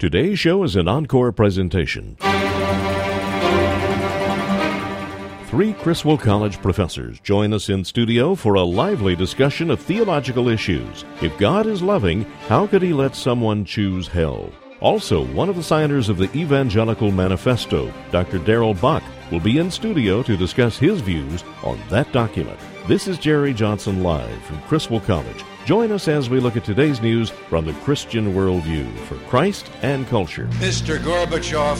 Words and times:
Today's 0.00 0.38
show 0.38 0.62
is 0.64 0.76
an 0.76 0.88
encore 0.88 1.30
presentation. 1.30 2.16
Three 5.48 5.74
Criswell 5.74 6.16
College 6.16 6.62
professors 6.62 7.20
join 7.20 7.52
us 7.52 7.68
in 7.68 7.84
studio 7.84 8.34
for 8.34 8.54
a 8.54 8.62
lively 8.62 9.14
discussion 9.14 9.70
of 9.70 9.78
theological 9.78 10.48
issues. 10.48 11.04
If 11.20 11.36
God 11.36 11.66
is 11.66 11.82
loving, 11.82 12.22
how 12.48 12.66
could 12.66 12.80
he 12.80 12.94
let 12.94 13.14
someone 13.14 13.66
choose 13.66 14.08
hell? 14.08 14.50
Also, 14.80 15.26
one 15.34 15.50
of 15.50 15.56
the 15.56 15.62
signers 15.62 16.08
of 16.08 16.16
the 16.16 16.34
Evangelical 16.34 17.10
Manifesto, 17.10 17.92
Dr. 18.10 18.38
Darrell 18.38 18.72
Bock, 18.72 19.02
will 19.30 19.40
be 19.40 19.58
in 19.58 19.70
studio 19.70 20.22
to 20.22 20.34
discuss 20.34 20.78
his 20.78 21.02
views 21.02 21.44
on 21.62 21.78
that 21.90 22.10
document. 22.10 22.58
This 22.88 23.06
is 23.06 23.18
Jerry 23.18 23.52
Johnson 23.52 24.02
live 24.02 24.42
from 24.44 24.62
Criswell 24.62 25.00
College. 25.00 25.44
Join 25.70 25.92
us 25.92 26.08
as 26.08 26.28
we 26.28 26.40
look 26.40 26.56
at 26.56 26.64
today's 26.64 27.00
news 27.00 27.30
from 27.30 27.64
the 27.64 27.72
Christian 27.84 28.34
worldview 28.34 28.92
for 29.06 29.14
Christ 29.28 29.70
and 29.82 30.04
culture. 30.08 30.48
Mr. 30.54 30.98
Gorbachev, 30.98 31.78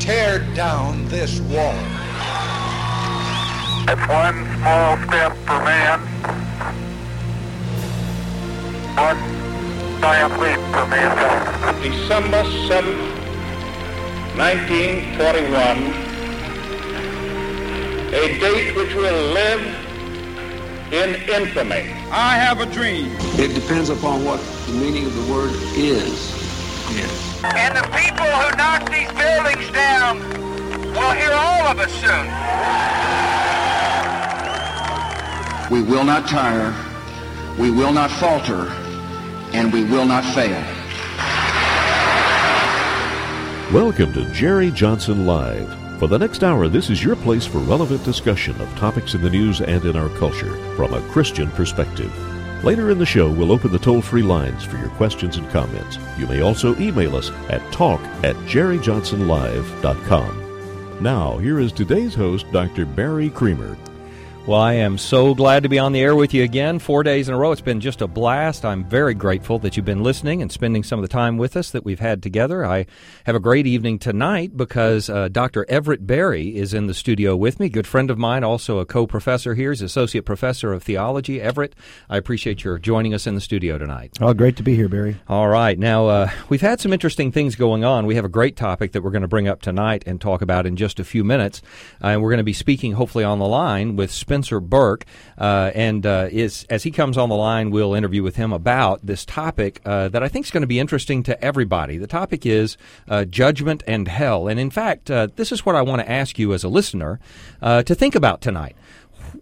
tear 0.00 0.40
down 0.56 1.06
this 1.06 1.38
wall. 1.42 1.72
It's 3.86 4.08
one 4.08 4.44
small 4.56 4.96
step 5.06 5.36
for 5.36 5.62
man, 5.62 6.00
one 8.96 9.20
giant 10.00 10.40
leap 10.40 10.58
for 10.74 10.86
mankind. 10.88 11.82
December 11.84 12.42
7th, 12.66 12.98
1941, 14.36 15.78
a 18.12 18.38
date 18.40 18.74
which 18.74 18.94
will 18.96 19.32
live 19.32 19.85
in 20.92 21.16
infamy. 21.28 21.92
I 22.12 22.36
have 22.36 22.60
a 22.60 22.66
dream. 22.66 23.10
It 23.38 23.54
depends 23.54 23.88
upon 23.90 24.24
what 24.24 24.40
the 24.66 24.72
meaning 24.72 25.06
of 25.06 25.14
the 25.14 25.32
word 25.32 25.50
is. 25.74 26.30
Yes. 26.94 27.42
And 27.42 27.76
the 27.76 27.82
people 27.82 28.24
who 28.24 28.56
knock 28.56 28.88
these 28.88 29.10
buildings 29.12 29.68
down 29.72 30.20
will 30.94 31.12
hear 31.12 31.32
all 31.32 31.66
of 31.66 31.78
us 31.80 31.92
soon. 31.92 32.26
We 35.70 35.82
will 35.82 36.04
not 36.04 36.28
tire, 36.28 36.72
we 37.58 37.72
will 37.72 37.92
not 37.92 38.10
falter, 38.12 38.68
and 39.52 39.72
we 39.72 39.82
will 39.84 40.06
not 40.06 40.24
fail. 40.34 40.62
Welcome 43.72 44.12
to 44.12 44.32
Jerry 44.32 44.70
Johnson 44.70 45.26
Live. 45.26 45.85
For 45.98 46.08
the 46.08 46.18
next 46.18 46.44
hour, 46.44 46.68
this 46.68 46.90
is 46.90 47.02
your 47.02 47.16
place 47.16 47.46
for 47.46 47.56
relevant 47.58 48.04
discussion 48.04 48.60
of 48.60 48.68
topics 48.76 49.14
in 49.14 49.22
the 49.22 49.30
news 49.30 49.62
and 49.62 49.82
in 49.82 49.96
our 49.96 50.10
culture 50.10 50.54
from 50.76 50.92
a 50.92 51.00
Christian 51.08 51.50
perspective. 51.52 52.12
Later 52.62 52.90
in 52.90 52.98
the 52.98 53.06
show, 53.06 53.30
we'll 53.30 53.50
open 53.50 53.72
the 53.72 53.78
toll 53.78 54.02
free 54.02 54.22
lines 54.22 54.62
for 54.62 54.76
your 54.76 54.90
questions 54.90 55.38
and 55.38 55.48
comments. 55.48 55.98
You 56.18 56.26
may 56.26 56.42
also 56.42 56.78
email 56.78 57.16
us 57.16 57.30
at 57.48 57.62
talk 57.72 58.02
at 58.22 58.36
jerryjohnsonlive.com. 58.44 61.02
Now, 61.02 61.38
here 61.38 61.60
is 61.60 61.72
today's 61.72 62.14
host, 62.14 62.44
Dr. 62.52 62.84
Barry 62.84 63.30
Creamer. 63.30 63.78
Well, 64.46 64.60
I 64.60 64.74
am 64.74 64.96
so 64.96 65.34
glad 65.34 65.64
to 65.64 65.68
be 65.68 65.80
on 65.80 65.90
the 65.90 65.98
air 65.98 66.14
with 66.14 66.32
you 66.32 66.44
again, 66.44 66.78
four 66.78 67.02
days 67.02 67.26
in 67.28 67.34
a 67.34 67.36
row. 67.36 67.50
It's 67.50 67.60
been 67.60 67.80
just 67.80 68.00
a 68.00 68.06
blast. 68.06 68.64
I'm 68.64 68.84
very 68.84 69.12
grateful 69.12 69.58
that 69.58 69.76
you've 69.76 69.84
been 69.84 70.04
listening 70.04 70.40
and 70.40 70.52
spending 70.52 70.84
some 70.84 71.00
of 71.00 71.02
the 71.02 71.12
time 71.12 71.36
with 71.36 71.56
us 71.56 71.72
that 71.72 71.84
we've 71.84 71.98
had 71.98 72.22
together. 72.22 72.64
I 72.64 72.86
have 73.24 73.34
a 73.34 73.40
great 73.40 73.66
evening 73.66 73.98
tonight 73.98 74.56
because 74.56 75.10
uh, 75.10 75.26
Dr. 75.26 75.66
Everett 75.68 76.06
Berry 76.06 76.56
is 76.56 76.74
in 76.74 76.86
the 76.86 76.94
studio 76.94 77.34
with 77.34 77.58
me, 77.58 77.68
good 77.68 77.88
friend 77.88 78.08
of 78.08 78.18
mine, 78.18 78.44
also 78.44 78.78
a 78.78 78.86
co-professor 78.86 79.56
here. 79.56 79.72
He's 79.72 79.82
associate 79.82 80.24
professor 80.24 80.72
of 80.72 80.84
theology. 80.84 81.40
Everett, 81.40 81.74
I 82.08 82.16
appreciate 82.16 82.62
your 82.62 82.78
joining 82.78 83.14
us 83.14 83.26
in 83.26 83.34
the 83.34 83.40
studio 83.40 83.78
tonight. 83.78 84.16
Oh, 84.20 84.32
great 84.32 84.54
to 84.58 84.62
be 84.62 84.76
here, 84.76 84.88
Barry. 84.88 85.16
All 85.26 85.48
right. 85.48 85.76
Now, 85.76 86.06
uh, 86.06 86.30
we've 86.48 86.60
had 86.60 86.80
some 86.80 86.92
interesting 86.92 87.32
things 87.32 87.56
going 87.56 87.82
on. 87.82 88.06
We 88.06 88.14
have 88.14 88.24
a 88.24 88.28
great 88.28 88.56
topic 88.56 88.92
that 88.92 89.02
we're 89.02 89.10
going 89.10 89.22
to 89.22 89.28
bring 89.28 89.48
up 89.48 89.60
tonight 89.60 90.04
and 90.06 90.20
talk 90.20 90.40
about 90.40 90.66
in 90.66 90.76
just 90.76 91.00
a 91.00 91.04
few 91.04 91.24
minutes. 91.24 91.62
Uh, 92.00 92.10
and 92.10 92.22
we're 92.22 92.30
going 92.30 92.38
to 92.38 92.44
be 92.44 92.52
speaking, 92.52 92.92
hopefully, 92.92 93.24
on 93.24 93.40
the 93.40 93.48
line 93.48 93.96
with 93.96 94.12
Spencer 94.12 94.35
Burke. 94.42 95.04
Uh, 95.38 95.70
and 95.74 96.06
uh, 96.06 96.28
is, 96.30 96.66
as 96.70 96.82
he 96.82 96.90
comes 96.90 97.16
on 97.16 97.28
the 97.28 97.36
line, 97.36 97.70
we'll 97.70 97.94
interview 97.94 98.22
with 98.22 98.36
him 98.36 98.52
about 98.52 99.04
this 99.04 99.24
topic 99.24 99.80
uh, 99.84 100.08
that 100.08 100.22
I 100.22 100.28
think 100.28 100.46
is 100.46 100.50
going 100.50 100.62
to 100.62 100.66
be 100.66 100.78
interesting 100.78 101.22
to 101.24 101.44
everybody. 101.44 101.98
The 101.98 102.06
topic 102.06 102.46
is 102.46 102.76
uh, 103.08 103.24
judgment 103.24 103.82
and 103.86 104.08
hell. 104.08 104.48
And 104.48 104.58
in 104.58 104.70
fact, 104.70 105.10
uh, 105.10 105.28
this 105.36 105.52
is 105.52 105.64
what 105.64 105.76
I 105.76 105.82
want 105.82 106.00
to 106.02 106.10
ask 106.10 106.38
you 106.38 106.52
as 106.52 106.64
a 106.64 106.68
listener 106.68 107.20
uh, 107.62 107.82
to 107.84 107.94
think 107.94 108.14
about 108.14 108.40
tonight. 108.40 108.76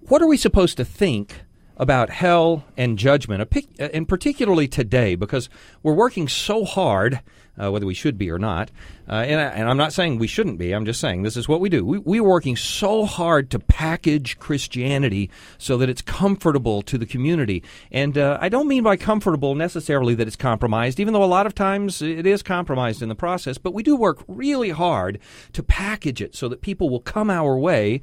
What 0.09 0.23
are 0.23 0.29
we 0.29 0.37
supposed 0.37 0.77
to 0.77 0.85
think 0.85 1.41
about 1.77 2.11
hell 2.11 2.65
and 2.77 2.99
judgment, 2.99 3.53
and 3.79 4.09
particularly 4.09 4.69
today, 4.69 5.15
because 5.15 5.49
we're 5.83 5.93
working 5.95 6.29
so 6.29 6.65
hard, 6.65 7.21
uh, 7.61 7.71
whether 7.71 7.87
we 7.87 7.95
should 7.95 8.19
be 8.19 8.31
or 8.31 8.39
not. 8.39 8.71
Uh, 9.09 9.15
and, 9.15 9.41
I, 9.41 9.69
I'm 9.69 9.77
not 9.77 9.93
saying 9.93 10.19
we 10.19 10.27
shouldn't 10.27 10.59
be. 10.59 10.73
I'm 10.73 10.85
just 10.85 11.01
saying 11.01 11.23
this 11.23 11.37
is 11.37 11.49
what 11.49 11.61
we 11.61 11.69
do. 11.69 11.85
We, 11.85 11.99
we 11.99 12.19
are 12.21 12.25
working 12.25 12.57
so 12.57 13.05
hard 13.05 13.51
to 13.51 13.59
package 13.59 14.39
Christianity 14.39 15.31
so 15.59 15.77
that 15.79 15.89
it's 15.89 16.03
comfortable 16.03 16.83
to 16.83 16.99
the 16.99 17.07
community. 17.07 17.63
And 17.93 18.17
uh, 18.17 18.39
I 18.41 18.49
don't 18.49 18.69
mean 18.69 18.83
by 18.83 18.97
comfortable 18.97 19.55
necessarily 19.55 20.15
that 20.15 20.27
it's 20.27 20.37
compromised, 20.37 21.01
even 21.01 21.13
though 21.13 21.25
a 21.25 21.27
lot 21.27 21.47
of 21.47 21.55
times 21.55 22.03
it 22.03 22.27
is 22.27 22.43
compromised 22.43 23.03
in 23.03 23.09
the 23.09 23.15
process. 23.15 23.59
But 23.59 23.75
we 23.75 23.83
do 23.83 23.97
work 23.97 24.25
really 24.27 24.71
hard 24.71 25.19
to 25.53 25.63
package 25.63 26.21
it 26.21 26.35
so 26.35 26.49
that 26.49 26.61
people 26.61 26.89
will 26.91 27.01
come 27.01 27.31
our 27.31 27.59
way. 27.59 28.01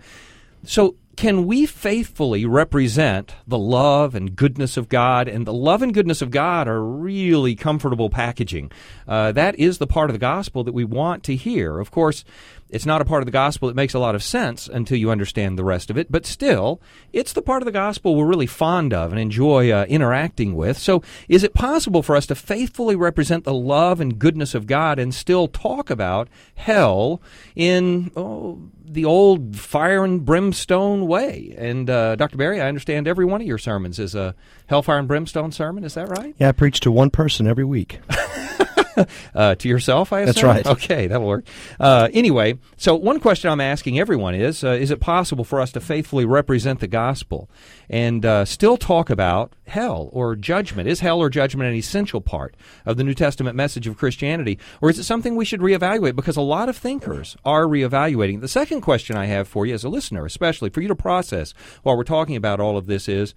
So 0.63 0.95
can 1.15 1.45
we 1.45 1.65
faithfully 1.65 2.45
represent 2.45 3.35
the 3.45 3.57
love 3.57 4.15
and 4.15 4.35
goodness 4.35 4.77
of 4.77 4.89
God? 4.89 5.27
And 5.27 5.45
the 5.45 5.53
love 5.53 5.81
and 5.81 5.93
goodness 5.93 6.21
of 6.21 6.31
God 6.31 6.67
are 6.67 6.83
really 6.83 7.55
comfortable 7.55 8.09
packaging. 8.09 8.71
Uh, 9.07 9.31
that 9.33 9.57
is 9.59 9.77
the 9.77 9.87
part 9.87 10.09
of 10.09 10.13
the 10.13 10.19
gospel 10.19 10.63
that 10.63 10.73
we 10.73 10.85
want 10.85 11.23
to 11.23 11.35
hear. 11.35 11.79
Of 11.79 11.91
course, 11.91 12.23
it's 12.71 12.85
not 12.85 13.01
a 13.01 13.05
part 13.05 13.21
of 13.21 13.25
the 13.25 13.31
gospel 13.31 13.67
that 13.67 13.75
makes 13.75 13.93
a 13.93 13.99
lot 13.99 14.15
of 14.15 14.23
sense 14.23 14.67
until 14.67 14.97
you 14.97 15.11
understand 15.11 15.57
the 15.57 15.63
rest 15.63 15.89
of 15.89 15.97
it, 15.97 16.11
but 16.11 16.25
still, 16.25 16.81
it's 17.11 17.33
the 17.33 17.41
part 17.41 17.61
of 17.61 17.65
the 17.65 17.71
gospel 17.71 18.15
we're 18.15 18.25
really 18.25 18.47
fond 18.47 18.93
of 18.93 19.11
and 19.11 19.19
enjoy 19.19 19.69
uh, 19.69 19.85
interacting 19.89 20.55
with. 20.55 20.77
So, 20.77 21.03
is 21.27 21.43
it 21.43 21.53
possible 21.53 22.01
for 22.01 22.15
us 22.15 22.25
to 22.27 22.35
faithfully 22.35 22.95
represent 22.95 23.43
the 23.43 23.53
love 23.53 23.99
and 23.99 24.17
goodness 24.17 24.55
of 24.55 24.67
God 24.67 24.99
and 24.99 25.13
still 25.13 25.47
talk 25.47 25.89
about 25.89 26.29
hell 26.55 27.21
in 27.55 28.11
oh, 28.15 28.61
the 28.85 29.03
old 29.03 29.57
fire 29.57 30.05
and 30.05 30.25
brimstone 30.25 31.07
way? 31.07 31.53
And 31.57 31.89
uh, 31.89 32.15
Dr. 32.15 32.37
Berry, 32.37 32.61
I 32.61 32.69
understand 32.69 33.07
every 33.07 33.25
one 33.25 33.41
of 33.41 33.47
your 33.47 33.57
sermons 33.57 33.99
is 33.99 34.15
a 34.15 34.33
hellfire 34.67 34.99
and 34.99 35.07
brimstone 35.09 35.51
sermon. 35.51 35.83
Is 35.83 35.95
that 35.95 36.07
right? 36.07 36.33
Yeah, 36.39 36.49
I 36.49 36.53
preach 36.53 36.79
to 36.81 36.91
one 36.91 37.09
person 37.09 37.47
every 37.47 37.65
week. 37.65 37.99
uh, 39.35 39.55
to 39.55 39.67
yourself, 39.67 40.13
I 40.13 40.21
assume? 40.21 40.33
That's 40.33 40.43
right. 40.43 40.65
Okay, 40.65 41.07
that'll 41.07 41.27
work. 41.27 41.45
Uh, 41.79 42.09
anyway, 42.13 42.57
so 42.77 42.95
one 42.95 43.19
question 43.19 43.49
I'm 43.49 43.61
asking 43.61 43.99
everyone 43.99 44.35
is 44.35 44.63
uh, 44.63 44.71
Is 44.71 44.91
it 44.91 44.99
possible 44.99 45.43
for 45.43 45.59
us 45.59 45.71
to 45.73 45.79
faithfully 45.79 46.25
represent 46.25 46.79
the 46.79 46.87
gospel 46.87 47.49
and 47.89 48.25
uh, 48.25 48.45
still 48.45 48.77
talk 48.77 49.09
about 49.09 49.53
hell 49.67 50.09
or 50.11 50.35
judgment? 50.35 50.87
Is 50.87 50.99
hell 50.99 51.19
or 51.19 51.29
judgment 51.29 51.69
an 51.69 51.75
essential 51.75 52.21
part 52.21 52.55
of 52.85 52.97
the 52.97 53.03
New 53.03 53.13
Testament 53.13 53.55
message 53.55 53.87
of 53.87 53.97
Christianity? 53.97 54.59
Or 54.81 54.89
is 54.89 54.99
it 54.99 55.03
something 55.03 55.35
we 55.35 55.45
should 55.45 55.61
reevaluate? 55.61 56.15
Because 56.15 56.37
a 56.37 56.41
lot 56.41 56.69
of 56.69 56.77
thinkers 56.77 57.37
are 57.45 57.65
reevaluating. 57.65 58.41
The 58.41 58.47
second 58.47 58.81
question 58.81 59.17
I 59.17 59.25
have 59.25 59.47
for 59.47 59.65
you 59.65 59.73
as 59.73 59.83
a 59.83 59.89
listener, 59.89 60.25
especially 60.25 60.69
for 60.69 60.81
you 60.81 60.87
to 60.87 60.95
process 60.95 61.53
while 61.83 61.97
we're 61.97 62.03
talking 62.03 62.35
about 62.35 62.59
all 62.59 62.77
of 62.77 62.87
this, 62.87 63.07
is 63.07 63.33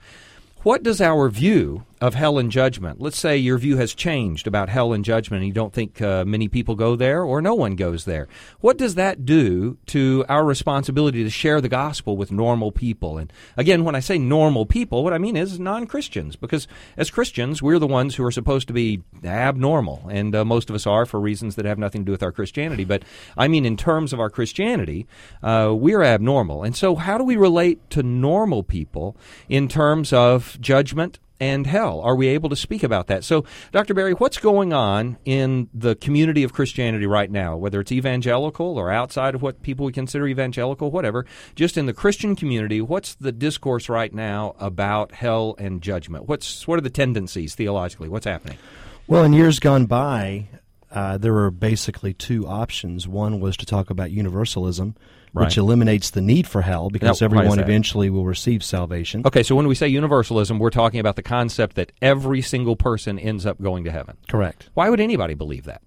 what 0.65 0.83
does 0.83 1.01
our 1.01 1.29
view 1.29 1.85
of 2.05 2.15
hell 2.15 2.37
and 2.37 2.53
judgment, 2.53 3.01
let's 3.01 3.19
say 3.19 3.35
your 3.35 3.57
view 3.57 3.79
has 3.79 3.95
changed 3.95 4.47
about 4.47 4.69
hell 4.69 4.93
and 4.93 5.07
judgment 5.07 5.41
and 5.41 5.49
you 5.49 5.55
don't 5.55 5.73
think 5.73 6.03
uh, 6.03 6.23
many 6.27 6.49
people 6.49 6.75
go 6.75 6.97
there 6.97 7.23
or 7.23 7.41
no 7.41 7.55
one 7.55 7.77
goes 7.77 8.05
there, 8.05 8.29
what 8.61 8.77
does 8.77 8.95
that 8.97 9.25
do 9.25 9.79
to 9.87 10.23
our 10.29 10.45
responsibility 10.45 11.25
to 11.25 11.31
share 11.31 11.63
the 11.63 11.69
gospel 11.69 12.15
with 12.19 12.31
normal 12.31 12.71
people? 12.71 13.17
And 13.17 13.33
again, 13.57 13.85
when 13.85 13.95
I 13.95 14.01
say 14.01 14.19
normal 14.19 14.67
people, 14.67 15.03
what 15.03 15.15
I 15.15 15.19
mean 15.19 15.35
is 15.35 15.59
non 15.59 15.87
Christians, 15.87 16.37
because 16.37 16.69
as 16.99 17.11
Christians, 17.11 17.63
we're 17.63 17.79
the 17.79 17.87
ones 17.87 18.17
who 18.17 18.25
are 18.25 18.31
supposed 18.31 18.69
to 18.69 18.75
be 18.75 19.03
abnormal, 19.25 20.07
and 20.11 20.35
uh, 20.35 20.45
most 20.45 20.69
of 20.69 20.77
us 20.77 20.87
are 20.87 21.07
for 21.07 21.19
reasons 21.19 21.55
that 21.55 21.65
have 21.65 21.79
nothing 21.79 22.03
to 22.03 22.07
do 22.07 22.13
with 22.13 22.23
our 22.23 22.33
Christianity. 22.33 22.85
But 22.85 23.03
I 23.35 23.49
mean, 23.49 23.65
in 23.65 23.79
terms 23.79 24.13
of 24.13 24.21
our 24.21 24.29
Christianity, 24.29 25.07
uh, 25.43 25.73
we're 25.75 26.03
abnormal. 26.03 26.65
And 26.65 26.77
so, 26.77 26.97
how 26.97 27.17
do 27.17 27.25
we 27.25 27.39
relate 27.39 27.89
to 27.91 28.03
normal 28.03 28.63
people 28.63 29.17
in 29.49 29.69
terms 29.69 30.13
of 30.13 30.61
judgment 30.61 31.19
and 31.41 31.67
hell? 31.67 32.01
Are 32.01 32.15
we 32.15 32.29
able 32.29 32.49
to 32.49 32.57
speak 32.57 32.83
about 32.83 33.09
that? 33.09 33.25
So, 33.25 33.45
Dr. 33.73 33.95
Berry, 33.95 34.13
what's 34.13 34.39
going 34.39 34.73
on 34.73 35.19
in 35.25 35.69
the 35.75 35.95
community 35.95 36.43
of 36.43 36.53
Christianity 36.53 37.07
right 37.07 37.31
now, 37.31 37.57
whether 37.57 37.81
it's 37.81 37.93
evangelical 37.93 38.79
or 38.79 38.91
outside 38.91 39.35
of 39.35 39.43
what 39.43 39.63
people 39.63 39.85
would 39.85 39.95
consider 39.95 40.27
evangelical, 40.27 40.91
whatever, 40.91 41.27
just 41.55 41.77
in 41.77 41.87
the 41.87 41.93
Christian 41.93 42.37
community, 42.37 42.81
what's 42.81 43.15
the 43.15 43.33
discourse 43.33 43.89
right 43.89 44.13
now 44.13 44.55
about 44.59 45.13
hell 45.13 45.55
and 45.59 45.83
judgment? 45.83 46.29
What's 46.29 46.67
what 46.69 46.79
are 46.79 46.83
the 46.83 46.91
tendencies 46.91 47.55
theologically? 47.55 48.09
What's 48.09 48.27
happening? 48.27 48.59
Well, 49.07 49.25
in 49.25 49.35
years 49.35 49.59
gone 49.59 49.85
by, 49.85 50.49
uh, 50.95 51.19
there 51.19 51.33
were 51.35 51.51
basically 51.51 52.15
two 52.15 52.47
options. 52.47 53.07
One 53.07 53.41
was 53.41 53.57
to 53.59 53.67
talk 53.67 53.91
about 53.91 54.11
universalism, 54.11 54.95
Right. 55.35 55.47
which 55.47 55.59
eliminates 55.59 56.11
the 56.11 56.21
need 56.21 56.47
for 56.47 56.63
hell 56.63 56.91
because 56.91 57.21
Now, 57.21 57.25
everyone 57.25 57.59
eventually 57.59 58.09
will 58.09 58.25
receive 58.25 58.63
salvation. 58.63 59.23
Okay, 59.27 59.43
so 59.43 59.57
when 59.57 59.67
we 59.67 59.75
say 59.75 59.89
universalism, 59.89 60.61
we're 60.61 60.71
talking 60.71 61.01
about 61.01 61.17
the 61.17 61.23
concept 61.25 61.75
that 61.75 61.91
every 62.01 62.41
single 62.41 62.77
person 62.77 63.19
ends 63.19 63.45
up 63.45 63.61
going 63.61 63.83
to 63.83 63.91
heaven. 63.91 64.17
Correct. 64.29 64.71
Why 64.75 64.89
would 64.89 65.01
anybody 65.01 65.35
believe 65.35 65.65
that? 65.65 65.83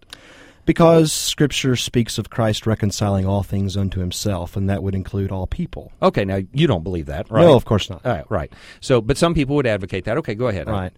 Because 0.65 1.13
Scripture 1.13 1.77
speaks 1.77 2.17
of 2.17 2.29
Christ 2.29 2.67
reconciling 2.67 3.25
all 3.25 3.41
things 3.41 3.77
unto 3.77 4.01
himself, 4.01 4.57
and 4.57 4.69
that 4.69 4.83
would 4.83 4.95
include 4.95 5.31
all 5.31 5.47
people. 5.47 5.93
Okay, 6.01 6.25
now 6.25 6.41
you 6.51 6.67
don't 6.67 6.83
believe 6.83 7.05
that, 7.05 7.31
right? 7.31 7.41
No, 7.43 7.55
of 7.55 7.63
course 7.63 7.89
not. 7.89 8.05
All 8.05 8.11
right, 8.11 8.25
right. 8.29 8.53
So, 8.81 8.99
but 8.99 9.17
some 9.17 9.33
people 9.33 9.55
would 9.55 9.65
advocate 9.65 10.03
that. 10.03 10.17
Okay, 10.17 10.35
go 10.35 10.49
ahead. 10.49 10.67
Right. 10.67 10.91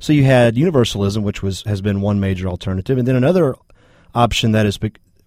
So 0.00 0.12
you 0.12 0.24
had 0.24 0.56
universalism, 0.56 1.22
which 1.22 1.42
was 1.42 1.62
has 1.62 1.80
been 1.80 2.00
one 2.00 2.20
major 2.20 2.48
alternative, 2.48 2.98
and 2.98 3.06
then 3.06 3.16
another 3.16 3.56
option 4.14 4.52
that 4.52 4.66
is 4.66 4.78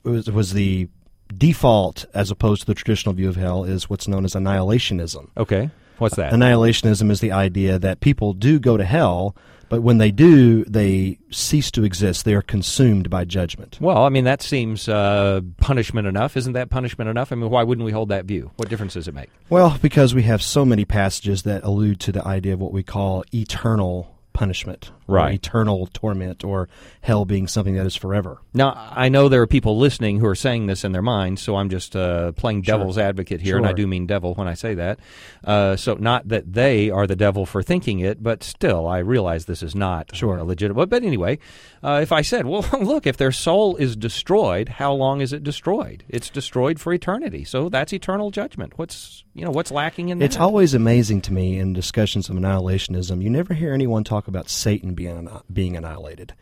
was, 0.03 0.29
was 0.29 0.53
the 0.53 0.89
default 1.37 2.05
as 2.13 2.31
opposed 2.31 2.61
to 2.61 2.67
the 2.67 2.73
traditional 2.73 3.13
view 3.13 3.29
of 3.29 3.35
hell 3.35 3.63
is 3.63 3.89
what's 3.89 4.07
known 4.07 4.25
as 4.25 4.33
annihilationism. 4.33 5.29
Okay. 5.37 5.69
What's 5.97 6.15
that? 6.15 6.33
Annihilationism 6.33 7.11
is 7.11 7.19
the 7.19 7.31
idea 7.31 7.77
that 7.79 7.99
people 7.99 8.33
do 8.33 8.59
go 8.59 8.75
to 8.75 8.83
hell, 8.83 9.35
but 9.69 9.83
when 9.83 9.99
they 9.99 10.11
do, 10.11 10.65
they 10.65 11.19
cease 11.29 11.69
to 11.71 11.83
exist. 11.83 12.25
They 12.25 12.33
are 12.33 12.41
consumed 12.41 13.09
by 13.09 13.23
judgment. 13.23 13.77
well, 13.79 14.03
I 14.03 14.09
mean, 14.09 14.23
that 14.23 14.41
seems 14.41 14.89
uh, 14.89 15.41
punishment 15.57 16.07
enough. 16.07 16.35
Isn't 16.35 16.53
that 16.53 16.69
punishment 16.71 17.09
enough? 17.09 17.31
I 17.31 17.35
mean, 17.35 17.49
why 17.49 17.63
wouldn't 17.63 17.85
we 17.85 17.91
hold 17.91 18.09
that 18.09 18.25
view? 18.25 18.51
What 18.55 18.67
difference 18.67 18.95
does 18.95 19.07
it 19.07 19.13
make? 19.13 19.29
Well, 19.49 19.77
because 19.81 20.15
we 20.15 20.23
have 20.23 20.41
so 20.41 20.65
many 20.65 20.85
passages 20.85 21.43
that 21.43 21.63
allude 21.63 21.99
to 22.01 22.11
the 22.11 22.25
idea 22.25 22.53
of 22.53 22.59
what 22.59 22.73
we 22.73 22.83
call 22.83 23.23
eternal 23.33 24.13
punishment, 24.33 24.91
Right. 25.07 25.33
eternal 25.33 25.87
torment, 25.87 26.43
or 26.43 26.69
hell 27.01 27.25
being 27.25 27.47
something 27.47 27.75
that 27.75 27.85
is 27.85 27.95
forever. 27.95 28.39
Now, 28.53 28.73
I 28.91 29.09
know 29.09 29.27
there 29.29 29.41
are 29.41 29.47
people 29.47 29.77
listening 29.77 30.19
who 30.19 30.25
are 30.27 30.35
saying 30.35 30.67
this 30.67 30.83
in 30.83 30.91
their 30.93 31.01
minds, 31.01 31.41
so 31.41 31.55
I'm 31.57 31.69
just 31.69 31.95
uh, 31.95 32.31
playing 32.33 32.61
devil's 32.61 32.97
advocate 32.97 33.41
here, 33.41 33.57
and 33.57 33.65
I 33.65 33.73
do 33.73 33.87
mean 33.87 34.05
devil 34.05 34.33
when 34.35 34.47
I 34.47 34.53
say 34.53 34.73
that. 34.75 34.99
Uh, 35.43 35.75
so, 35.75 35.95
not 35.95 36.27
that 36.29 36.53
they 36.53 36.89
are 36.89 37.07
the 37.07 37.15
devil 37.15 37.45
for 37.45 37.61
thinking 37.63 37.99
it, 37.99 38.21
but 38.23 38.43
still, 38.43 38.87
I 38.87 38.99
realize 38.99 39.45
this 39.45 39.63
is 39.63 39.75
not 39.75 40.15
Sure. 40.15 40.37
a 40.37 40.43
legitimate. 40.43 40.87
But 40.87 41.03
anyway, 41.03 41.39
uh, 41.83 41.99
if 42.01 42.11
I 42.11 42.21
said, 42.21 42.45
well, 42.45 42.65
look, 42.81 43.05
if 43.07 43.17
their 43.17 43.31
soul 43.31 43.75
is 43.77 43.95
destroyed, 43.95 44.69
how 44.69 44.93
long 44.93 45.21
is 45.21 45.33
it 45.33 45.43
destroyed? 45.43 46.03
It's 46.07 46.29
destroyed 46.29 46.79
for 46.79 46.93
eternity, 46.93 47.43
so 47.43 47.69
that's 47.69 47.91
eternal 47.93 48.31
judgment. 48.31 48.77
What's 48.77 49.23
you 49.33 49.43
know 49.45 49.51
what's 49.51 49.71
lacking 49.71 50.09
in 50.09 50.19
that? 50.19 50.25
It's 50.25 50.37
always 50.37 50.73
amazing 50.73 51.21
to 51.21 51.33
me 51.33 51.57
in 51.57 51.73
discussions 51.73 52.29
of 52.29 52.35
annihilationism. 52.35 53.21
You 53.21 53.29
never 53.29 53.53
hear 53.53 53.73
anyone 53.73 54.03
talk 54.03 54.27
about 54.27 54.49
Satan 54.49 54.93
being 55.01 55.29
being 55.51 55.77
annihilated. 55.77 56.33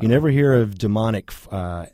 you 0.00 0.08
never 0.08 0.28
hear 0.28 0.54
of 0.54 0.76
demonic. 0.78 1.30
Uh, 1.50 1.86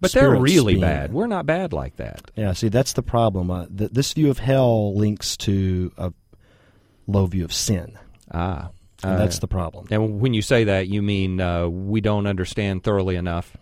but 0.00 0.12
they're 0.12 0.36
really 0.36 0.74
being- 0.74 0.82
bad. 0.82 1.12
We're 1.12 1.26
not 1.26 1.46
bad 1.46 1.72
like 1.72 1.96
that. 1.96 2.30
Yeah, 2.36 2.52
see, 2.52 2.68
that's 2.68 2.92
the 2.92 3.02
problem. 3.02 3.50
Uh, 3.50 3.66
th- 3.66 3.90
this 3.92 4.12
view 4.12 4.30
of 4.30 4.38
hell 4.38 4.94
links 4.94 5.36
to 5.38 5.92
a 5.96 6.12
low 7.06 7.26
view 7.26 7.44
of 7.44 7.52
sin, 7.52 7.98
Ah, 8.30 8.70
and 9.02 9.18
that's 9.18 9.38
the 9.38 9.48
problem. 9.48 9.86
And 9.90 10.20
when 10.20 10.34
you 10.34 10.42
say 10.42 10.64
that, 10.64 10.88
you 10.88 11.00
mean 11.02 11.40
uh, 11.40 11.68
we 11.68 12.00
don't 12.00 12.26
understand 12.26 12.82
thoroughly 12.84 13.16
enough 13.16 13.56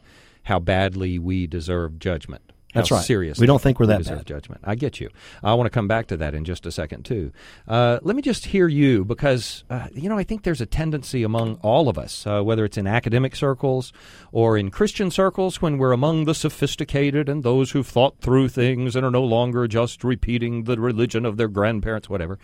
how 0.45 0.59
badly 0.59 1.19
we 1.19 1.47
deserve 1.47 1.99
judgment. 2.01 2.52
That's 2.73 2.91
right. 2.91 3.05
Serious. 3.05 3.39
We 3.39 3.47
don't 3.47 3.61
think 3.61 3.79
we're 3.79 3.87
that 3.87 3.99
deserve 3.99 4.19
bad. 4.19 4.27
judgment. 4.27 4.63
I 4.65 4.75
get 4.75 5.01
you. 5.01 5.11
I 5.43 5.55
want 5.55 5.67
to 5.67 5.71
come 5.71 5.89
back 5.89 6.07
to 6.09 6.17
that 6.19 6.35
in 6.35 6.45
just 6.45 6.65
a 6.65 6.73
second 6.73 7.05
too. 7.05 7.33
Uh, 7.69 7.99
let 8.03 8.17
me 8.17 8.23
just 8.23 8.47
hear 8.47 8.67
you 8.67 9.05
because 9.05 9.65
uh, 9.69 9.89
you 9.93 10.09
know 10.09 10.17
I 10.17 10.25
think 10.25 10.43
there's 10.43 10.61
a 10.61 10.67
tendency 10.67 11.23
among 11.23 11.57
all 11.63 11.89
of 11.89 11.99
us, 11.99 12.27
uh, 12.27 12.43
whether 12.43 12.65
it's 12.65 12.79
in 12.79 12.87
academic 12.87 13.37
circles 13.37 13.93
or 14.33 14.57
in 14.57 14.71
Christian 14.71 15.11
circles, 15.11 15.61
when 15.61 15.77
we're 15.79 15.93
among 15.93 16.25
the 16.25 16.35
sophisticated 16.35 17.29
and 17.29 17.43
those 17.43 17.73
who've 17.73 17.87
thought 17.87 18.21
through 18.21 18.49
things 18.49 18.97
and 18.97 19.05
are 19.05 19.11
no 19.11 19.25
longer 19.25 19.69
just 19.69 20.03
repeating 20.03 20.65
the 20.65 20.77
religion 20.79 21.27
of 21.27 21.37
their 21.37 21.49
grandparents, 21.49 22.09
whatever. 22.09 22.39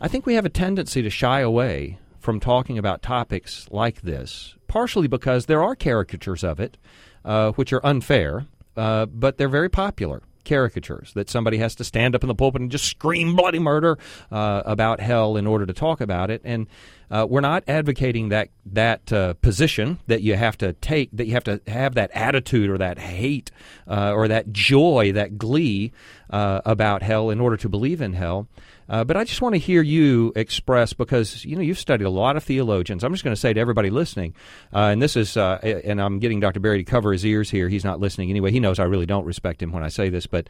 I 0.00 0.08
think 0.08 0.26
we 0.26 0.34
have 0.34 0.44
a 0.44 0.50
tendency 0.50 1.02
to 1.02 1.10
shy 1.10 1.40
away 1.40 1.98
from 2.20 2.38
talking 2.38 2.78
about 2.78 3.02
topics 3.02 3.66
like 3.70 4.02
this, 4.02 4.54
partially 4.66 5.08
because 5.08 5.46
there 5.46 5.62
are 5.62 5.74
caricatures 5.74 6.44
of 6.44 6.60
it, 6.60 6.76
uh, 7.24 7.52
which 7.52 7.72
are 7.72 7.84
unfair, 7.84 8.46
uh, 8.78 9.06
but 9.06 9.36
they're 9.36 9.48
very 9.48 9.68
popular 9.68 10.22
caricatures 10.48 11.12
that 11.12 11.28
somebody 11.28 11.58
has 11.58 11.74
to 11.74 11.84
stand 11.84 12.14
up 12.14 12.24
in 12.24 12.28
the 12.28 12.34
pulpit 12.34 12.62
and 12.62 12.70
just 12.70 12.86
scream 12.86 13.36
bloody 13.36 13.58
murder 13.58 13.98
uh, 14.32 14.62
about 14.64 14.98
hell 14.98 15.36
in 15.36 15.46
order 15.46 15.66
to 15.66 15.74
talk 15.74 16.00
about 16.00 16.30
it. 16.30 16.40
And 16.42 16.66
uh, 17.10 17.26
we're 17.28 17.42
not 17.42 17.64
advocating 17.68 18.30
that 18.30 18.48
that 18.64 19.12
uh, 19.12 19.34
position 19.34 19.98
that 20.06 20.22
you 20.22 20.36
have 20.36 20.56
to 20.58 20.72
take, 20.74 21.10
that 21.12 21.26
you 21.26 21.34
have 21.34 21.44
to 21.44 21.60
have 21.66 21.94
that 21.94 22.10
attitude 22.14 22.70
or 22.70 22.78
that 22.78 22.98
hate 22.98 23.50
uh, 23.86 24.12
or 24.12 24.28
that 24.28 24.52
joy, 24.52 25.12
that 25.12 25.36
glee 25.36 25.92
uh, 26.30 26.62
about 26.64 27.02
hell 27.02 27.30
in 27.30 27.40
order 27.40 27.56
to 27.58 27.68
believe 27.68 28.00
in 28.00 28.14
hell. 28.14 28.48
Uh, 28.88 29.04
but 29.04 29.16
I 29.16 29.24
just 29.24 29.42
want 29.42 29.54
to 29.54 29.58
hear 29.58 29.82
you 29.82 30.32
express 30.34 30.92
because 30.92 31.44
you 31.44 31.56
know 31.56 31.62
you've 31.62 31.78
studied 31.78 32.04
a 32.04 32.10
lot 32.10 32.36
of 32.36 32.44
theologians. 32.44 33.04
I'm 33.04 33.12
just 33.12 33.24
going 33.24 33.34
to 33.34 33.40
say 33.40 33.52
to 33.52 33.60
everybody 33.60 33.90
listening, 33.90 34.34
uh, 34.72 34.90
and 34.92 35.02
this 35.02 35.16
is, 35.16 35.36
uh, 35.36 35.58
and 35.62 36.00
I'm 36.00 36.18
getting 36.18 36.40
Dr. 36.40 36.60
Berry 36.60 36.78
to 36.78 36.90
cover 36.90 37.12
his 37.12 37.24
ears 37.24 37.50
here. 37.50 37.68
He's 37.68 37.84
not 37.84 38.00
listening 38.00 38.30
anyway. 38.30 38.50
He 38.50 38.60
knows 38.60 38.78
I 38.78 38.84
really 38.84 39.06
don't 39.06 39.24
respect 39.24 39.62
him 39.62 39.72
when 39.72 39.82
I 39.82 39.88
say 39.88 40.08
this, 40.08 40.26
but 40.26 40.48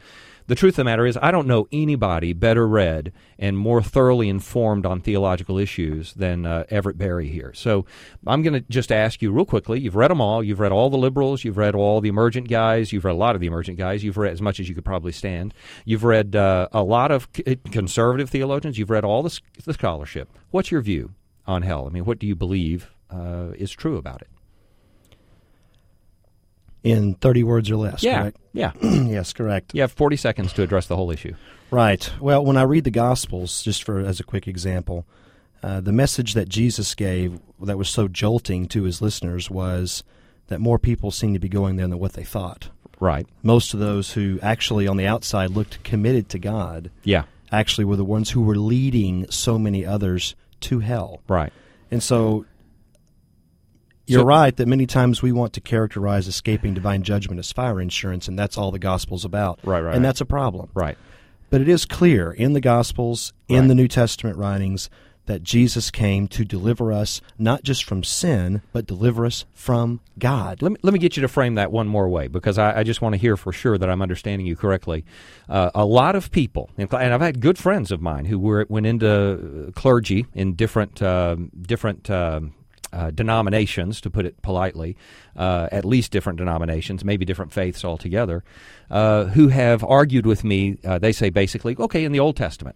the 0.49 0.55
truth 0.55 0.73
of 0.73 0.77
the 0.77 0.83
matter 0.85 1.05
is, 1.05 1.15
I 1.21 1.29
don't 1.29 1.45
know 1.45 1.67
anybody 1.71 2.33
better 2.33 2.67
read 2.67 3.13
and 3.37 3.55
more 3.55 3.83
thoroughly 3.83 4.27
informed 4.29 4.83
on 4.83 4.99
theological 4.99 5.59
issues 5.59 6.11
than 6.15 6.47
uh, 6.47 6.63
Everett 6.69 6.97
Berry 6.97 7.29
here. 7.29 7.53
So 7.53 7.85
I'm 8.25 8.41
going 8.41 8.55
to 8.55 8.61
just 8.61 8.91
ask 8.91 9.21
you 9.21 9.31
real 9.31 9.45
quickly. 9.45 9.79
You've 9.79 9.95
read 9.95 10.09
them 10.09 10.19
all. 10.19 10.43
You've 10.43 10.59
read 10.59 10.71
all 10.71 10.89
the 10.89 10.97
liberals. 10.97 11.43
You've 11.43 11.57
read 11.57 11.75
all 11.75 12.01
the 12.01 12.09
emergent 12.09 12.49
guys. 12.49 12.91
You've 12.91 13.05
read 13.05 13.11
a 13.11 13.13
lot 13.13 13.35
of 13.35 13.41
the 13.41 13.47
emergent 13.47 13.77
guys. 13.77 14.03
You've 14.03 14.17
read 14.17 14.33
as 14.33 14.41
much 14.41 14.59
as 14.59 14.67
you 14.67 14.73
could 14.73 14.83
probably 14.83 15.11
stand. 15.11 15.53
You've 15.85 16.03
read 16.03 16.35
uh, 16.35 16.67
a 16.71 16.81
lot 16.81 17.11
of 17.11 17.31
conservative 17.71 18.31
theologians. 18.31 18.79
You've 18.79 18.89
read 18.89 19.05
all 19.05 19.21
the, 19.21 19.39
the 19.63 19.73
scholarship. 19.73 20.29
What's 20.49 20.71
your 20.71 20.81
view 20.81 21.11
on 21.45 21.61
hell? 21.61 21.85
I 21.85 21.89
mean, 21.89 22.05
what 22.05 22.17
do 22.17 22.25
you 22.25 22.35
believe 22.35 22.89
uh, 23.11 23.49
is 23.55 23.69
true 23.69 23.97
about 23.97 24.23
it? 24.23 24.29
In 26.83 27.15
30 27.15 27.43
words 27.43 27.69
or 27.69 27.75
less, 27.75 28.01
yeah, 28.03 28.21
correct? 28.21 28.37
yeah. 28.53 28.71
yes, 28.81 29.33
correct. 29.33 29.73
You 29.75 29.81
have 29.81 29.91
40 29.91 30.15
seconds 30.15 30.53
to 30.53 30.61
address 30.63 30.87
the 30.87 30.95
whole 30.95 31.11
issue. 31.11 31.33
Right. 31.71 32.09
Well, 32.21 32.43
when 32.45 32.55
I 32.57 32.61
read 32.63 32.85
the 32.85 32.91
Gospels, 32.91 33.61
just 33.63 33.83
for 33.83 33.99
as 33.99 34.19
a 34.19 34.23
quick 34.23 34.47
example, 34.47 35.05
uh, 35.61 35.81
the 35.81 35.91
message 35.91 36.35
that 36.35 36.47
Jesus 36.47 36.95
gave 36.95 37.39
that 37.61 37.77
was 37.77 37.89
so 37.89 38.07
jolting 38.07 38.65
to 38.69 38.83
his 38.83 39.01
listeners 39.01 39.49
was 39.51 40.03
that 40.47 40.61
more 40.61 40.79
people 40.79 41.11
seem 41.11 41.33
to 41.33 41.39
be 41.39 41.49
going 41.49 41.75
there 41.75 41.87
than 41.87 41.99
what 41.99 42.13
they 42.13 42.23
thought. 42.23 42.69
Right. 43.01 43.27
Most 43.43 43.73
of 43.73 43.79
those 43.81 44.13
who 44.13 44.39
actually 44.41 44.87
on 44.87 44.95
the 44.97 45.05
outside 45.05 45.51
looked 45.51 45.83
committed 45.83 46.29
to 46.29 46.39
God 46.39 46.89
Yeah. 47.03 47.23
actually 47.51 47.85
were 47.85 47.97
the 47.97 48.05
ones 48.05 48.29
who 48.31 48.41
were 48.41 48.55
leading 48.57 49.29
so 49.29 49.59
many 49.59 49.85
others 49.85 50.33
to 50.61 50.79
hell. 50.79 51.21
Right. 51.27 51.51
And 51.91 52.01
so 52.01 52.45
you're 54.09 54.21
So- 54.21 54.25
right 54.25 54.55
that 54.55 54.67
many 54.67 54.85
times 54.85 55.21
we 55.21 55.31
want 55.31 55.53
to 55.53 55.61
characterize 55.61 56.27
escaping 56.27 56.73
divine 56.73 57.03
judgment 57.03 57.39
as 57.39 57.51
fire 57.51 57.79
insurance, 57.79 58.27
and 58.27 58.37
that's 58.37 58.57
all 58.57 58.71
the 58.71 58.79
gospel's 58.79 59.23
about. 59.25 59.59
Right, 59.63 59.81
right, 59.81 59.95
And 59.95 60.03
that's 60.03 60.21
a 60.21 60.25
problem. 60.25 60.69
Right. 60.73 60.97
But 61.49 61.61
it 61.61 61.69
is 61.69 61.85
clear 61.85 62.31
in 62.31 62.53
the 62.53 62.61
Gospels, 62.61 63.33
in 63.47 63.61
Right. 63.61 63.67
the 63.69 63.75
New 63.75 63.87
Testament 63.87 64.37
writings, 64.37 64.87
that 65.25 65.43
Jesus 65.43 65.91
came 65.91 66.27
to 66.27 66.43
deliver 66.43 66.91
us 66.91 67.21
not 67.37 67.61
just 67.63 67.83
from 67.83 68.03
sin, 68.03 68.61
but 68.73 68.87
deliver 68.87 69.25
us 69.27 69.45
from 69.53 69.99
God. 70.17 70.61
Let 70.61 70.71
me, 70.71 70.77
let 70.81 70.91
me 70.91 70.97
get 70.99 71.15
you 71.17 71.21
to 71.21 71.27
frame 71.27 71.53
that 71.55 71.71
one 71.71 71.87
more 71.87 72.09
way 72.09 72.27
because 72.27 72.57
I, 72.57 72.79
I 72.79 72.83
just 72.83 73.01
want 73.01 73.13
to 73.13 73.17
hear 73.19 73.37
for 73.37 73.51
sure 73.51 73.77
that 73.77 73.89
I'm 73.89 74.01
understanding 74.01 74.47
you 74.47 74.55
correctly. 74.55 75.05
Uh, 75.47 75.69
a 75.75 75.85
lot 75.85 76.15
of 76.15 76.31
people, 76.31 76.71
and 76.77 76.91
I've 76.93 77.21
had 77.21 77.41
good 77.41 77.57
friends 77.59 77.91
of 77.91 78.01
mine 78.01 78.25
who 78.25 78.39
were 78.39 78.65
went 78.69 78.87
into 78.87 79.71
clergy 79.75 80.25
in 80.33 80.53
different 80.55 81.01
um 81.03 81.51
different 81.61 82.09
um, 82.09 82.53
uh, 82.93 83.11
denominations, 83.11 84.01
to 84.01 84.09
put 84.09 84.25
it 84.25 84.41
politely, 84.41 84.97
uh, 85.35 85.67
at 85.71 85.85
least 85.85 86.11
different 86.11 86.37
denominations, 86.37 87.03
maybe 87.03 87.25
different 87.25 87.53
faiths 87.53 87.85
altogether, 87.85 88.43
uh, 88.89 89.25
who 89.25 89.49
have 89.49 89.83
argued 89.83 90.25
with 90.25 90.43
me. 90.43 90.77
Uh, 90.83 90.99
they 90.99 91.11
say 91.11 91.29
basically, 91.29 91.75
okay, 91.77 92.03
in 92.03 92.11
the 92.11 92.19
Old 92.19 92.35
Testament, 92.35 92.75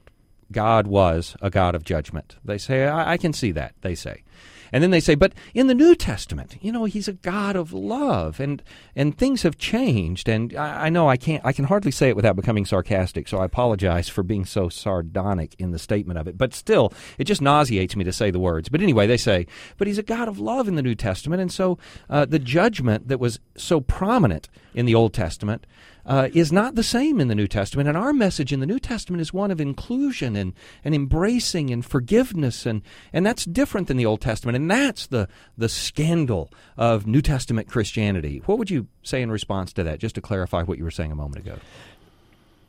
God 0.52 0.88
was 0.88 1.36
a 1.42 1.50
God 1.50 1.76
of 1.76 1.84
judgment. 1.84 2.38
They 2.46 2.58
say, 2.58 2.86
I, 2.86 3.14
I 3.14 3.18
can 3.18 3.34
see 3.34 3.52
that, 3.54 3.74
they 3.82 3.96
say. 3.96 4.24
And 4.74 4.82
then 4.82 4.90
they 4.90 5.00
say, 5.00 5.14
but 5.14 5.34
in 5.54 5.68
the 5.68 5.76
New 5.76 5.94
Testament, 5.94 6.58
you 6.60 6.72
know, 6.72 6.86
he's 6.86 7.08
a 7.08 7.14
God 7.14 7.56
of 7.56 7.72
love, 7.72 8.40
and 8.40 8.62
and 8.96 9.16
things 9.16 9.44
have 9.44 9.58
changed. 9.58 10.28
And 10.28 10.56
I, 10.56 10.88
I 10.88 10.90
know 10.90 11.08
I 11.08 11.16
can't, 11.16 11.46
I 11.46 11.54
can 11.54 11.66
hardly 11.66 11.92
say 11.92 12.10
it 12.10 12.16
without 12.16 12.36
becoming 12.36 12.66
sarcastic. 12.66 13.28
So 13.28 13.38
I 13.38 13.46
apologize 13.46 14.10
for 14.10 14.24
being 14.24 14.46
so 14.46 14.70
sardonic 14.70 15.56
in 15.60 15.70
the 15.70 15.80
statement 15.80 16.18
of 16.18 16.28
it. 16.28 16.40
But 16.40 16.56
still, 16.56 16.92
it 17.20 17.26
just 17.26 17.42
nauseates 17.42 17.96
me 17.96 18.04
to 18.04 18.12
say 18.12 18.32
the 18.32 18.40
words. 18.40 18.68
But 18.68 18.82
anyway, 18.82 19.06
they 19.06 19.18
say, 19.18 19.46
but 19.78 19.88
he's 19.88 20.00
a 20.00 20.04
God 20.04 20.28
of 20.28 20.40
love 20.40 20.68
in 20.68 20.76
the 20.76 20.82
New 20.82 20.96
Testament, 20.96 21.40
and 21.40 21.52
so 21.52 21.78
uh, 22.10 22.26
the 22.26 22.40
judgment 22.40 23.08
that 23.10 23.20
was 23.20 23.40
so 23.56 23.80
prominent 23.80 24.50
in 24.74 24.88
the 24.88 24.96
Old 24.96 25.14
Testament 25.14 25.68
uh, 26.06 26.30
is 26.34 26.52
not 26.52 26.76
the 26.76 26.84
same 26.84 27.20
in 27.20 27.28
the 27.28 27.36
New 27.36 27.48
Testament. 27.48 27.88
And 27.88 27.98
our 27.98 28.14
message 28.14 28.52
in 28.52 28.60
the 28.60 28.66
New 28.66 28.80
Testament 28.80 29.22
is 29.22 29.34
one 29.34 29.52
of 29.52 29.62
inclusion 29.62 30.36
and, 30.36 30.54
and 30.84 30.94
embracing 30.94 31.70
and 31.70 31.86
forgiveness. 31.86 32.66
And, 32.66 32.82
and 33.12 33.26
that's 33.26 33.46
different 33.46 33.88
than 33.88 33.98
the 33.98 34.06
Old 34.06 34.22
Testament. 34.22 34.56
And 34.56 34.70
that's 34.70 35.08
the, 35.08 35.28
the 35.58 35.70
scandal 35.70 36.52
of 36.78 37.08
New 37.08 37.22
Testament 37.22 37.68
Christianity. 37.68 38.42
What 38.46 38.58
would 38.58 38.70
you 38.70 38.88
say 39.04 39.22
in 39.22 39.32
response 39.32 39.74
to 39.74 39.84
that, 39.84 40.00
just 40.00 40.16
to 40.16 40.22
clarify 40.22 40.64
what 40.64 40.78
you 40.78 40.84
were 40.84 40.92
saying 40.92 41.12
a 41.12 41.16
moment 41.16 41.46
ago? 41.46 41.58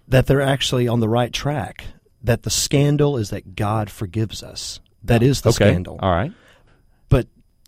That 0.06 0.26
they're 0.26 0.40
actually 0.40 0.86
on 0.86 1.00
the 1.00 1.08
right 1.08 1.32
track. 1.32 1.84
That 2.22 2.42
the 2.42 2.50
scandal 2.50 3.16
is 3.16 3.30
that 3.30 3.56
God 3.56 3.90
forgives 3.90 4.42
us. 4.42 4.80
That 5.02 5.22
is 5.22 5.42
the 5.42 5.50
okay. 5.50 5.70
scandal. 5.70 5.98
All 6.00 6.10
right. 6.10 6.32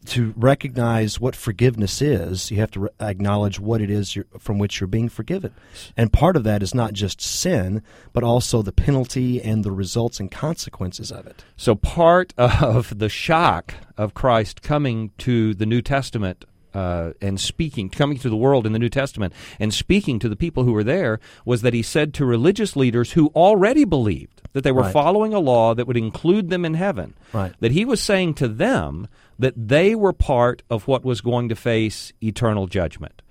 To 0.07 0.33
recognize 0.37 1.21
what 1.21 1.35
forgiveness 1.35 2.01
is, 2.01 2.51
you 2.51 2.59
have 2.59 2.71
to 2.73 2.81
re- 2.81 2.89
acknowledge 3.01 3.59
what 3.59 3.81
it 3.81 3.91
is 3.91 4.17
from 4.39 4.59
which 4.59 4.81
you're 4.81 4.87
being 4.87 5.09
forgiven. 5.09 5.53
And 5.97 6.13
part 6.13 6.37
of 6.37 6.45
that 6.45 6.63
is 6.63 6.75
not 6.75 6.93
just 6.93 7.21
sin, 7.21 7.83
but 8.13 8.23
also 8.23 8.63
the 8.63 8.73
penalty 8.73 9.43
and 9.43 9.65
the 9.65 9.73
results 9.73 10.21
and 10.21 10.31
consequences 10.31 11.11
of 11.11 11.27
it. 11.27 11.45
So, 11.57 11.75
part 11.75 12.33
of 12.39 12.99
the 12.99 13.09
shock 13.09 13.75
of 13.97 14.15
Christ 14.15 14.63
coming 14.63 15.11
to 15.19 15.55
the 15.55 15.67
New 15.67 15.83
Testament 15.83 16.45
uh, 16.77 17.15
and 17.23 17.41
speaking, 17.41 17.89
coming 17.89 18.19
to 18.19 18.29
the 18.29 18.37
world 18.37 18.67
in 18.67 18.73
the 18.73 18.79
New 18.79 18.91
Testament 18.91 19.33
and 19.59 19.73
speaking 19.73 20.19
to 20.19 20.29
the 20.29 20.37
people 20.37 20.65
who 20.65 20.73
were 20.73 20.85
there 20.85 21.19
was 21.47 21.63
that 21.63 21.73
he 21.73 21.83
said 21.83 22.13
to 22.15 22.27
religious 22.27 22.77
leaders 22.77 23.13
who 23.13 23.29
already 23.29 23.85
believed 23.85 24.43
that 24.53 24.63
they 24.63 24.73
were 24.73 24.83
right. 24.83 24.93
following 24.93 25.33
a 25.33 25.39
law 25.39 25.75
that 25.75 25.87
would 25.87 25.97
include 25.97 26.51
them 26.51 26.67
in 26.67 26.75
heaven, 26.75 27.15
right. 27.33 27.55
that 27.61 27.73
he 27.73 27.87
was 27.87 28.03
saying 28.03 28.35
to 28.35 28.47
them 28.47 29.09
that 29.39 29.55
they 29.57 29.95
were 29.95 30.13
part 30.13 30.63
of 30.71 30.87
what 30.89 31.05
was 31.05 31.21
going 31.21 31.49
to 31.49 31.57
face 31.57 32.13
eternal 32.23 32.67
judgment. 32.67 33.23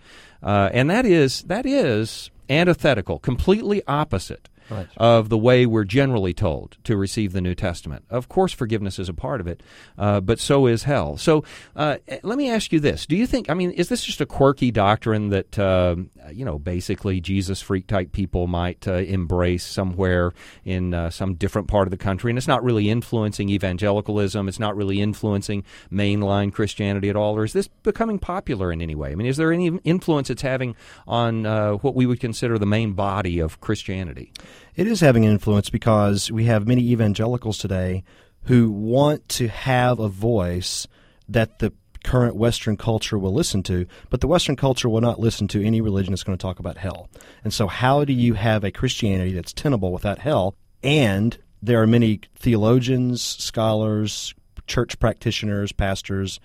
Uh, 0.43 0.69
and 0.73 0.89
that 0.89 1.05
is 1.05 1.41
that 1.43 1.65
is 1.65 2.29
antithetical, 2.49 3.19
completely 3.19 3.81
opposite 3.87 4.49
right. 4.69 4.87
of 4.97 5.29
the 5.29 5.37
way 5.37 5.65
we're 5.65 5.83
generally 5.83 6.33
told 6.33 6.77
to 6.83 6.97
receive 6.97 7.33
the 7.33 7.41
New 7.41 7.55
Testament. 7.55 8.05
Of 8.09 8.29
course, 8.29 8.53
forgiveness 8.53 8.99
is 8.99 9.09
a 9.09 9.13
part 9.13 9.41
of 9.41 9.47
it, 9.47 9.61
uh, 9.97 10.21
but 10.21 10.39
so 10.39 10.67
is 10.67 10.83
hell. 10.83 11.17
So 11.17 11.43
uh, 11.75 11.97
let 12.23 12.37
me 12.37 12.49
ask 12.49 12.71
you 12.71 12.79
this: 12.79 13.05
Do 13.05 13.15
you 13.15 13.27
think? 13.27 13.49
I 13.49 13.53
mean, 13.53 13.71
is 13.71 13.89
this 13.89 14.03
just 14.03 14.21
a 14.21 14.25
quirky 14.25 14.71
doctrine 14.71 15.29
that 15.29 15.57
uh, 15.57 15.95
you 16.31 16.45
know, 16.45 16.57
basically 16.57 17.21
Jesus 17.21 17.61
freak 17.61 17.87
type 17.87 18.11
people 18.11 18.47
might 18.47 18.87
uh, 18.87 18.93
embrace 18.93 19.65
somewhere 19.65 20.33
in 20.63 20.93
uh, 20.93 21.09
some 21.09 21.35
different 21.35 21.67
part 21.67 21.87
of 21.87 21.91
the 21.91 21.97
country, 21.97 22.31
and 22.31 22.37
it's 22.37 22.47
not 22.47 22.63
really 22.63 22.89
influencing 22.89 23.49
evangelicalism? 23.49 24.47
It's 24.47 24.59
not 24.59 24.75
really 24.75 25.01
influencing 25.01 25.63
mainline 25.91 26.53
Christianity 26.53 27.09
at 27.09 27.15
all, 27.15 27.37
or 27.37 27.43
is 27.43 27.53
this 27.53 27.67
becoming 27.67 28.19
popular 28.19 28.71
in 28.71 28.81
any 28.81 28.95
way? 28.95 29.11
I 29.11 29.15
mean, 29.15 29.27
is 29.27 29.37
there 29.37 29.51
any 29.51 29.67
influence 29.83 30.29
it's 30.29 30.41
having 30.41 30.75
on 31.07 31.45
uh, 31.45 31.73
what 31.73 31.95
we 31.95 32.05
would 32.05 32.19
consider 32.19 32.57
the 32.57 32.65
main 32.65 32.93
body 32.93 33.39
of 33.39 33.59
Christianity? 33.61 34.31
It 34.75 34.87
is 34.87 34.99
having 34.99 35.25
an 35.25 35.31
influence 35.31 35.69
because 35.69 36.31
we 36.31 36.45
have 36.45 36.67
many 36.67 36.81
evangelicals 36.91 37.57
today 37.57 38.03
who 38.43 38.69
want 38.69 39.27
to 39.29 39.47
have 39.47 39.99
a 39.99 40.09
voice 40.09 40.87
that 41.27 41.59
the 41.59 41.73
current 42.03 42.35
Western 42.35 42.77
culture 42.77 43.17
will 43.17 43.33
listen 43.33 43.63
to, 43.63 43.87
but 44.09 44.21
the 44.21 44.27
Western 44.27 44.55
culture 44.55 44.87
will 44.87 45.01
not 45.01 45.19
listen 45.19 45.47
to 45.47 45.65
any 45.65 45.81
religion 45.81 46.11
that's 46.11 46.23
going 46.23 46.37
to 46.37 46.41
talk 46.41 46.59
about 46.59 46.77
hell. 46.77 47.09
And 47.43 47.51
so, 47.51 47.67
how 47.67 48.05
do 48.05 48.13
you 48.13 48.35
have 48.35 48.63
a 48.63 48.71
Christianity 48.71 49.33
that's 49.33 49.51
tenable 49.51 49.91
without 49.91 50.19
hell? 50.19 50.55
And 50.83 51.37
there 51.63 51.81
are 51.81 51.87
many 51.87 52.21
theologians, 52.35 53.23
scholars, 53.23 54.35
church 54.67 54.99
practitioners, 54.99 55.71
pastors, 55.71 56.39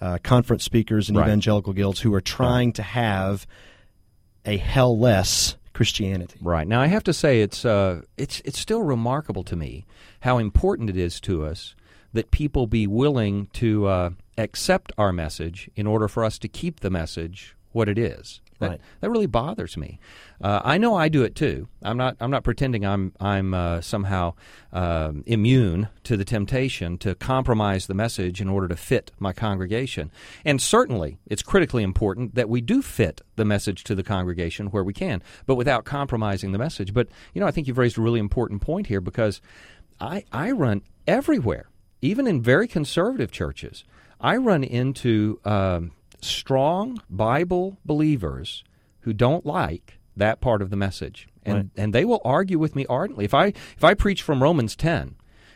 uh, 0.00 0.18
conference 0.22 0.64
speakers, 0.64 1.08
and 1.08 1.16
right. 1.16 1.26
evangelical 1.26 1.72
guilds 1.72 2.00
who 2.00 2.12
are 2.12 2.20
trying 2.20 2.68
right. 2.68 2.74
to 2.76 2.82
have 2.82 3.46
a 4.44 4.56
hell 4.58 4.98
less 4.98 5.56
Christianity. 5.78 6.40
Right 6.42 6.66
now, 6.66 6.80
I 6.80 6.88
have 6.88 7.04
to 7.04 7.12
say 7.12 7.40
it's 7.40 7.64
uh, 7.64 8.02
it's 8.16 8.42
it's 8.44 8.58
still 8.58 8.82
remarkable 8.82 9.44
to 9.44 9.54
me 9.54 9.86
how 10.22 10.38
important 10.38 10.90
it 10.90 10.96
is 10.96 11.20
to 11.20 11.44
us 11.44 11.76
that 12.12 12.32
people 12.32 12.66
be 12.66 12.88
willing 12.88 13.46
to 13.52 13.86
uh, 13.86 14.10
accept 14.36 14.90
our 14.98 15.12
message 15.12 15.70
in 15.76 15.86
order 15.86 16.08
for 16.08 16.24
us 16.24 16.36
to 16.40 16.48
keep 16.48 16.80
the 16.80 16.90
message 16.90 17.54
what 17.70 17.88
it 17.88 17.96
is. 17.96 18.40
That, 18.58 18.70
right. 18.70 18.80
that 19.00 19.10
really 19.10 19.26
bothers 19.26 19.76
me. 19.76 20.00
Uh, 20.40 20.60
I 20.64 20.78
know 20.78 20.96
I 20.96 21.08
do 21.08 21.22
it 21.22 21.34
too. 21.34 21.68
I'm 21.82 21.96
not. 21.96 22.16
I'm 22.20 22.30
not 22.30 22.42
pretending 22.42 22.84
I'm. 22.84 23.12
I'm 23.20 23.54
uh, 23.54 23.80
somehow 23.80 24.34
uh, 24.72 25.12
immune 25.26 25.88
to 26.04 26.16
the 26.16 26.24
temptation 26.24 26.98
to 26.98 27.14
compromise 27.14 27.86
the 27.86 27.94
message 27.94 28.40
in 28.40 28.48
order 28.48 28.66
to 28.68 28.76
fit 28.76 29.12
my 29.18 29.32
congregation. 29.32 30.10
And 30.44 30.60
certainly, 30.60 31.18
it's 31.26 31.42
critically 31.42 31.82
important 31.82 32.34
that 32.34 32.48
we 32.48 32.60
do 32.60 32.82
fit 32.82 33.20
the 33.36 33.44
message 33.44 33.84
to 33.84 33.94
the 33.94 34.02
congregation 34.02 34.66
where 34.68 34.84
we 34.84 34.92
can, 34.92 35.22
but 35.46 35.54
without 35.54 35.84
compromising 35.84 36.52
the 36.52 36.58
message. 36.58 36.92
But 36.92 37.08
you 37.34 37.40
know, 37.40 37.46
I 37.46 37.50
think 37.52 37.68
you've 37.68 37.78
raised 37.78 37.98
a 37.98 38.02
really 38.02 38.20
important 38.20 38.60
point 38.60 38.88
here 38.88 39.00
because 39.00 39.40
I 40.00 40.24
I 40.32 40.50
run 40.50 40.82
everywhere, 41.06 41.68
even 42.02 42.26
in 42.26 42.42
very 42.42 42.66
conservative 42.66 43.30
churches. 43.30 43.84
I 44.20 44.36
run 44.36 44.64
into 44.64 45.38
um, 45.44 45.92
strong 46.20 47.00
Bible 47.08 47.78
believers 47.84 48.64
who 49.00 49.12
don't 49.12 49.46
like 49.46 49.98
that 50.16 50.40
part 50.40 50.62
of 50.62 50.70
the 50.70 50.76
message, 50.76 51.28
and 51.44 51.54
right. 51.54 51.66
and 51.76 51.94
they 51.94 52.04
will 52.04 52.20
argue 52.24 52.58
with 52.58 52.74
me 52.76 52.84
ardently. 52.86 53.24
If 53.24 53.34
I 53.34 53.46
if 53.46 53.84
I 53.84 53.94
preach 53.94 54.22
from 54.22 54.42
Romans 54.42 54.76
ten, 54.76 55.14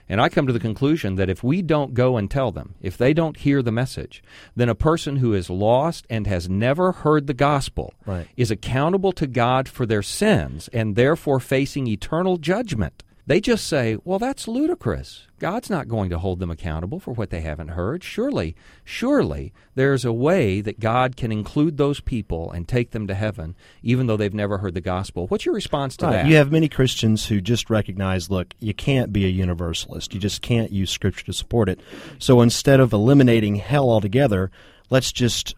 and 0.09 0.21
I 0.21 0.29
come 0.29 0.47
to 0.47 0.53
the 0.53 0.61
conclusion 0.61 1.17
that 1.17 1.31
if 1.31 1.43
we 1.43 1.63
don't 1.63 1.95
go 1.95 2.17
and 2.17 2.31
tell 2.31 2.53
them, 2.53 2.75
if 2.81 2.97
they 2.97 3.13
don't 3.13 3.37
hear 3.37 3.63
the 3.63 3.73
message, 3.73 4.23
then 4.55 4.69
a 4.69 4.75
person 4.75 5.17
who 5.17 5.33
is 5.33 5.51
lost 5.51 6.07
and 6.11 6.27
has 6.27 6.49
never 6.49 6.93
heard 6.93 7.27
the 7.27 7.35
gospel 7.35 7.95
right. 8.05 8.29
is 8.37 8.51
accountable 8.51 9.13
to 9.13 9.27
God 9.27 9.69
for 9.69 9.87
their 9.87 10.03
sins 10.03 10.69
and 10.73 10.97
therefore 10.97 11.41
facing 11.41 11.87
eternal 11.87 12.37
judgment. 12.37 13.03
They 13.25 13.41
just 13.41 13.69
say, 13.69 13.97
well, 14.05 14.19
that's 14.19 14.49
ludicrous. 14.49 15.29
God's 15.39 15.71
not 15.71 15.87
going 15.87 16.11
to 16.11 16.19
hold 16.19 16.41
them 16.41 16.51
accountable 16.51 16.99
for 16.99 17.13
what 17.13 17.31
they 17.31 17.41
haven't 17.41 17.69
heard. 17.69 18.03
Surely, 18.03 18.57
surely 18.85 19.53
there's 19.77 20.05
a 20.05 20.13
way 20.13 20.61
that 20.61 20.81
God 20.81 21.17
can 21.17 21.31
include 21.31 21.77
those 21.77 22.01
people 22.01 22.51
and 22.51 22.67
take 22.67 22.91
them 22.91 23.07
to 23.07 23.15
heaven, 23.15 23.55
even 23.81 24.07
though 24.07 24.17
they've 24.17 24.35
never 24.35 24.59
heard 24.59 24.75
the 24.75 24.81
gospel. 24.81 25.29
What's 25.29 25.47
your 25.47 25.55
response 25.55 25.97
to 25.99 26.07
right. 26.07 26.13
that? 26.13 26.27
You 26.27 26.35
have 26.37 26.51
many 26.51 26.69
Christians 26.69 27.27
who 27.27 27.41
just 27.41 27.71
recognize 27.71 28.29
look, 28.29 28.55
you 28.59 28.75
can't 28.75 29.13
be 29.13 29.25
a 29.25 29.29
universalist. 29.29 30.15
You 30.15 30.21
just 30.21 30.43
can't 30.43 30.73
use 30.73 30.91
Scripture 30.91 31.27
to 31.27 31.33
support 31.33 31.69
it. 31.69 31.81
So 32.19 32.41
instead 32.41 32.81
of 32.81 32.93
eliminating 32.93 33.57
hell 33.57 33.89
altogether, 33.89 34.51
let's 34.91 35.13
just 35.13 35.55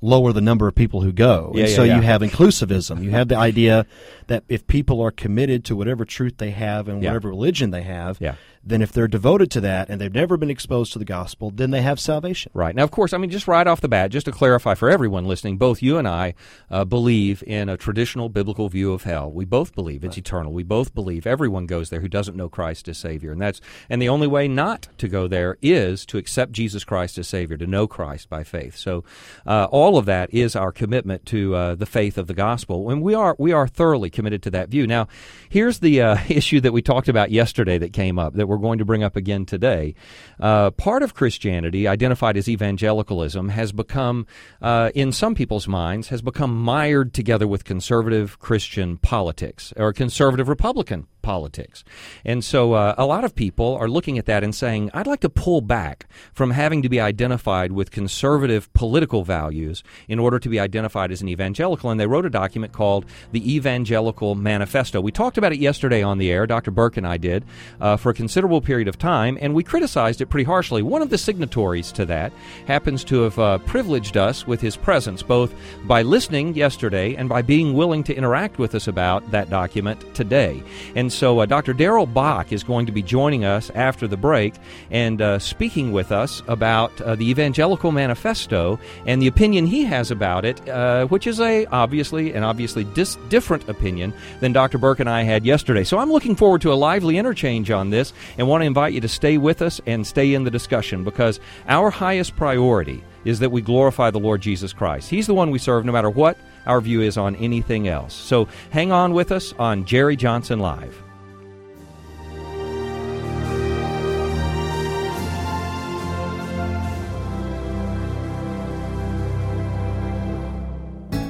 lower 0.00 0.32
the 0.32 0.40
number 0.40 0.68
of 0.68 0.74
people 0.74 1.00
who 1.00 1.12
go. 1.12 1.52
Yeah, 1.54 1.62
and 1.62 1.70
yeah, 1.70 1.76
so 1.76 1.82
yeah. 1.82 1.96
you 1.96 2.02
have 2.02 2.20
inclusivism. 2.22 3.02
You 3.02 3.10
have 3.10 3.28
the 3.28 3.36
idea 3.36 3.86
that 4.28 4.44
if 4.48 4.66
people 4.66 5.00
are 5.00 5.10
committed 5.10 5.64
to 5.66 5.76
whatever 5.76 6.04
truth 6.04 6.34
they 6.38 6.50
have 6.50 6.88
and 6.88 7.02
whatever 7.02 7.28
religion 7.28 7.70
they 7.70 7.82
have, 7.82 8.18
Yeah. 8.20 8.36
Then 8.68 8.82
if 8.82 8.92
they're 8.92 9.08
devoted 9.08 9.50
to 9.52 9.60
that 9.62 9.88
and 9.88 10.00
they've 10.00 10.12
never 10.12 10.36
been 10.36 10.50
exposed 10.50 10.92
to 10.92 10.98
the 10.98 11.04
gospel, 11.04 11.50
then 11.50 11.70
they 11.70 11.82
have 11.82 11.98
salvation. 11.98 12.52
Right. 12.54 12.74
Now, 12.74 12.84
of 12.84 12.90
course, 12.90 13.12
I 13.12 13.18
mean, 13.18 13.30
just 13.30 13.48
right 13.48 13.66
off 13.66 13.80
the 13.80 13.88
bat, 13.88 14.10
just 14.10 14.26
to 14.26 14.32
clarify 14.32 14.74
for 14.74 14.90
everyone 14.90 15.24
listening, 15.26 15.58
both 15.58 15.82
you 15.82 15.98
and 15.98 16.06
I 16.06 16.34
uh, 16.70 16.84
believe 16.84 17.42
in 17.46 17.68
a 17.68 17.76
traditional 17.76 18.28
biblical 18.28 18.68
view 18.68 18.92
of 18.92 19.04
hell. 19.04 19.30
We 19.30 19.44
both 19.44 19.74
believe 19.74 20.04
it's 20.04 20.18
eternal. 20.18 20.52
We 20.52 20.62
both 20.62 20.94
believe 20.94 21.26
everyone 21.26 21.66
goes 21.66 21.90
there 21.90 22.00
who 22.00 22.08
doesn't 22.08 22.36
know 22.36 22.48
Christ 22.48 22.88
as 22.88 22.98
Savior. 22.98 23.32
And 23.32 23.40
that's 23.40 23.60
and 23.88 24.02
the 24.02 24.08
only 24.08 24.26
way 24.26 24.48
not 24.48 24.88
to 24.98 25.08
go 25.08 25.28
there 25.28 25.56
is 25.62 26.04
to 26.06 26.18
accept 26.18 26.52
Jesus 26.52 26.84
Christ 26.84 27.18
as 27.18 27.28
Savior, 27.28 27.56
to 27.56 27.66
know 27.66 27.86
Christ 27.86 28.28
by 28.28 28.44
faith. 28.44 28.76
So 28.76 29.04
uh, 29.46 29.68
all 29.70 29.96
of 29.96 30.06
that 30.06 30.32
is 30.32 30.54
our 30.54 30.72
commitment 30.72 31.24
to 31.26 31.54
uh, 31.54 31.74
the 31.74 31.86
faith 31.86 32.18
of 32.18 32.26
the 32.26 32.34
gospel. 32.34 32.90
And 32.90 33.02
we 33.02 33.14
are 33.14 33.34
we 33.38 33.52
are 33.52 33.66
thoroughly 33.66 34.10
committed 34.10 34.42
to 34.42 34.50
that 34.50 34.68
view. 34.68 34.86
Now, 34.86 35.08
here's 35.48 35.78
the 35.78 36.02
uh, 36.02 36.18
issue 36.28 36.60
that 36.60 36.72
we 36.72 36.82
talked 36.82 37.08
about 37.08 37.30
yesterday 37.30 37.78
that 37.78 37.92
came 37.92 38.18
up 38.18 38.34
that 38.34 38.46
we're 38.46 38.57
going 38.58 38.78
to 38.78 38.84
bring 38.84 39.02
up 39.02 39.16
again 39.16 39.44
today. 39.44 39.94
Uh, 40.40 40.70
part 40.70 41.02
of 41.02 41.14
Christianity, 41.14 41.88
identified 41.88 42.36
as 42.36 42.48
evangelicalism, 42.48 43.50
has 43.50 43.72
become, 43.72 44.26
uh, 44.60 44.90
in 44.94 45.12
some 45.12 45.34
people's 45.34 45.68
minds, 45.68 46.08
has 46.08 46.22
become 46.22 46.56
mired 46.56 47.12
together 47.14 47.46
with 47.46 47.64
conservative 47.64 48.38
Christian 48.38 48.96
politics 48.98 49.72
or 49.76 49.92
conservative 49.92 50.48
Republican 50.48 51.06
politics. 51.28 51.84
And 52.24 52.42
so 52.42 52.72
uh, 52.72 52.94
a 52.96 53.04
lot 53.04 53.22
of 53.22 53.34
people 53.34 53.76
are 53.76 53.86
looking 53.86 54.16
at 54.16 54.24
that 54.24 54.42
and 54.42 54.54
saying, 54.54 54.90
I'd 54.94 55.06
like 55.06 55.20
to 55.20 55.28
pull 55.28 55.60
back 55.60 56.08
from 56.32 56.52
having 56.52 56.80
to 56.80 56.88
be 56.88 57.00
identified 57.00 57.72
with 57.72 57.90
conservative 57.90 58.72
political 58.72 59.24
values 59.24 59.82
in 60.08 60.18
order 60.18 60.38
to 60.38 60.48
be 60.48 60.58
identified 60.58 61.12
as 61.12 61.20
an 61.20 61.28
evangelical. 61.28 61.90
And 61.90 62.00
they 62.00 62.06
wrote 62.06 62.24
a 62.24 62.30
document 62.30 62.72
called 62.72 63.04
the 63.32 63.54
Evangelical 63.54 64.36
Manifesto. 64.36 65.02
We 65.02 65.12
talked 65.12 65.36
about 65.36 65.52
it 65.52 65.58
yesterday 65.58 66.02
on 66.02 66.16
the 66.16 66.30
air, 66.30 66.46
Dr. 66.46 66.70
Burk 66.70 66.96
and 66.96 67.06
I 67.06 67.18
did, 67.18 67.44
uh, 67.78 67.98
for 67.98 68.08
a 68.08 68.14
considerable 68.14 68.37
period 68.38 68.86
of 68.86 68.98
time, 68.98 69.36
and 69.40 69.52
we 69.52 69.64
criticized 69.64 70.20
it 70.20 70.26
pretty 70.26 70.44
harshly. 70.44 70.80
One 70.80 71.02
of 71.02 71.10
the 71.10 71.18
signatories 71.18 71.90
to 71.92 72.06
that 72.06 72.32
happens 72.66 73.02
to 73.04 73.22
have 73.22 73.38
uh, 73.38 73.58
privileged 73.58 74.16
us 74.16 74.46
with 74.46 74.60
his 74.60 74.76
presence, 74.76 75.22
both 75.22 75.52
by 75.86 76.02
listening 76.02 76.54
yesterday 76.54 77.16
and 77.16 77.28
by 77.28 77.42
being 77.42 77.74
willing 77.74 78.04
to 78.04 78.14
interact 78.14 78.58
with 78.58 78.74
us 78.74 78.86
about 78.86 79.28
that 79.32 79.50
document 79.50 80.14
today. 80.14 80.62
And 80.94 81.12
so 81.12 81.40
uh, 81.40 81.46
Dr. 81.46 81.72
Darrell 81.72 82.06
Bock 82.06 82.52
is 82.52 82.62
going 82.62 82.86
to 82.86 82.92
be 82.92 83.02
joining 83.02 83.44
us 83.44 83.70
after 83.70 84.06
the 84.06 84.16
break 84.16 84.54
and 84.90 85.20
uh, 85.20 85.38
speaking 85.38 85.92
with 85.92 86.12
us 86.12 86.42
about 86.46 87.00
uh, 87.00 87.16
the 87.16 87.28
Evangelical 87.28 87.90
Manifesto 87.90 88.78
and 89.06 89.20
the 89.20 89.26
opinion 89.26 89.66
he 89.66 89.84
has 89.84 90.10
about 90.10 90.44
it, 90.44 90.66
uh, 90.68 91.06
which 91.06 91.26
is 91.26 91.40
a 91.40 91.66
obviously 91.66 92.32
an 92.34 92.44
obviously 92.44 92.84
dis- 92.84 93.16
different 93.28 93.68
opinion 93.68 94.12
than 94.40 94.52
Dr. 94.52 94.78
Burk 94.78 95.00
and 95.00 95.10
I 95.10 95.22
had 95.22 95.44
yesterday. 95.44 95.82
So 95.82 95.98
I'm 95.98 96.12
looking 96.12 96.36
forward 96.36 96.60
to 96.62 96.72
a 96.72 96.74
lively 96.74 97.18
interchange 97.18 97.70
on 97.70 97.90
this 97.90 98.12
and 98.36 98.48
want 98.48 98.62
to 98.62 98.66
invite 98.66 98.92
you 98.92 99.00
to 99.00 99.08
stay 99.08 99.38
with 99.38 99.62
us 99.62 99.80
and 99.86 100.06
stay 100.06 100.34
in 100.34 100.44
the 100.44 100.50
discussion 100.50 101.04
because 101.04 101.40
our 101.68 101.90
highest 101.90 102.36
priority 102.36 103.02
is 103.24 103.38
that 103.38 103.50
we 103.50 103.60
glorify 103.60 104.10
the 104.10 104.18
Lord 104.18 104.40
Jesus 104.40 104.72
Christ. 104.72 105.10
He's 105.10 105.26
the 105.26 105.34
one 105.34 105.50
we 105.50 105.58
serve 105.58 105.84
no 105.84 105.92
matter 105.92 106.10
what 106.10 106.36
our 106.66 106.80
view 106.80 107.00
is 107.00 107.16
on 107.16 107.36
anything 107.36 107.88
else. 107.88 108.14
So 108.14 108.48
hang 108.70 108.92
on 108.92 109.12
with 109.12 109.32
us 109.32 109.54
on 109.58 109.84
Jerry 109.84 110.16
Johnson 110.16 110.58
Live. 110.58 111.07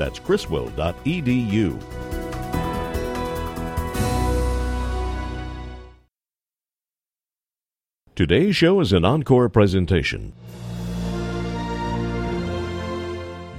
That's 0.00 0.18
criswell.edu. 0.18 1.78
Today's 8.14 8.56
show 8.56 8.80
is 8.80 8.94
an 8.94 9.04
encore 9.04 9.50
presentation. 9.50 10.32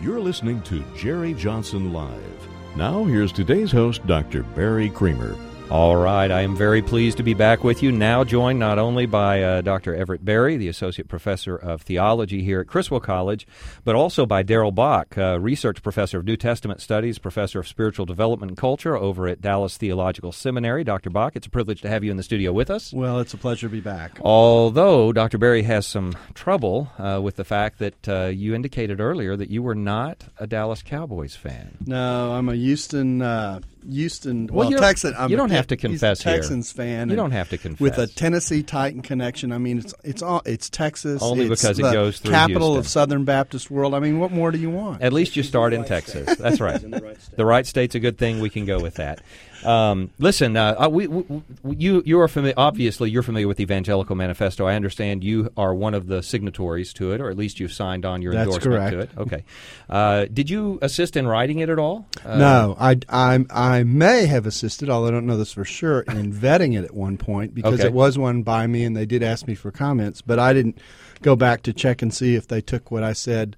You're 0.02 0.20
listening 0.20 0.64
to 0.64 0.84
Jerry 0.98 1.36
Johnson 1.36 1.94
Live. 1.94 2.48
Now, 2.76 3.04
here's 3.04 3.32
today's 3.32 3.72
host, 3.72 4.04
Dr. 4.08 4.42
Barry 4.42 4.90
Creamer. 4.90 5.36
All 5.72 5.96
right, 5.96 6.30
I 6.30 6.42
am 6.42 6.58
very 6.58 6.82
pleased 6.82 7.16
to 7.16 7.24
be 7.24 7.34
back 7.34 7.64
with 7.64 7.82
you. 7.82 7.94
Now 7.94 8.26
joined 8.26 8.60
not 8.60 8.78
only 8.78 9.06
by 9.06 9.42
uh, 9.42 9.62
Dr. 9.62 9.96
Everett 9.96 10.26
Berry, 10.26 10.58
the 10.58 10.68
Associate 10.68 11.08
Professor 11.08 11.56
of 11.56 11.84
Theology 11.84 12.44
here 12.44 12.60
at 12.60 12.68
Criswell 12.68 13.00
College, 13.00 13.48
but 13.86 13.96
also 13.96 14.26
by 14.26 14.44
Darrell 14.44 14.74
Bock, 14.74 15.18
uh, 15.18 15.40
Research 15.40 15.82
Professor 15.82 16.20
of 16.20 16.26
New 16.26 16.36
Testament 16.36 16.82
Studies, 16.82 17.20
Professor 17.20 17.58
of 17.62 17.70
Spiritual 17.70 18.06
Development 18.06 18.50
and 18.50 18.58
Culture 18.58 18.98
over 18.98 19.30
at 19.30 19.40
Dallas 19.40 19.78
Theological 19.78 20.34
Seminary. 20.34 20.84
Dr. 20.84 21.10
Bock, 21.10 21.38
it's 21.38 21.48
a 21.48 21.50
privilege 21.50 21.80
to 21.84 21.88
have 21.88 22.04
you 22.04 22.12
in 22.12 22.18
the 22.18 22.24
studio 22.24 22.52
with 22.52 22.70
us. 22.70 22.92
Well, 22.92 23.22
it's 23.22 23.34
a 23.34 23.38
pleasure 23.38 23.68
to 23.68 23.72
be 23.72 23.80
back. 23.80 24.20
Although 24.20 25.14
Dr. 25.14 25.38
Berry 25.38 25.64
has 25.64 25.88
some 25.88 26.18
trouble 26.34 26.92
uh, 27.00 27.22
with 27.24 27.38
the 27.38 27.46
fact 27.46 27.80
that 27.80 28.10
uh, 28.10 28.26
you 28.26 28.54
indicated 28.54 29.00
earlier 29.00 29.38
that 29.38 29.50
you 29.50 29.64
were 29.64 29.76
not 29.76 30.26
a 30.38 30.48
Dallas 30.48 30.84
Cowboys 30.84 31.38
fan. 31.38 31.78
No, 31.86 32.34
I'm 32.34 32.50
a 32.50 32.56
Houston 32.56 33.22
uh, 33.22 33.62
Houston, 33.90 34.48
Well, 34.48 34.60
well, 34.60 34.70
you 34.70 34.78
don't- 34.78 34.86
Texan. 34.86 35.14
I'm 35.18 35.30
you 35.32 35.38
don't 35.38 35.52
a, 35.52 35.56
have 35.56 35.68
to 35.68 35.76
he's 35.76 35.84
a 35.84 35.88
confess 35.88 36.22
here. 36.22 36.34
Texans 36.34 36.72
fan. 36.72 37.10
You 37.10 37.16
don't 37.16 37.32
have 37.32 37.50
to 37.50 37.58
confess. 37.58 37.80
With 37.80 37.98
a 37.98 38.08
Tennessee 38.08 38.64
Titan 38.64 39.02
connection, 39.02 39.52
I 39.52 39.58
mean, 39.58 39.80
it's 39.80 39.94
it's 40.04 40.22
all 40.22 40.42
it's 40.46 40.70
Texas. 40.70 41.22
Only 41.22 41.48
it's 41.48 41.62
because 41.62 41.80
it 41.80 41.84
the 41.84 41.92
goes 41.92 42.20
through 42.20 42.32
capital 42.32 42.78
of 42.78 42.88
Southern 42.88 43.24
Baptist 43.24 43.72
world. 43.72 43.94
I 43.94 44.00
mean, 44.00 44.20
what 44.20 44.32
more 44.32 44.52
do 44.52 44.58
you 44.58 44.70
want? 44.70 45.02
At 45.02 45.14
least 45.14 45.36
you 45.36 45.44
start 45.44 45.74
in 45.74 45.84
Texas. 45.86 46.36
That's 46.38 46.60
right. 46.60 46.82
The 47.36 47.46
right 47.46 47.66
state's 47.66 47.96
a 47.96 48.00
good 48.00 48.18
thing. 48.18 48.40
We 48.40 48.50
can 48.50 48.66
go 48.66 48.80
with 48.80 48.96
that. 48.96 49.22
Um, 49.64 50.10
listen, 50.20 50.58
uh, 50.58 50.76
uh, 50.86 50.90
we, 50.90 51.08
we, 51.08 51.42
you 51.78 52.02
you 52.06 52.20
are 52.20 52.28
familiar. 52.28 52.54
Obviously, 52.58 53.10
you're 53.10 53.24
familiar 53.24 53.48
with 53.48 53.58
the 53.58 53.64
Evangelical 53.64 54.16
Manifesto. 54.16 54.66
I 54.66 54.76
understand 54.76 55.24
you 55.24 55.52
are 55.58 55.74
one 55.74 55.94
of 55.94 56.08
the 56.08 56.24
signatories 56.24 56.94
to 56.94 57.12
it, 57.14 57.22
or 57.22 57.30
at 57.30 57.38
least 57.38 57.60
you've 57.60 57.74
signed 57.74 58.06
on 58.06 58.22
your 58.22 58.34
That's 58.34 58.48
endorsement 58.54 58.92
to 58.92 59.00
it. 59.00 59.10
Okay. 59.18 59.44
Uh, 59.90 60.26
did 60.26 60.50
you 60.50 60.80
assist 60.82 61.16
in 61.16 61.28
writing 61.28 61.60
it 61.60 61.70
at 61.70 61.80
all? 61.80 62.08
Uh, 62.26 62.38
no, 62.38 62.76
I, 62.80 62.98
I 63.10 63.46
I 63.50 63.84
may 63.84 64.26
have 64.26 64.46
assisted, 64.46 64.90
although 64.90 65.10
I 65.10 65.12
don't 65.12 65.26
know 65.28 65.38
this 65.38 65.54
for 65.54 65.66
sure, 65.66 66.02
in 66.02 66.34
vetting 66.42 66.78
it 66.78 66.86
at 66.86 66.94
one 66.94 67.18
point 67.18 67.54
because 67.54 67.80
Okay. 67.80 67.88
it 67.88 67.94
was 67.94 68.18
one 68.18 68.44
by 68.44 68.68
me, 68.68 68.84
and 68.84 68.96
they 68.96 69.06
did 69.06 69.24
ask 69.24 69.48
me 69.48 69.56
for 69.56 69.72
comments, 69.72 70.22
but 70.22 70.40
I 70.40 70.54
didn't 70.54 70.78
go 71.22 71.36
back 71.36 71.62
to 71.64 71.74
check 71.74 72.02
and 72.02 72.14
see 72.14 72.36
if 72.36 72.48
they 72.48 72.62
took 72.62 72.90
what 72.90 73.04
I 73.04 73.14
said 73.14 73.56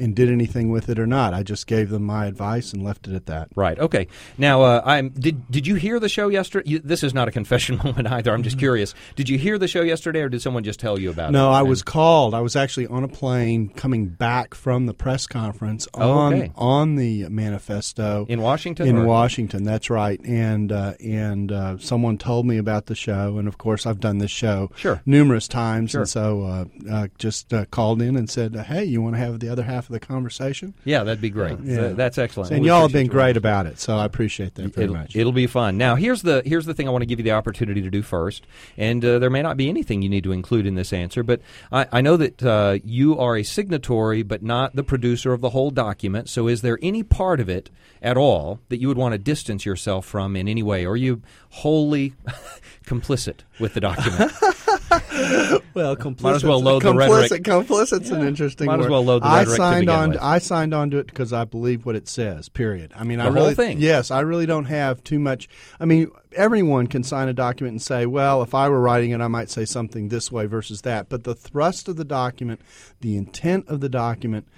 and 0.00 0.14
did 0.16 0.28
anything 0.30 0.70
with 0.70 0.88
it 0.88 0.98
or 0.98 1.06
not. 1.06 1.34
I 1.34 1.42
just 1.42 1.66
gave 1.66 1.90
them 1.90 2.02
my 2.04 2.26
advice 2.26 2.72
and 2.72 2.82
left 2.82 3.06
it 3.06 3.14
at 3.14 3.26
that. 3.26 3.48
Right. 3.54 3.78
Okay. 3.78 4.08
Now, 4.38 4.62
uh, 4.62 4.82
I'm. 4.84 5.10
Did 5.10 5.50
Did 5.50 5.66
you 5.66 5.74
hear 5.76 6.00
the 6.00 6.08
show 6.08 6.28
yesterday? 6.28 6.68
You, 6.70 6.78
this 6.78 7.02
is 7.04 7.12
not 7.14 7.28
a 7.28 7.30
confession 7.30 7.76
moment 7.84 8.08
either. 8.08 8.32
I'm 8.32 8.42
just 8.42 8.58
curious. 8.58 8.94
Did 9.16 9.28
you 9.28 9.38
hear 9.38 9.58
the 9.58 9.68
show 9.68 9.82
yesterday, 9.82 10.20
or 10.22 10.28
did 10.28 10.40
someone 10.42 10.64
just 10.64 10.80
tell 10.80 10.98
you 10.98 11.10
about 11.10 11.28
it? 11.30 11.32
No, 11.32 11.50
I 11.50 11.62
was 11.62 11.82
called. 11.82 12.34
I 12.34 12.40
was 12.40 12.56
actually 12.56 12.86
on 12.86 13.04
a 13.04 13.08
plane 13.08 13.68
coming 13.68 14.06
back 14.08 14.54
from 14.54 14.86
the 14.86 14.94
press 14.94 15.26
conference 15.26 15.86
Oh, 15.94 16.10
on 16.10 16.34
okay. 16.34 16.52
on 16.56 16.96
the 16.96 17.28
manifesto 17.28 18.26
in 18.28 18.40
Washington. 18.40 18.86
in 18.88 18.96
or- 18.98 19.04
Washington. 19.04 19.64
That's 19.64 19.90
right. 19.90 20.20
And 20.24 20.72
uh, 20.72 20.94
and 21.04 21.52
uh, 21.52 21.78
someone 21.78 22.16
told 22.18 22.46
me 22.46 22.56
about 22.58 22.86
the 22.86 22.94
show, 22.94 23.36
and 23.38 23.46
of 23.48 23.58
course 23.58 23.86
I've 23.86 24.00
done 24.00 24.18
this 24.18 24.30
show 24.30 24.70
Sure. 24.76 25.02
numerous 25.04 25.46
times, 25.48 25.90
Sure. 25.90 26.02
and 26.02 26.08
so 26.08 26.42
uh, 26.42 26.64
uh, 26.90 27.08
just 27.18 27.52
uh, 27.52 27.64
called 27.66 28.00
in 28.00 28.16
and 28.16 28.30
said, 28.30 28.54
"Hey, 28.56 28.84
you 28.84 29.02
want 29.02 29.16
to 29.16 29.20
have 29.20 29.40
the 29.40 29.48
other 29.48 29.64
half 29.64 29.89
of 29.90 30.00
the 30.00 30.06
conversation?" 30.06 30.74
Yeah, 30.84 31.02
that'd 31.04 31.20
be 31.20 31.30
great. 31.30 31.58
Yeah. 31.62 31.80
Th- 31.80 31.96
That's 31.96 32.18
excellent. 32.18 32.50
And 32.52 32.62
We 32.62 32.68
y'all 32.68 32.82
have 32.82 32.92
been 32.92 33.06
great 33.08 33.36
about 33.36 33.66
it, 33.66 33.78
so 33.78 33.96
I 33.96 34.04
appreciate 34.04 34.54
that 34.54 34.74
very 34.74 34.84
it'll, 34.84 34.96
much. 34.96 35.16
it'll 35.16 35.32
be 35.32 35.46
fun. 35.46 35.76
Now, 35.76 35.94
here's 35.96 36.22
the 36.22 36.42
here's 36.44 36.66
the 36.66 36.74
thing 36.74 36.88
I 36.88 36.90
want 36.90 37.02
to 37.02 37.06
give 37.06 37.18
you 37.18 37.24
the 37.24 37.32
opportunity 37.32 37.82
to 37.82 37.90
do 37.90 38.02
first, 38.02 38.46
and 38.76 39.04
uh, 39.04 39.18
there 39.18 39.30
may 39.30 39.42
not 39.42 39.56
be 39.56 39.68
anything 39.68 40.02
you 40.02 40.08
need 40.08 40.24
to 40.24 40.32
include 40.32 40.66
in 40.66 40.74
this 40.74 40.92
answer, 40.92 41.22
but 41.22 41.40
I, 41.72 41.86
I 41.92 42.00
know 42.00 42.16
that 42.16 42.42
uh, 42.42 42.78
you 42.84 43.18
are 43.18 43.36
a 43.36 43.42
signatory, 43.42 44.22
but 44.22 44.42
not 44.42 44.76
the 44.76 44.84
producer 44.84 45.32
of 45.32 45.40
the 45.40 45.50
whole 45.50 45.70
document. 45.70 46.28
So, 46.28 46.46
is 46.48 46.62
there 46.62 46.78
any 46.82 47.02
part 47.02 47.40
of 47.40 47.48
it 47.48 47.70
at 48.02 48.16
all 48.16 48.60
that 48.70 48.80
you 48.80 48.88
would 48.88 48.96
want 48.96 49.12
to 49.12 49.18
distance 49.18 49.66
yourself 49.66 50.06
from 50.06 50.36
in 50.36 50.48
any 50.48 50.62
way, 50.62 50.84
or 50.86 50.92
are 50.92 50.96
you 50.96 51.22
wholly 51.50 52.14
complicit 52.86 53.40
with 53.58 53.74
the 53.74 53.80
document? 53.80 54.32
Well, 55.74 55.94
complicit. 55.96 56.22
Might 56.22 56.34
as 56.34 56.44
well 56.44 56.60
load 56.60 56.82
the 56.82 56.92
complicit, 56.92 57.20
rhetoric. 57.20 57.42
Complicit's 57.44 58.10
an 58.10 58.26
interesting 58.26 58.66
Might 58.66 58.80
as 58.80 58.88
well 58.88 59.04
load 59.04 59.22
the 59.22 59.26
I 59.26 59.38
rhetoric 59.40 59.50
to 59.50 59.56
signed 59.56 59.86
begin 59.86 59.94
on. 60.00 60.10
with. 60.10 60.18
I 60.20 60.38
signed 60.38 60.74
on 60.74 60.90
to 60.90 60.98
it 60.98 61.06
because 61.06 61.32
I 61.32 61.44
believe 61.44 61.86
what 61.86 61.94
it 61.94 62.08
says. 62.08 62.48
Period. 62.48 62.92
I 62.96 63.04
mean, 63.04 63.20
I 63.20 63.26
The 63.26 63.30
whole 63.32 63.42
really, 63.42 63.54
thing? 63.54 63.78
Yes, 63.80 64.10
I 64.10 64.20
really 64.20 64.46
don't 64.46 64.64
have 64.64 65.04
too 65.04 65.20
much. 65.20 65.48
I 65.78 65.84
mean, 65.84 66.10
everyone 66.34 66.88
can 66.88 67.04
sign 67.04 67.28
a 67.28 67.32
document 67.32 67.74
and 67.74 67.82
say, 67.82 68.04
"Well, 68.04 68.42
if 68.42 68.52
I 68.52 68.68
were 68.68 68.80
writing 68.80 69.12
it, 69.12 69.20
I 69.20 69.28
might 69.28 69.48
say 69.48 69.64
something 69.64 70.08
this 70.08 70.32
way 70.32 70.46
versus 70.46 70.82
that." 70.82 71.08
But 71.08 71.22
the 71.22 71.36
thrust 71.36 71.88
of 71.88 71.96
the 71.96 72.04
document, 72.04 72.60
the 73.00 73.16
intent 73.16 73.68
of 73.68 73.80
the 73.80 73.88
document, 73.88 74.48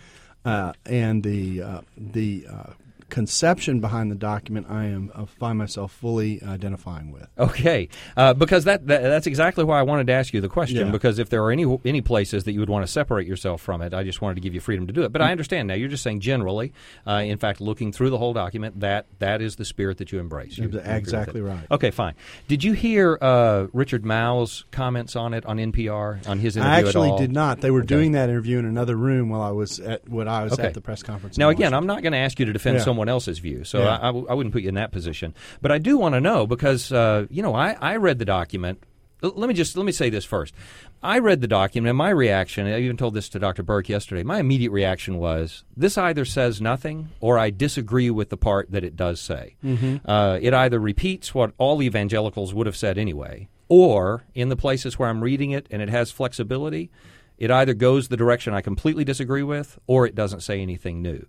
uh, 0.47 0.73
and 0.87 1.23
the 1.23 1.63
uh, 1.63 1.81
the 1.97 2.47
uh, 2.51 2.71
conception 3.13 3.79
behind 3.79 4.11
the 4.11 4.15
document, 4.15 4.67
I 4.71 4.87
am 4.87 5.13
uh, 5.15 5.27
find 5.27 5.59
myself 5.59 5.93
fully 5.93 6.43
identifying 6.43 7.13
with. 7.13 7.29
Okay, 7.39 7.91
uh, 8.17 8.33
because 8.33 8.65
that, 8.65 8.87
that 8.87 9.03
that's 9.03 9.27
exactly 9.27 9.65
why 9.65 9.79
I 9.79 9.83
wanted 9.83 10.07
to 10.07 10.15
ask 10.15 10.33
you 10.33 10.41
the 10.41 10.49
question. 10.49 10.87
Yeah. 10.87 10.91
Because 10.93 11.19
if 11.19 11.29
there 11.29 11.45
are 11.45 11.53
any 11.53 11.79
any 11.85 12.01
places 12.01 12.45
that 12.45 12.53
you 12.53 12.61
would 12.61 12.71
want 12.71 12.87
to 12.87 12.91
separate 12.91 13.27
yourself 13.29 13.61
from 13.61 13.83
it, 13.83 13.93
I 13.93 14.03
just 14.03 14.23
wanted 14.23 14.37
to 14.37 14.41
give 14.41 14.55
you 14.55 14.61
freedom 14.61 14.87
to 14.87 14.93
do 14.95 15.03
it. 15.03 15.13
But 15.13 15.21
I 15.21 15.29
Mm. 15.29 15.33
understand 15.33 15.69
now. 15.69 15.75
You're 15.75 15.91
just 15.91 16.03
saying 16.03 16.21
generally, 16.21 16.73
uh, 17.07 17.23
in 17.25 17.37
fact, 17.39 17.61
looking 17.61 17.93
through 17.93 18.09
the 18.11 18.19
whole 18.19 18.33
document, 18.33 18.81
that 18.81 19.07
that 19.19 19.43
is 19.43 19.57
the 19.57 19.65
spirit 19.67 19.99
that 19.99 20.11
you 20.11 20.19
embrace. 20.19 20.57
You- 20.59 20.71
you 20.71 20.79
Exactly 20.83 21.41
it. 21.41 21.45
right. 21.45 21.67
Okay, 21.71 21.91
fine. 21.91 22.15
Did 22.49 22.65
you 22.65 22.73
hear 22.73 23.19
uh, 23.21 23.67
Richard 23.75 24.05
Mouw's 24.07 24.65
comments 24.71 25.17
on 25.17 25.35
it 25.35 25.45
on 25.45 25.59
NPR 25.59 26.21
on 26.27 26.39
his 26.39 26.57
interview 26.57 26.73
I 26.73 26.79
actually 26.79 27.17
did 27.19 27.31
not. 27.33 27.61
They 27.61 27.71
were 27.71 27.81
Okay. 27.81 27.89
doing 27.89 28.13
that 28.13 28.31
interview 28.31 28.59
in 28.59 28.65
another 28.65 28.97
room 28.97 29.29
while 29.29 29.43
I 29.43 29.51
was 29.51 29.81
at 29.81 30.09
what 30.09 30.27
I 30.29 30.45
was 30.45 30.55
Okay. 30.55 30.65
at 30.65 30.75
the 30.75 30.81
press 30.81 31.03
conference. 31.03 31.37
Now, 31.37 31.51
again, 31.51 31.75
I'm 31.75 31.87
not 31.87 32.03
going 32.03 32.13
to 32.13 32.19
ask 32.19 32.39
you 32.41 32.47
to 32.47 32.53
defend 32.53 32.79
Yeah. 32.79 32.85
someone 32.85 33.02
else's 33.09 33.39
view, 33.39 33.65
so 33.65 33.81
Yeah. 33.81 33.97
I, 33.97 34.03
I 34.03 34.07
w- 34.07 34.27
I 34.29 34.35
wouldn't 34.35 34.53
put 34.53 34.63
you 34.63 34.69
in 34.69 34.75
that 34.77 34.93
position. 34.93 35.35
But 35.61 35.73
I 35.73 35.79
do 35.79 35.99
want 35.99 36.15
to 36.15 36.21
know 36.21 36.47
because 36.47 36.93
uh, 36.93 37.27
you 37.31 37.43
know 37.43 37.55
I, 37.55 37.77
I 37.81 37.97
read 37.97 38.19
the 38.19 38.25
document. 38.25 38.83
L- 39.23 39.35
Let 39.37 39.49
me 39.49 39.55
just 39.55 39.77
let 39.77 39.87
me 39.87 39.93
say 39.93 40.11
this 40.11 40.25
first. 40.25 40.55
I 41.05 41.19
read 41.19 41.41
the 41.41 41.49
document, 41.49 41.89
and 41.91 41.99
my 41.99 42.11
reaction. 42.11 42.67
I 42.67 42.81
even 42.81 42.97
told 42.97 43.15
this 43.15 43.29
to 43.31 43.39
Dr. 43.41 43.63
Burk 43.65 43.89
yesterday. 43.89 44.23
My 44.23 44.39
immediate 44.39 44.71
reaction 44.71 45.19
was 45.19 45.65
this 45.77 45.99
either 45.99 46.25
says 46.25 46.61
nothing, 46.61 47.09
or 47.21 47.39
I 47.39 47.51
disagree 47.51 48.09
with 48.11 48.31
the 48.31 48.37
part 48.37 48.71
that 48.71 48.85
it 48.85 48.95
does 48.97 49.21
say. 49.21 49.57
Uh, 50.05 50.39
it 50.41 50.55
either 50.55 50.79
repeats 50.79 51.35
what 51.35 51.53
all 51.59 51.83
evangelicals 51.83 52.55
would 52.55 52.67
have 52.67 52.77
said 52.77 52.99
anyway, 52.99 53.49
or 53.69 54.23
in 54.35 54.49
the 54.49 54.57
places 54.57 54.97
where 54.99 55.09
I'm 55.09 55.23
reading 55.25 55.51
it 55.51 55.67
and 55.73 55.83
it 55.83 55.89
has 55.89 56.13
flexibility, 56.13 56.91
it 57.39 57.51
either 57.51 57.75
goes 57.75 58.09
the 58.09 58.17
direction 58.17 58.55
I 58.55 58.61
completely 58.61 59.05
disagree 59.05 59.43
with, 59.43 59.79
or 59.87 60.07
it 60.07 60.15
doesn't 60.15 60.41
say 60.41 60.61
anything 60.61 61.03
new. 61.03 61.27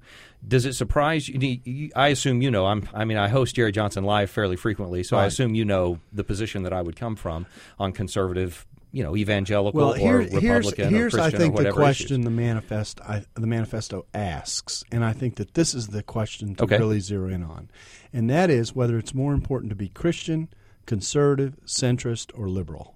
Does 0.47 0.65
it 0.65 0.73
surprise 0.73 1.27
you? 1.29 1.89
I 1.95 2.09
assume 2.09 2.41
you 2.41 2.51
know. 2.51 2.65
I'm, 2.65 2.87
I 2.93 3.05
mean, 3.05 3.17
I 3.17 3.29
host 3.29 3.55
Jerry 3.55 3.71
Johnson 3.71 4.03
live 4.03 4.29
fairly 4.29 4.55
frequently, 4.55 5.03
so 5.03 5.17
I 5.17 5.25
assume 5.25 5.55
you 5.55 5.65
know 5.65 5.99
the 6.11 6.23
position 6.23 6.63
that 6.63 6.73
I 6.73 6.81
would 6.81 6.95
come 6.95 7.15
from 7.15 7.45
on 7.79 7.93
conservative, 7.93 8.65
you 8.91 9.03
know, 9.03 9.15
evangelical 9.15 9.79
well, 9.79 10.01
or 10.01 10.17
Republican 10.17 10.41
here's 10.41 10.73
or 10.73 10.89
here's 10.89 11.13
Christian 11.13 11.35
I 11.35 11.37
think 11.37 11.53
or 11.53 11.57
the 11.57 11.69
whatever 11.69 11.77
question 11.77 12.15
issues. 12.17 12.25
the 12.25 12.31
manifest 12.31 13.01
I, 13.01 13.23
the 13.35 13.47
manifesto 13.47 14.05
asks, 14.13 14.83
and 14.91 15.03
I 15.03 15.13
think 15.13 15.35
that 15.37 15.53
this 15.53 15.73
is 15.73 15.87
the 15.87 16.03
question 16.03 16.55
to 16.55 16.63
Okay. 16.65 16.77
really 16.77 16.99
zero 16.99 17.29
in 17.29 17.43
on, 17.43 17.69
and 18.11 18.29
that 18.29 18.49
is 18.49 18.75
whether 18.75 18.97
it's 18.97 19.13
more 19.13 19.33
important 19.33 19.69
to 19.69 19.75
be 19.75 19.87
Christian, 19.87 20.49
conservative, 20.85 21.55
centrist, 21.65 22.31
or 22.37 22.49
liberal. 22.49 22.95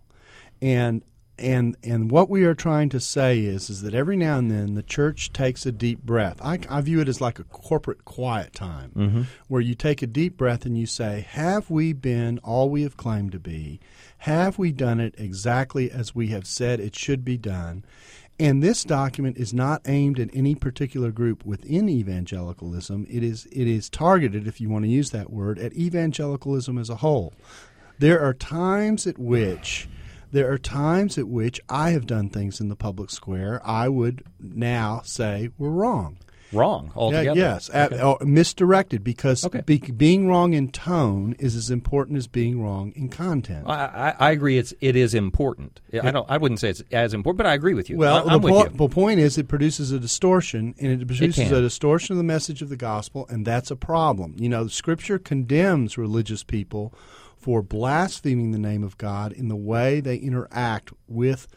And 0.61 1.03
and 1.39 1.78
and 1.84 2.10
what 2.12 2.30
we 2.30 2.43
are 2.43 2.56
trying 2.56 2.89
to 2.89 3.00
say 3.00 3.39
is 3.41 3.69
is 3.69 3.82
that 3.82 3.93
every 3.93 4.15
now 4.17 4.38
and 4.38 4.50
then 4.50 4.73
the 4.73 4.84
church 4.84 5.32
takes 5.34 5.65
a 5.65 5.71
deep 5.71 6.02
breath. 6.04 6.39
I, 6.41 6.60
I 6.69 6.82
view 6.82 7.00
it 7.02 7.08
as 7.08 7.21
like 7.21 7.39
a 7.39 7.43
corporate 7.43 8.06
quiet 8.06 8.54
time, 8.54 8.91
Mm-hmm. 8.95 9.21
where 9.47 9.62
you 9.62 9.76
take 9.76 10.02
a 10.02 10.08
deep 10.08 10.38
breath 10.38 10.65
and 10.65 10.78
you 10.78 10.86
say, 10.86 11.26
"Have 11.30 11.69
we 11.69 11.93
been 11.93 12.39
all 12.39 12.69
we 12.69 12.84
have 12.84 12.97
claimed 12.97 13.32
to 13.34 13.39
be? 13.39 13.80
Have 14.19 14.58
we 14.58 14.71
done 14.71 15.00
it 15.00 15.15
exactly 15.17 15.91
as 15.91 16.15
we 16.15 16.28
have 16.30 16.47
said 16.47 16.80
it 16.80 16.95
should 16.95 17.23
be 17.23 17.38
done?" 17.38 17.84
And 18.39 18.62
this 18.62 18.84
document 18.84 19.38
is 19.38 19.52
not 19.52 19.82
aimed 19.88 20.19
at 20.19 20.30
any 20.32 20.54
particular 20.54 21.12
group 21.12 21.43
within 21.43 21.89
evangelicalism. 21.89 23.08
It 23.10 23.23
is 23.23 23.47
it 23.52 23.67
is 23.67 23.89
targeted, 23.89 24.47
if 24.47 24.62
you 24.62 24.69
want 24.69 24.86
to 24.86 24.91
use 24.91 25.10
that 25.12 25.32
word, 25.32 25.58
at 25.60 25.73
evangelicalism 25.73 26.78
as 26.78 26.89
a 26.89 26.97
whole. 26.97 27.34
There 28.00 28.21
are 28.21 28.34
times 28.36 29.08
at 29.08 29.17
which 29.17 29.88
there 30.31 30.51
are 30.51 30.57
times 30.57 31.17
at 31.17 31.27
which 31.27 31.59
I 31.69 31.91
have 31.91 32.05
done 32.05 32.29
things 32.29 32.59
in 32.59 32.69
the 32.69 32.75
public 32.75 33.09
square 33.11 33.61
I 33.63 33.87
would 33.89 34.23
now 34.39 35.01
say 35.03 35.49
were 35.57 35.71
wrong. 35.71 36.17
Wrong 36.53 36.93
altogether. 36.95 37.37
Yeah, 37.37 37.53
yes, 37.55 37.69
at- 37.73 38.25
misdirected 38.25 39.03
because 39.03 39.43
Okay. 39.43 39.61
be, 39.65 39.79
being 39.79 40.29
wrong 40.29 40.53
in 40.53 40.71
tone 40.71 41.35
is 41.39 41.57
as 41.57 41.69
important 41.69 42.17
as 42.17 42.27
being 42.27 42.61
wrong 42.63 42.93
in 42.95 43.09
content. 43.09 43.65
I, 43.67 44.13
I, 44.17 44.27
I 44.27 44.31
agree. 44.31 44.57
It's 44.57 44.73
it 44.79 44.95
is 44.95 45.13
important. 45.13 45.81
I 45.91 46.09
don't. 46.11 46.25
I 46.29 46.37
wouldn't 46.37 46.61
say 46.61 46.69
it's 46.69 46.81
as 46.89 47.13
important, 47.13 47.37
but 47.39 47.47
I 47.47 47.53
agree 47.53 47.73
with 47.73 47.89
you. 47.89 47.97
Well, 47.97 48.29
I, 48.29 48.37
the, 48.37 48.47
po- 48.47 48.63
you. 48.63 48.69
the 48.69 48.87
point 48.87 49.19
is, 49.19 49.37
it 49.37 49.49
produces 49.49 49.91
a 49.91 49.99
distortion, 49.99 50.73
and 50.79 51.01
it 51.01 51.05
produces 51.05 51.49
can. 51.49 51.53
a 51.53 51.59
distortion 51.61 52.13
of 52.13 52.17
the 52.17 52.23
message 52.23 52.61
of 52.61 52.69
the 52.69 52.77
gospel, 52.77 53.25
and 53.29 53.45
that's 53.45 53.69
a 53.69 53.75
problem. 53.75 54.35
You 54.37 54.47
know, 54.47 54.67
Scripture 54.67 55.19
condemns 55.19 55.97
religious 55.97 56.43
people 56.43 56.93
for 57.47 57.62
blaspheming 57.62 58.51
the 58.51 58.60
name 58.60 58.83
of 58.83 58.97
God 58.97 59.31
in 59.31 59.47
the 59.47 59.55
way 59.55 60.01
they 60.01 60.17
interact 60.17 60.91
with 61.07 61.47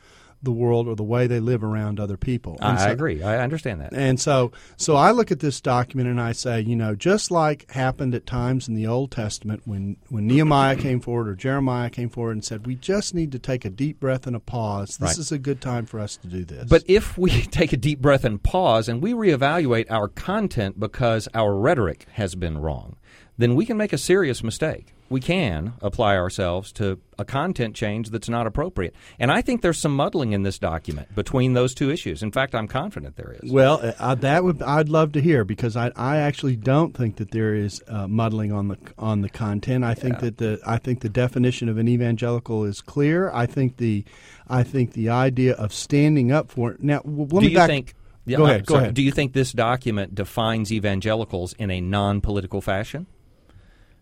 the 0.40 0.52
world 0.52 0.86
or 0.86 0.94
the 0.94 1.02
way 1.02 1.26
they 1.26 1.40
live 1.40 1.64
around 1.64 1.98
other 1.98 2.16
people. 2.16 2.56
I, 2.62 2.76
so- 2.86 2.90
agree. 2.92 3.24
I 3.24 3.42
understand 3.42 3.80
that. 3.80 3.92
And 3.92 4.20
so, 4.20 4.52
so 4.76 4.94
I 4.94 5.10
look 5.10 5.32
at 5.32 5.40
this 5.40 5.60
document 5.60 6.08
and 6.08 6.20
I 6.20 6.30
say, 6.30 6.60
you 6.60 6.76
know, 6.76 6.94
just 6.94 7.32
like 7.32 7.68
happened 7.72 8.14
at 8.14 8.24
times 8.24 8.68
in 8.68 8.74
the 8.74 8.86
Old 8.86 9.10
Testament 9.10 9.62
when, 9.64 9.96
when 10.10 10.28
Nehemiah 10.28 10.76
came 10.76 11.00
forward 11.00 11.26
or 11.28 11.34
Jeremiah 11.34 11.90
came 11.90 12.08
forward 12.08 12.32
and 12.36 12.44
said, 12.44 12.66
we 12.68 12.76
just 12.76 13.12
need 13.12 13.32
to 13.32 13.40
take 13.40 13.64
a 13.64 13.70
deep 13.70 13.98
breath 13.98 14.28
and 14.28 14.36
a 14.36 14.40
pause. 14.40 14.96
This 14.96 15.08
Right. 15.10 15.18
is 15.18 15.32
a 15.32 15.38
good 15.40 15.60
time 15.60 15.86
for 15.86 15.98
us 15.98 16.16
to 16.18 16.28
do 16.28 16.44
this. 16.44 16.66
But 16.70 16.84
if 16.86 17.18
we 17.18 17.30
take 17.42 17.72
a 17.72 17.76
deep 17.76 18.00
breath 18.00 18.24
and 18.24 18.40
pause 18.40 18.88
and 18.88 19.02
we 19.02 19.12
reevaluate 19.12 19.90
our 19.90 20.06
content 20.06 20.78
because 20.78 21.26
our 21.34 21.54
rhetoric 21.56 22.06
has 22.12 22.36
been 22.36 22.58
wrong, 22.58 22.94
then 23.40 23.54
we 23.54 23.64
can 23.64 23.76
make 23.76 23.92
a 23.92 23.98
serious 23.98 24.42
mistake. 24.42 24.94
We 25.08 25.20
can 25.20 25.72
apply 25.82 26.16
ourselves 26.16 26.70
to 26.72 27.00
a 27.18 27.24
content 27.24 27.74
change 27.74 28.10
that's 28.10 28.28
not 28.28 28.46
appropriate. 28.46 28.94
And 29.18 29.32
I 29.32 29.42
think 29.42 29.62
there's 29.62 29.78
some 29.78 29.96
muddling 29.96 30.32
in 30.32 30.44
this 30.44 30.58
document 30.58 31.12
between 31.16 31.54
those 31.54 31.74
two 31.74 31.90
issues. 31.90 32.22
In 32.22 32.30
fact, 32.30 32.54
I'm 32.54 32.68
confident 32.68 33.16
there 33.16 33.34
is. 33.42 33.50
Well, 33.50 33.80
uh, 33.98 34.14
that 34.16 34.44
would 34.44 34.62
I'd 34.62 34.88
love 34.88 35.12
to 35.12 35.20
hear 35.20 35.44
because 35.44 35.76
I, 35.76 35.90
I 35.96 36.18
actually 36.18 36.56
don't 36.56 36.96
think 36.96 37.16
that 37.16 37.32
there 37.32 37.54
is 37.54 37.82
uh, 37.88 38.06
muddling 38.06 38.52
on 38.52 38.68
the 38.68 38.78
on 38.98 39.22
the 39.22 39.28
content. 39.28 39.84
I 39.84 39.94
think 39.94 40.20
that 40.20 40.36
the 40.36 40.60
I 40.66 40.78
think 40.78 41.00
the 41.00 41.08
definition 41.08 41.68
of 41.68 41.78
an 41.78 41.88
evangelical 41.88 42.64
is 42.64 42.80
clear. 42.80 43.30
I 43.32 43.46
think 43.46 43.78
the 43.78 44.04
I 44.48 44.62
think 44.62 44.92
the 44.92 45.08
idea 45.08 45.54
of 45.54 45.72
standing 45.72 46.30
up 46.30 46.50
for 46.50 46.72
it. 46.72 46.82
Now, 46.82 47.00
let 47.04 47.28
do 47.28 47.40
me 47.40 47.48
you 47.48 47.56
back. 47.56 47.68
think? 47.68 47.94
yeah, 48.26 48.36
go 48.36 48.44
ahead. 48.44 48.66
Go 48.66 48.74
sorry. 48.74 48.84
ahead. 48.84 48.94
Do 48.94 49.02
you 49.02 49.12
think 49.12 49.32
this 49.32 49.52
document 49.52 50.14
defines 50.14 50.72
evangelicals 50.72 51.52
in 51.54 51.70
a 51.70 51.80
non-political 51.80 52.60
fashion? 52.60 53.06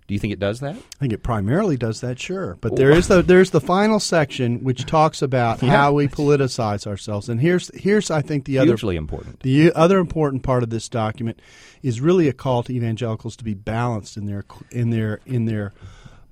Do 0.08 0.14
you 0.14 0.18
think 0.20 0.32
it 0.32 0.40
does 0.40 0.60
that? 0.60 0.74
I 0.74 0.98
think 1.00 1.12
it 1.12 1.22
primarily 1.22 1.76
does 1.76 2.00
that, 2.00 2.18
sure. 2.18 2.56
But 2.62 2.76
there 2.76 2.90
is 2.90 3.08
the 3.08 3.20
there's 3.22 3.50
the 3.50 3.60
final 3.60 4.00
section 4.00 4.64
which 4.64 4.86
talks 4.86 5.20
about 5.22 5.62
Yeah. 5.62 5.68
how 5.70 5.92
we 5.92 6.08
politicize 6.08 6.86
ourselves. 6.86 7.28
And 7.28 7.40
here's 7.42 7.70
here's 7.78 8.10
I 8.10 8.22
think 8.22 8.46
the 8.46 8.58
other 8.58 8.68
Hugely 8.72 8.96
important. 8.96 9.40
the 9.40 9.70
other 9.74 9.98
important 9.98 10.42
part 10.42 10.62
of 10.62 10.70
this 10.70 10.88
document 10.88 11.40
is 11.82 12.00
really 12.00 12.26
a 12.26 12.32
call 12.32 12.62
to 12.64 12.72
evangelicals 12.72 13.36
to 13.36 13.44
be 13.44 13.52
balanced 13.54 14.16
in 14.16 14.24
their 14.24 14.44
in 14.72 14.88
their 14.90 15.20
in 15.26 15.44
their 15.44 15.74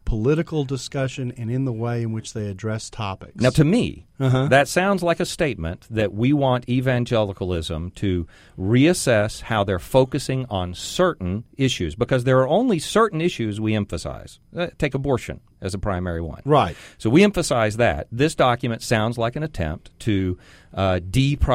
political 0.06 0.64
discussion 0.64 1.32
and 1.36 1.50
in 1.50 1.66
the 1.66 1.72
way 1.72 2.02
in 2.02 2.12
which 2.12 2.32
they 2.32 2.48
address 2.48 2.88
topics. 2.88 3.42
Now, 3.42 3.50
to 3.50 3.64
me, 3.64 4.06
Uh-huh. 4.18 4.46
that 4.46 4.66
sounds 4.68 5.02
like 5.02 5.20
a 5.20 5.26
statement 5.26 5.86
that 5.90 6.14
we 6.14 6.32
want 6.32 6.66
evangelicalism 6.70 7.90
to 7.96 8.26
reassess 8.58 9.42
how 9.42 9.64
they're 9.64 9.78
focusing 9.78 10.46
on 10.48 10.72
certain 10.74 11.44
issues 11.58 11.94
because 11.94 12.24
there 12.24 12.38
are 12.38 12.48
only 12.48 12.78
certain 12.78 13.20
issues 13.20 13.60
we 13.60 13.74
emphasize. 13.74 14.38
Uh, 14.56 14.68
take 14.78 14.94
abortion 14.94 15.40
as 15.60 15.74
a 15.74 15.78
primary 15.78 16.20
one. 16.20 16.42
Right. 16.44 16.76
So 16.98 17.08
we 17.10 17.22
emphasize 17.24 17.76
that. 17.78 18.06
This 18.12 18.34
document 18.34 18.82
sounds 18.82 19.16
like 19.18 19.36
an 19.36 19.42
attempt 19.42 19.90
to 20.00 20.38
uh, 20.74 21.00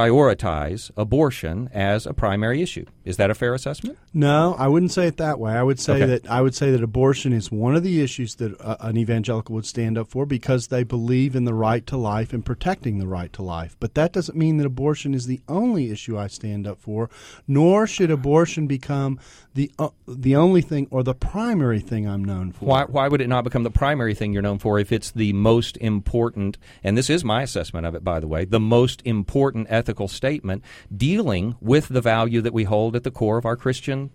deprioritize 0.06 0.90
abortion 0.98 1.70
as 1.74 2.06
a 2.06 2.14
primary 2.14 2.62
issue. 2.62 2.86
Is 3.06 3.18
that 3.18 3.30
a 3.30 3.36
fair 3.36 3.54
assessment? 3.54 3.98
No, 4.14 4.56
I 4.58 4.68
wouldn't 4.68 4.92
say 4.92 5.08
it 5.08 5.18
that 5.18 5.40
way. 5.40 5.54
I 5.54 5.64
would 5.64 5.80
say 5.80 5.94
Okay. 5.94 6.06
that 6.06 6.30
I 6.30 6.42
would 6.42 6.56
say 6.56 6.72
that 6.72 6.84
abortion 6.84 7.34
is 7.34 7.52
one 7.52 7.76
of 7.76 7.84
the 7.84 8.02
issues 8.02 8.36
that 8.36 8.60
uh, 8.62 8.78
an 8.80 8.98
evangelical 8.98 9.56
would 9.56 9.66
stand 9.66 9.98
up 9.98 10.08
for 10.10 10.26
because 10.26 10.68
they 10.68 10.84
believe 10.84 11.36
in 11.36 11.46
the 11.46 11.54
right 11.54 11.86
to 11.88 11.98
life 11.98 12.34
and 12.34 12.46
protecting 12.46 12.98
the 13.00 13.08
right 13.08 13.32
to 13.34 13.42
life. 13.44 13.76
But 13.80 13.94
that 13.96 14.12
doesn't 14.14 14.38
mean 14.38 14.58
that 14.58 14.66
abortion 14.66 15.14
is 15.14 15.26
the 15.28 15.42
only 15.48 15.92
issue 15.92 16.18
I 16.18 16.28
stand 16.28 16.66
up 16.68 16.80
for, 16.80 17.10
nor 17.48 17.86
should 17.88 18.12
abortion 18.12 18.68
become 18.68 19.20
the 19.54 19.72
uh, 19.80 19.90
the 20.08 20.36
only 20.36 20.62
thing 20.62 20.88
or 20.92 21.04
the 21.04 21.16
primary 21.16 21.80
thing 21.80 22.08
I'm 22.08 22.24
known 22.24 22.52
for. 22.52 22.66
Why, 22.66 22.84
why 22.86 23.08
would 23.08 23.22
it 23.22 23.28
not 23.30 23.44
become 23.44 23.64
the 23.64 23.72
primary 23.72 23.91
thing 24.14 24.34
you're 24.34 24.42
known 24.42 24.60
for 24.60 24.80
if 24.80 24.92
it's 24.92 25.12
the 25.12 25.34
most 25.34 25.78
important, 25.78 26.58
and 26.84 26.98
this 26.98 27.10
is 27.10 27.24
my 27.24 27.44
assessment 27.44 27.86
of 27.86 27.94
it, 27.96 28.04
by 28.04 28.20
the 28.20 28.28
way, 28.28 28.46
the 28.46 28.60
most 28.60 29.02
important 29.06 29.68
ethical 29.70 30.08
statement 30.08 30.64
dealing 30.96 31.56
with 31.60 31.90
the 31.90 32.02
value 32.02 32.42
that 32.42 32.54
we 32.54 32.64
hold 32.64 32.96
at 32.96 33.04
the 33.04 33.12
core 33.12 33.38
of 33.38 33.46
our 33.46 33.56
Christian 33.56 34.10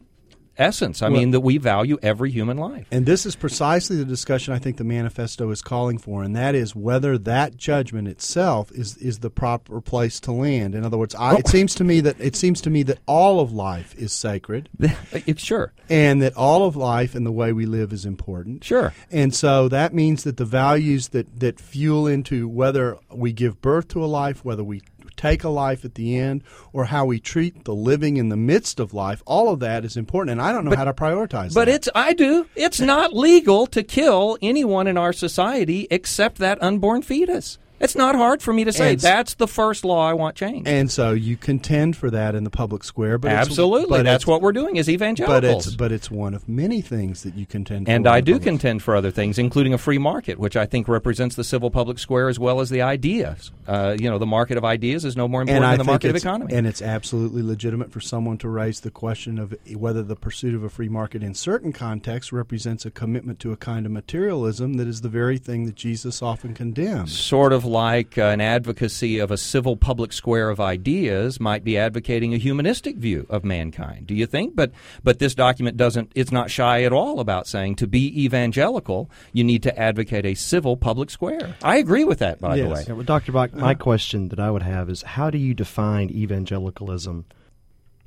essence? 0.59 1.03
I 1.03 1.09
mean, 1.09 1.31
that 1.33 1.41
we 1.41 1.59
value 1.59 1.99
every 2.03 2.31
human 2.31 2.57
life. 2.57 2.87
And 2.91 3.07
this 3.07 3.27
is 3.27 3.37
precisely 3.37 3.97
the 3.97 4.05
discussion 4.05 4.55
I 4.55 4.59
think 4.59 4.77
the 4.77 4.85
manifesto 4.85 5.51
is 5.51 5.63
calling 5.63 5.99
for, 5.99 6.23
and 6.23 6.35
that 6.37 6.55
is 6.55 6.75
whether 6.75 7.19
that 7.19 7.57
judgment 7.57 8.09
itself 8.09 8.71
is, 8.73 8.97
is 8.99 9.19
the 9.21 9.31
proper 9.31 9.81
place 9.81 10.21
to 10.21 10.33
land. 10.33 10.75
In 10.75 10.85
other 10.85 10.99
words, 10.99 11.15
I, 11.15 11.35
Oh. 11.35 11.37
it 11.39 11.49
seems 11.49 11.75
to 11.77 11.85
me 11.85 12.01
that 12.01 12.21
it 12.21 12.37
seems 12.37 12.61
to 12.63 12.71
me 12.71 12.83
that 12.85 12.99
all 13.07 13.41
of 13.41 13.53
life 13.53 13.95
is 13.97 14.13
sacred, 14.13 14.69
sure. 15.37 15.73
and 15.89 16.23
that 16.23 16.37
all 16.37 16.65
of 16.67 16.77
life 16.77 17.15
and 17.15 17.27
the 17.27 17.33
way 17.33 17.53
we 17.53 17.67
live 17.67 17.93
is 17.93 18.05
important. 18.07 18.65
Sure. 18.65 18.93
And 19.11 19.35
so 19.35 19.69
that 19.69 19.93
means 19.95 20.25
that 20.25 20.37
the 20.37 20.45
values 20.45 21.09
that, 21.09 21.41
that 21.41 21.61
fuel 21.61 22.07
into 22.07 22.49
whether 22.49 22.97
we 23.13 23.33
give 23.33 23.61
birth 23.61 23.89
to 23.89 24.05
a 24.05 24.07
life, 24.07 24.45
whether 24.45 24.65
we 24.65 24.83
take 25.17 25.45
a 25.45 25.49
life 25.49 25.85
at 25.85 25.95
the 25.95 26.19
end, 26.19 26.43
or 26.73 26.87
how 26.87 27.07
we 27.07 27.19
treat 27.19 27.65
the 27.65 27.75
living 27.75 28.17
in 28.17 28.29
the 28.29 28.37
midst 28.37 28.81
of 28.81 28.95
life, 28.95 29.23
all 29.27 29.51
of 29.51 29.61
that 29.61 29.85
is 29.85 29.97
important. 29.97 30.33
And 30.33 30.43
I 30.43 30.53
don't 30.53 30.65
know 30.65 30.77
how 30.77 30.85
to 30.85 30.93
prioritize 30.93 31.49
it. 31.49 31.55
But 31.55 31.67
that. 31.67 31.75
it's, 31.75 31.89
I 31.95 32.13
do. 32.13 32.47
It's 32.55 32.81
not 32.81 33.15
legal 33.15 33.67
to 33.69 33.83
kill 33.83 34.39
anyone 34.43 34.87
in 34.87 34.97
our 34.97 35.13
society 35.13 35.87
except 35.91 36.39
that 36.39 36.63
unborn 36.63 37.03
fetus. 37.03 37.59
It's 37.79 37.95
not 37.95 38.15
hard 38.15 38.41
for 38.43 38.53
me 38.53 38.65
to 38.65 38.73
say 38.73 38.93
And- 38.93 39.01
that's 39.01 39.35
the 39.35 39.47
first 39.47 39.85
law 39.85 40.09
I 40.09 40.15
want 40.15 40.35
changed. 40.37 40.67
And 40.67 40.91
so 40.91 41.13
you 41.13 41.37
contend 41.37 41.97
for 41.97 42.11
that 42.11 42.35
in 42.35 42.45
the 42.45 42.51
public 42.51 42.83
square, 42.85 43.19
but 43.19 43.31
Absolutely. 43.33 43.99
but 43.99 44.05
That's 44.05 44.27
what 44.27 44.41
we're 44.41 44.53
doing 44.53 44.79
as 44.79 44.87
But 44.87 44.93
evangelicals. 44.95 45.67
it's 45.67 45.77
but 45.77 45.93
it's 45.93 46.11
one 46.11 46.33
of 46.35 46.49
many 46.49 46.81
things 46.81 47.23
that 47.23 47.35
you 47.35 47.45
contend 47.47 47.87
for. 47.87 47.93
And 47.93 48.07
I 48.07 48.21
do 48.21 48.39
contend 48.39 48.83
for 48.83 48.97
other 48.97 49.11
things, 49.11 49.39
including 49.39 49.75
a 49.75 49.79
free 49.79 49.99
market, 49.99 50.39
which 50.39 50.57
I 50.57 50.65
think 50.65 50.89
represents 50.89 51.37
the 51.37 51.45
civil 51.45 51.71
public 51.71 51.99
square 51.99 52.29
as 52.29 52.39
well 52.39 52.61
as 52.61 52.71
the 52.71 52.83
ideas. 52.83 53.51
Uh, 53.67 53.97
you 53.99 54.09
know, 54.09 54.19
the 54.19 54.27
market 54.27 54.57
of 54.57 54.65
ideas 54.65 55.05
is 55.05 55.17
no 55.17 55.29
more 55.29 55.43
important 55.43 55.67
than 55.71 55.79
the 55.79 55.85
market 55.85 56.11
of 56.11 56.17
economy. 56.17 56.55
And 56.55 56.67
it's 56.67 56.81
absolutely 56.81 57.43
legitimate 57.43 57.93
for 57.93 58.01
someone 58.01 58.39
to 58.39 58.49
raise 58.49 58.81
the 58.81 58.91
question 58.91 59.39
of 59.39 59.55
whether 59.75 60.03
the 60.03 60.17
pursuit 60.17 60.55
of 60.55 60.63
a 60.65 60.71
free 60.71 60.89
market 60.89 61.23
in 61.23 61.35
certain 61.35 61.73
contexts 61.73 62.33
represents 62.33 62.87
a 62.87 62.91
commitment 62.91 63.39
to 63.41 63.53
a 63.53 63.57
kind 63.57 63.85
of 63.85 63.93
materialism 63.93 64.75
that 64.75 64.87
is 64.87 65.03
the 65.03 65.09
very 65.09 65.37
thing 65.39 65.67
that 65.67 65.75
Jesus 65.75 66.23
often 66.23 66.55
condemns. 66.55 67.13
sort 67.17 67.53
of 67.53 67.66
like 67.67 68.17
uh, 68.17 68.23
an 68.23 68.41
advocacy 68.41 69.19
of 69.19 69.31
a 69.31 69.37
civil 69.37 69.77
public 69.77 70.13
square 70.13 70.49
of 70.49 70.61
ideas 70.61 71.39
might 71.41 71.65
be 71.65 71.77
advocating 71.77 72.33
a 72.33 72.39
humanistic 72.39 72.97
view 72.97 73.27
of 73.29 73.45
mankind. 73.45 74.07
Do 74.07 74.15
you 74.15 74.27
think? 74.27 74.57
But 74.57 74.73
but 75.03 75.19
this 75.19 75.35
document 75.35 75.77
doesn't. 75.77 76.13
It's 76.15 76.33
not 76.33 76.51
shy 76.51 76.83
at 76.85 76.93
all 76.93 77.21
about 77.21 77.47
saying 77.47 77.77
to 77.77 77.87
be 77.87 78.25
evangelical, 78.25 79.11
you 79.33 79.45
need 79.45 79.63
to 79.65 79.79
advocate 79.79 80.25
a 80.25 80.35
civil 80.35 80.77
public 80.77 81.11
square. 81.11 81.57
I 81.63 81.77
agree 81.77 82.05
with 82.05 82.21
that. 82.21 82.41
By 82.41 82.57
the 82.57 82.69
way, 82.69 82.85
Yeah, 82.87 82.95
well, 82.95 83.05
Dr. 83.05 83.33
Bock, 83.33 83.53
my 83.53 83.73
uh-huh. 83.73 83.75
question 83.75 84.29
that 84.29 84.41
I 84.41 84.51
would 84.51 84.63
have 84.63 84.89
is 84.89 85.03
how 85.03 85.31
do 85.31 85.39
you 85.39 85.55
define 85.55 86.11
evangelicalism 86.11 87.25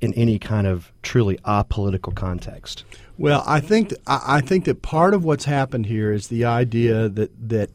in 0.00 0.14
any 0.14 0.38
kind 0.38 0.66
of 0.66 0.92
truly 1.02 1.36
apolitical 1.38 2.14
context? 2.14 2.84
Well, 3.18 3.44
I 3.46 3.60
think 3.60 3.90
th- 3.90 4.00
I 4.06 4.38
I 4.38 4.40
think 4.40 4.64
that 4.64 4.82
part 4.82 5.14
of 5.14 5.24
what's 5.24 5.44
happened 5.44 5.86
here 5.86 6.12
is 6.12 6.28
the 6.28 6.44
idea 6.46 7.08
that 7.08 7.30
that 7.48 7.70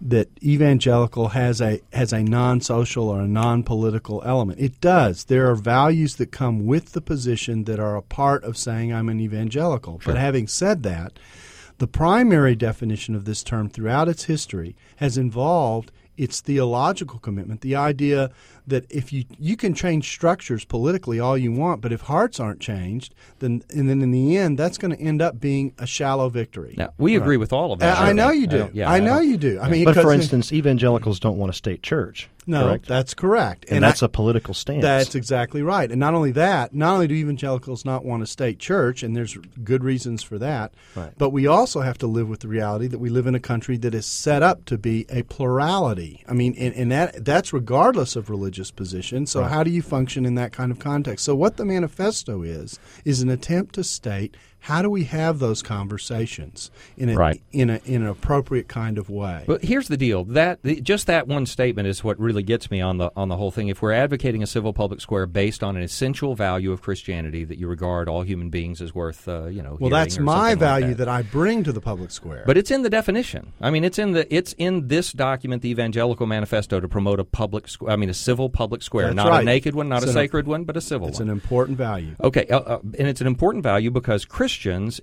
that 0.00 0.28
evangelical 0.42 1.28
has 1.28 1.60
a 1.60 1.80
has 1.92 2.12
a 2.12 2.22
non-social 2.22 3.08
or 3.08 3.20
a 3.20 3.28
non-political 3.28 4.22
element. 4.24 4.58
It 4.58 4.80
does. 4.80 5.24
There 5.24 5.50
are 5.50 5.54
values 5.54 6.16
that 6.16 6.32
come 6.32 6.66
with 6.66 6.92
the 6.92 7.00
position 7.00 7.64
that 7.64 7.78
are 7.78 7.96
a 7.96 8.02
part 8.02 8.42
of 8.44 8.56
saying 8.56 8.92
I'm 8.92 9.08
an 9.08 9.20
evangelical. 9.20 10.00
But 10.04 10.16
having 10.16 10.46
said 10.48 10.82
that, 10.84 11.18
the 11.78 11.86
primary 11.86 12.54
definition 12.54 13.14
of 13.14 13.24
this 13.24 13.42
term 13.42 13.68
throughout 13.68 14.08
its 14.08 14.24
history 14.24 14.76
has 14.96 15.18
involved 15.18 15.92
its 16.20 16.40
theological 16.42 17.18
commitment, 17.18 17.62
the 17.62 17.74
idea 17.74 18.30
that 18.66 18.84
if 18.90 19.10
you 19.12 19.24
you 19.38 19.56
can 19.56 19.72
change 19.74 20.08
structures 20.10 20.64
politically 20.66 21.18
all 21.18 21.36
you 21.36 21.50
want, 21.50 21.80
but 21.80 21.92
if 21.92 22.02
hearts 22.02 22.38
aren't 22.38 22.60
changed, 22.60 23.14
then 23.38 23.62
and 23.70 23.88
then 23.88 24.02
in 24.02 24.10
the 24.10 24.36
end, 24.36 24.58
that's 24.58 24.76
going 24.78 24.94
to 24.94 25.00
end 25.02 25.22
up 25.22 25.40
being 25.40 25.72
a 25.78 25.86
shallow 25.86 26.28
victory. 26.28 26.74
Now, 26.76 26.92
we 26.98 27.16
agree 27.16 27.38
with 27.38 27.52
all 27.52 27.72
of 27.72 27.78
that. 27.80 27.98
I, 27.98 28.10
I 28.10 28.12
know 28.12 28.30
you 28.30 28.46
do. 28.46 28.58
don't- 28.58 28.74
yeah, 28.74 28.90
I 28.90 28.96
I 28.96 29.00
know 29.00 29.16
don't- 29.16 29.28
you 29.30 29.36
do. 29.38 29.58
I 29.60 29.70
mean, 29.70 29.84
but 29.86 29.96
for 29.96 30.12
instance, 30.12 30.52
evangelicals 30.52 31.18
don't 31.18 31.38
want 31.38 31.50
a 31.50 31.54
state 31.56 31.82
church. 31.82 32.28
No, 32.46 32.66
correct? 32.68 32.86
that's 32.86 33.14
correct, 33.14 33.66
and, 33.70 33.82
that's 33.84 34.02
a 34.02 34.06
a 34.06 34.08
political 34.08 34.54
stance. 34.54 34.82
That's 34.82 35.14
exactly 35.14 35.62
right. 35.62 35.90
And 35.90 36.00
not 36.00 36.14
only 36.14 36.32
that, 36.32 36.74
not 36.74 36.94
only 36.94 37.06
do 37.06 37.14
evangelicals 37.14 37.84
not 37.84 38.04
want 38.04 38.22
a 38.22 38.26
state 38.26 38.58
church, 38.58 39.02
and 39.02 39.14
there's 39.14 39.36
good 39.62 39.84
reasons 39.84 40.22
for 40.22 40.38
that, 40.38 40.74
Right. 40.96 41.12
but 41.16 41.30
we 41.30 41.46
also 41.46 41.80
have 41.82 41.98
to 41.98 42.06
live 42.06 42.28
with 42.28 42.40
the 42.40 42.48
reality 42.48 42.86
that 42.88 42.98
we 42.98 43.08
live 43.08 43.26
in 43.26 43.34
a 43.34 43.40
country 43.40 43.76
that 43.78 43.94
is 43.94 44.06
set 44.06 44.42
up 44.42 44.64
to 44.66 44.78
be 44.78 45.06
a 45.10 45.22
plurality. 45.22 46.24
I 46.28 46.32
mean, 46.32 46.54
and, 46.58 46.74
and 46.74 46.90
that 46.90 47.24
that's 47.24 47.52
regardless 47.52 48.16
of 48.16 48.30
religious 48.30 48.70
position. 48.70 49.26
So 49.26 49.44
how 49.44 49.62
do 49.62 49.70
you 49.70 49.82
function 49.82 50.24
in 50.26 50.34
that 50.36 50.52
kind 50.52 50.72
of 50.72 50.78
context? 50.78 51.24
So 51.24 51.34
what 51.34 51.56
the 51.56 51.64
manifesto 51.64 52.42
is 52.42 52.78
is 53.04 53.22
an 53.22 53.28
attempt 53.28 53.74
to 53.76 53.84
state 53.84 54.36
how 54.60 54.82
do 54.82 54.90
we 54.90 55.04
have 55.04 55.38
those 55.38 55.62
conversations 55.62 56.70
in 56.96 57.08
a 57.08 57.14
Right. 57.14 57.42
in 57.52 57.70
a 57.70 57.80
in 57.84 58.02
an 58.02 58.08
appropriate 58.08 58.68
kind 58.68 58.98
of 58.98 59.10
way. 59.10 59.44
But 59.46 59.62
here's 59.64 59.88
the 59.88 59.96
deal: 59.96 60.24
that 60.24 60.60
just 60.82 61.06
that 61.06 61.26
one 61.28 61.46
statement 61.46 61.88
is 61.88 62.02
what 62.04 62.18
really 62.18 62.42
gets 62.42 62.70
me 62.70 62.80
on 62.80 62.98
the 62.98 63.10
on 63.16 63.28
the 63.28 63.36
whole 63.36 63.50
thing. 63.50 63.68
If 63.68 63.82
we're 63.82 63.92
advocating 63.92 64.42
a 64.42 64.46
civil 64.46 64.72
public 64.72 65.00
square 65.00 65.26
based 65.26 65.62
on 65.62 65.76
an 65.76 65.82
essential 65.82 66.34
value 66.34 66.72
of 66.72 66.80
Christianity 66.82 67.44
that 67.44 67.58
you 67.58 67.68
regard 67.68 68.08
all 68.08 68.22
human 68.22 68.50
beings 68.50 68.80
as 68.80 68.94
worth, 68.94 69.26
uh, 69.28 69.46
you 69.46 69.62
know, 69.62 69.76
well, 69.80 69.90
that's 69.90 70.18
my 70.18 70.50
something 70.50 70.50
like 70.50 70.58
value 70.58 70.88
that. 70.94 71.04
that 71.04 71.08
I 71.08 71.22
bring 71.22 71.64
to 71.64 71.72
the 71.72 71.80
public 71.80 72.10
square. 72.10 72.44
But 72.46 72.56
it's 72.58 72.70
in 72.70 72.82
the 72.82 72.90
definition. 72.90 73.52
I 73.60 73.70
mean, 73.70 73.84
it's 73.84 73.98
in 73.98 74.12
the 74.12 74.32
it's 74.34 74.54
in 74.58 74.88
this 74.88 75.12
document, 75.12 75.62
the 75.62 75.70
Evangelical 75.70 76.26
Manifesto, 76.26 76.80
to 76.80 76.88
promote 76.88 77.20
a 77.20 77.24
public, 77.24 77.68
square. 77.68 77.92
I 77.92 77.96
mean, 77.96 78.10
a 78.10 78.14
civil 78.14 78.48
public 78.50 78.82
square, 78.82 79.06
That's 79.06 79.16
not 79.16 79.40
a 79.42 79.44
naked 79.44 79.74
one, 79.74 79.88
not 79.88 79.98
It's 79.98 80.06
a 80.06 80.08
an- 80.08 80.14
sacred 80.14 80.46
one, 80.46 80.64
but 80.64 80.76
a 80.76 80.80
civil 80.80 81.06
one. 81.06 81.10
it's 81.10 81.20
one. 81.20 81.28
an 81.28 81.32
important 81.32 81.78
value. 81.78 82.14
Okay, 82.22 82.46
uh, 82.48 82.58
uh, 82.58 82.78
and 82.98 83.08
it's 83.08 83.20
an 83.20 83.26
important 83.26 83.62
value 83.62 83.90
because 83.90 84.24
Christians, 84.24 84.49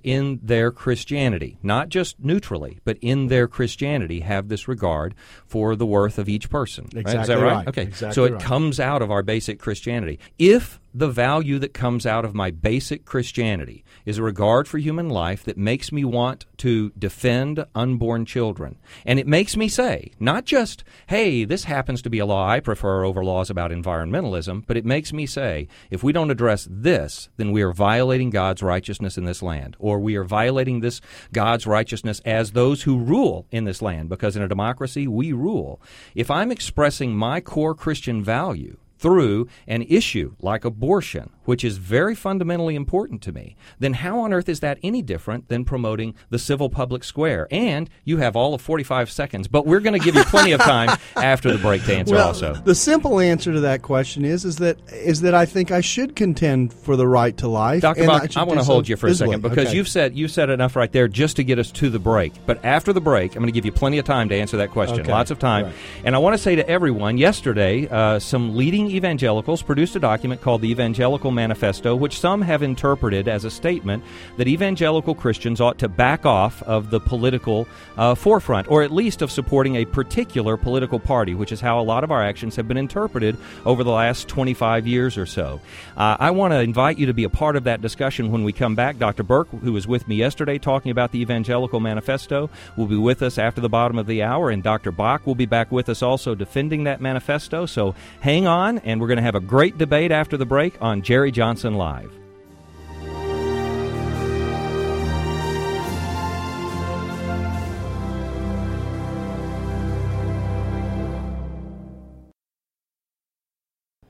in 0.02 0.40
their 0.42 0.70
Christianity, 0.70 1.58
not 1.62 1.88
just 1.88 2.18
neutrally, 2.20 2.78
but 2.84 2.98
in 3.00 3.28
their 3.28 3.48
Christianity, 3.48 4.20
have 4.20 4.48
this 4.48 4.68
regard 4.68 5.14
for 5.46 5.74
the 5.76 5.86
worth 5.86 6.18
of 6.18 6.28
each 6.28 6.50
person. 6.50 6.84
right? 6.94 7.06
Is 7.06 7.12
Exactly 7.14 7.34
that 7.34 7.40
right? 7.40 7.52
right. 7.56 7.68
Okay, 7.68 7.82
Exactly 7.82 8.14
so 8.14 8.24
it 8.24 8.32
right. 8.32 8.42
comes 8.42 8.80
out 8.80 9.02
of 9.02 9.10
our 9.10 9.22
basic 9.22 9.58
Christianity. 9.58 10.18
If 10.38 10.80
the 10.94 11.08
value 11.08 11.58
that 11.58 11.74
comes 11.74 12.06
out 12.06 12.24
of 12.24 12.34
my 12.34 12.50
basic 12.50 13.04
Christianity 13.04 13.84
is 14.08 14.16
a 14.16 14.22
regard 14.22 14.66
for 14.66 14.78
human 14.78 15.10
life 15.10 15.44
that 15.44 15.58
makes 15.58 15.92
me 15.92 16.02
want 16.02 16.46
to 16.56 16.90
defend 16.98 17.62
unborn 17.74 18.24
children. 18.24 18.78
And 19.04 19.18
it 19.18 19.26
makes 19.26 19.54
me 19.54 19.68
say, 19.68 20.12
not 20.18 20.46
just, 20.46 20.82
hey, 21.08 21.44
this 21.44 21.64
happens 21.64 22.00
to 22.00 22.08
be 22.08 22.18
a 22.18 22.24
law 22.24 22.48
I 22.48 22.60
prefer 22.60 23.04
over 23.04 23.22
laws 23.22 23.50
about 23.50 23.70
environmentalism, 23.70 24.64
but 24.66 24.78
it 24.78 24.86
makes 24.86 25.12
me 25.12 25.26
say, 25.26 25.68
if 25.90 26.02
we 26.02 26.14
don't 26.14 26.30
address 26.30 26.66
this, 26.70 27.28
then 27.36 27.52
we 27.52 27.60
are 27.60 27.70
violating 27.70 28.30
God's 28.30 28.62
righteousness 28.62 29.18
in 29.18 29.26
this 29.26 29.42
land, 29.42 29.76
or 29.78 30.00
we 30.00 30.16
are 30.16 30.24
violating 30.24 30.80
this 30.80 31.02
God's 31.34 31.66
righteousness 31.66 32.22
as 32.24 32.52
those 32.52 32.84
who 32.84 32.98
rule 32.98 33.46
in 33.50 33.64
this 33.64 33.82
land, 33.82 34.08
because 34.08 34.36
in 34.36 34.42
a 34.42 34.48
democracy, 34.48 35.06
we 35.06 35.34
rule. 35.34 35.82
If 36.14 36.30
I'm 36.30 36.50
expressing 36.50 37.14
my 37.14 37.42
core 37.42 37.74
Christian 37.74 38.24
value, 38.24 38.78
through 38.98 39.48
an 39.66 39.82
issue 39.82 40.34
like 40.40 40.64
abortion, 40.64 41.30
which 41.44 41.64
is 41.64 41.78
very 41.78 42.14
fundamentally 42.14 42.74
important 42.74 43.22
to 43.22 43.32
me, 43.32 43.56
then 43.78 43.94
how 43.94 44.20
on 44.20 44.32
earth 44.32 44.48
is 44.48 44.60
that 44.60 44.78
any 44.82 45.02
different 45.02 45.48
than 45.48 45.64
promoting 45.64 46.14
the 46.30 46.38
civil 46.38 46.68
public 46.68 47.04
square? 47.04 47.46
And 47.50 47.88
you 48.04 48.18
have 48.18 48.36
all 48.36 48.54
of 48.54 48.60
45 48.60 49.10
seconds, 49.10 49.48
but 49.48 49.66
we're 49.66 49.80
going 49.80 49.98
to 49.98 50.04
give 50.04 50.14
you 50.14 50.24
plenty 50.24 50.52
of 50.52 50.60
time 50.60 50.96
after 51.16 51.50
the 51.52 51.58
break 51.58 51.84
to 51.84 51.94
answer 51.96 52.14
well, 52.14 52.28
also. 52.28 52.54
the 52.54 52.74
simple 52.74 53.20
answer 53.20 53.52
to 53.52 53.60
that 53.60 53.82
question 53.82 54.24
is 54.24 54.44
is 54.44 54.56
that 54.56 54.78
is 54.92 55.20
that 55.22 55.34
I 55.34 55.46
think 55.46 55.70
I 55.70 55.80
should 55.80 56.16
contend 56.16 56.72
for 56.72 56.96
the 56.96 57.06
right 57.06 57.36
to 57.38 57.48
life. 57.48 57.82
Dr. 57.82 58.06
Bock, 58.06 58.22
should 58.22 58.36
I 58.36 58.44
want 58.44 58.58
to 58.60 58.64
hold 58.64 58.88
you 58.88 58.96
for 58.96 59.06
a 59.06 59.14
second 59.14 59.40
because 59.42 59.68
Okay. 59.68 59.76
you've 59.76 59.88
said 59.88 60.16
you've 60.16 60.30
said 60.30 60.50
enough 60.50 60.76
right 60.76 60.90
there 60.90 61.08
just 61.08 61.36
to 61.36 61.44
get 61.44 61.58
us 61.58 61.70
to 61.72 61.90
the 61.90 61.98
break. 61.98 62.32
But 62.46 62.64
after 62.64 62.92
the 62.92 63.00
break, 63.00 63.32
I'm 63.34 63.40
going 63.42 63.46
to 63.46 63.52
give 63.52 63.64
you 63.64 63.72
plenty 63.72 63.98
of 63.98 64.04
time 64.04 64.28
to 64.30 64.34
answer 64.34 64.56
that 64.58 64.70
question. 64.70 65.00
Okay. 65.00 65.10
Lots 65.12 65.30
of 65.30 65.38
time. 65.38 65.66
Right. 65.66 65.74
And 66.04 66.14
I 66.14 66.18
want 66.18 66.34
to 66.34 66.38
say 66.38 66.56
to 66.56 66.68
everyone, 66.68 67.18
yesterday, 67.18 67.88
uh, 67.88 68.18
some 68.18 68.56
leading 68.56 68.87
evangelicals 68.88 69.62
produced 69.62 69.96
a 69.96 70.00
document 70.00 70.40
called 70.40 70.62
the 70.62 70.70
Evangelical 70.70 71.30
Manifesto, 71.30 71.94
which 71.94 72.18
some 72.18 72.42
have 72.42 72.62
interpreted 72.62 73.28
as 73.28 73.44
a 73.44 73.50
statement 73.50 74.04
that 74.36 74.48
evangelical 74.48 75.14
Christians 75.14 75.60
ought 75.60 75.78
to 75.78 75.88
back 75.88 76.26
off 76.26 76.62
of 76.64 76.90
the 76.90 77.00
political 77.00 77.68
uh, 77.96 78.14
forefront, 78.14 78.70
or 78.70 78.82
at 78.82 78.90
least 78.92 79.22
of 79.22 79.30
supporting 79.30 79.76
a 79.76 79.84
particular 79.84 80.56
political 80.56 80.98
party, 80.98 81.34
which 81.34 81.52
is 81.52 81.60
how 81.60 81.80
a 81.80 81.82
lot 81.82 82.04
of 82.04 82.10
our 82.10 82.22
actions 82.22 82.56
have 82.56 82.68
been 82.68 82.76
interpreted 82.76 83.36
over 83.64 83.84
the 83.84 83.90
last 83.90 84.28
25 84.28 84.86
years 84.86 85.16
or 85.18 85.26
so. 85.26 85.60
Uh, 85.96 86.16
I 86.18 86.30
want 86.30 86.52
to 86.52 86.60
invite 86.60 86.98
you 86.98 87.06
to 87.06 87.14
be 87.14 87.24
a 87.24 87.30
part 87.30 87.56
of 87.56 87.64
that 87.64 87.80
discussion 87.80 88.32
when 88.32 88.44
we 88.44 88.52
come 88.52 88.74
back. 88.74 88.98
Dr. 88.98 89.22
Burk, 89.22 89.48
who 89.50 89.72
was 89.72 89.86
with 89.86 90.08
me 90.08 90.16
yesterday 90.16 90.58
talking 90.58 90.90
about 90.90 91.12
the 91.12 91.20
Evangelical 91.20 91.80
Manifesto, 91.80 92.50
will 92.76 92.86
be 92.86 92.96
with 92.96 93.22
us 93.22 93.38
after 93.38 93.60
the 93.60 93.68
bottom 93.68 93.98
of 93.98 94.06
the 94.06 94.22
hour, 94.22 94.50
and 94.50 94.62
Dr. 94.62 94.92
Bock 94.92 95.26
will 95.26 95.34
be 95.34 95.46
back 95.46 95.70
with 95.70 95.88
us 95.88 96.02
also 96.02 96.34
defending 96.34 96.84
that 96.84 97.00
manifesto. 97.00 97.66
So 97.66 97.94
hang 98.20 98.46
on, 98.46 98.77
and 98.84 99.00
we're 99.00 99.08
going 99.08 99.18
to 99.18 99.22
have 99.22 99.34
a 99.34 99.40
great 99.40 99.78
debate 99.78 100.10
after 100.10 100.36
the 100.36 100.46
break 100.46 100.80
on 100.80 101.02
Jerry 101.02 101.30
Johnson 101.30 101.74
Live. 101.74 102.12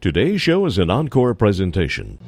Today's 0.00 0.40
show 0.40 0.64
is 0.64 0.78
an 0.78 0.90
encore 0.90 1.34
presentation. 1.34 2.20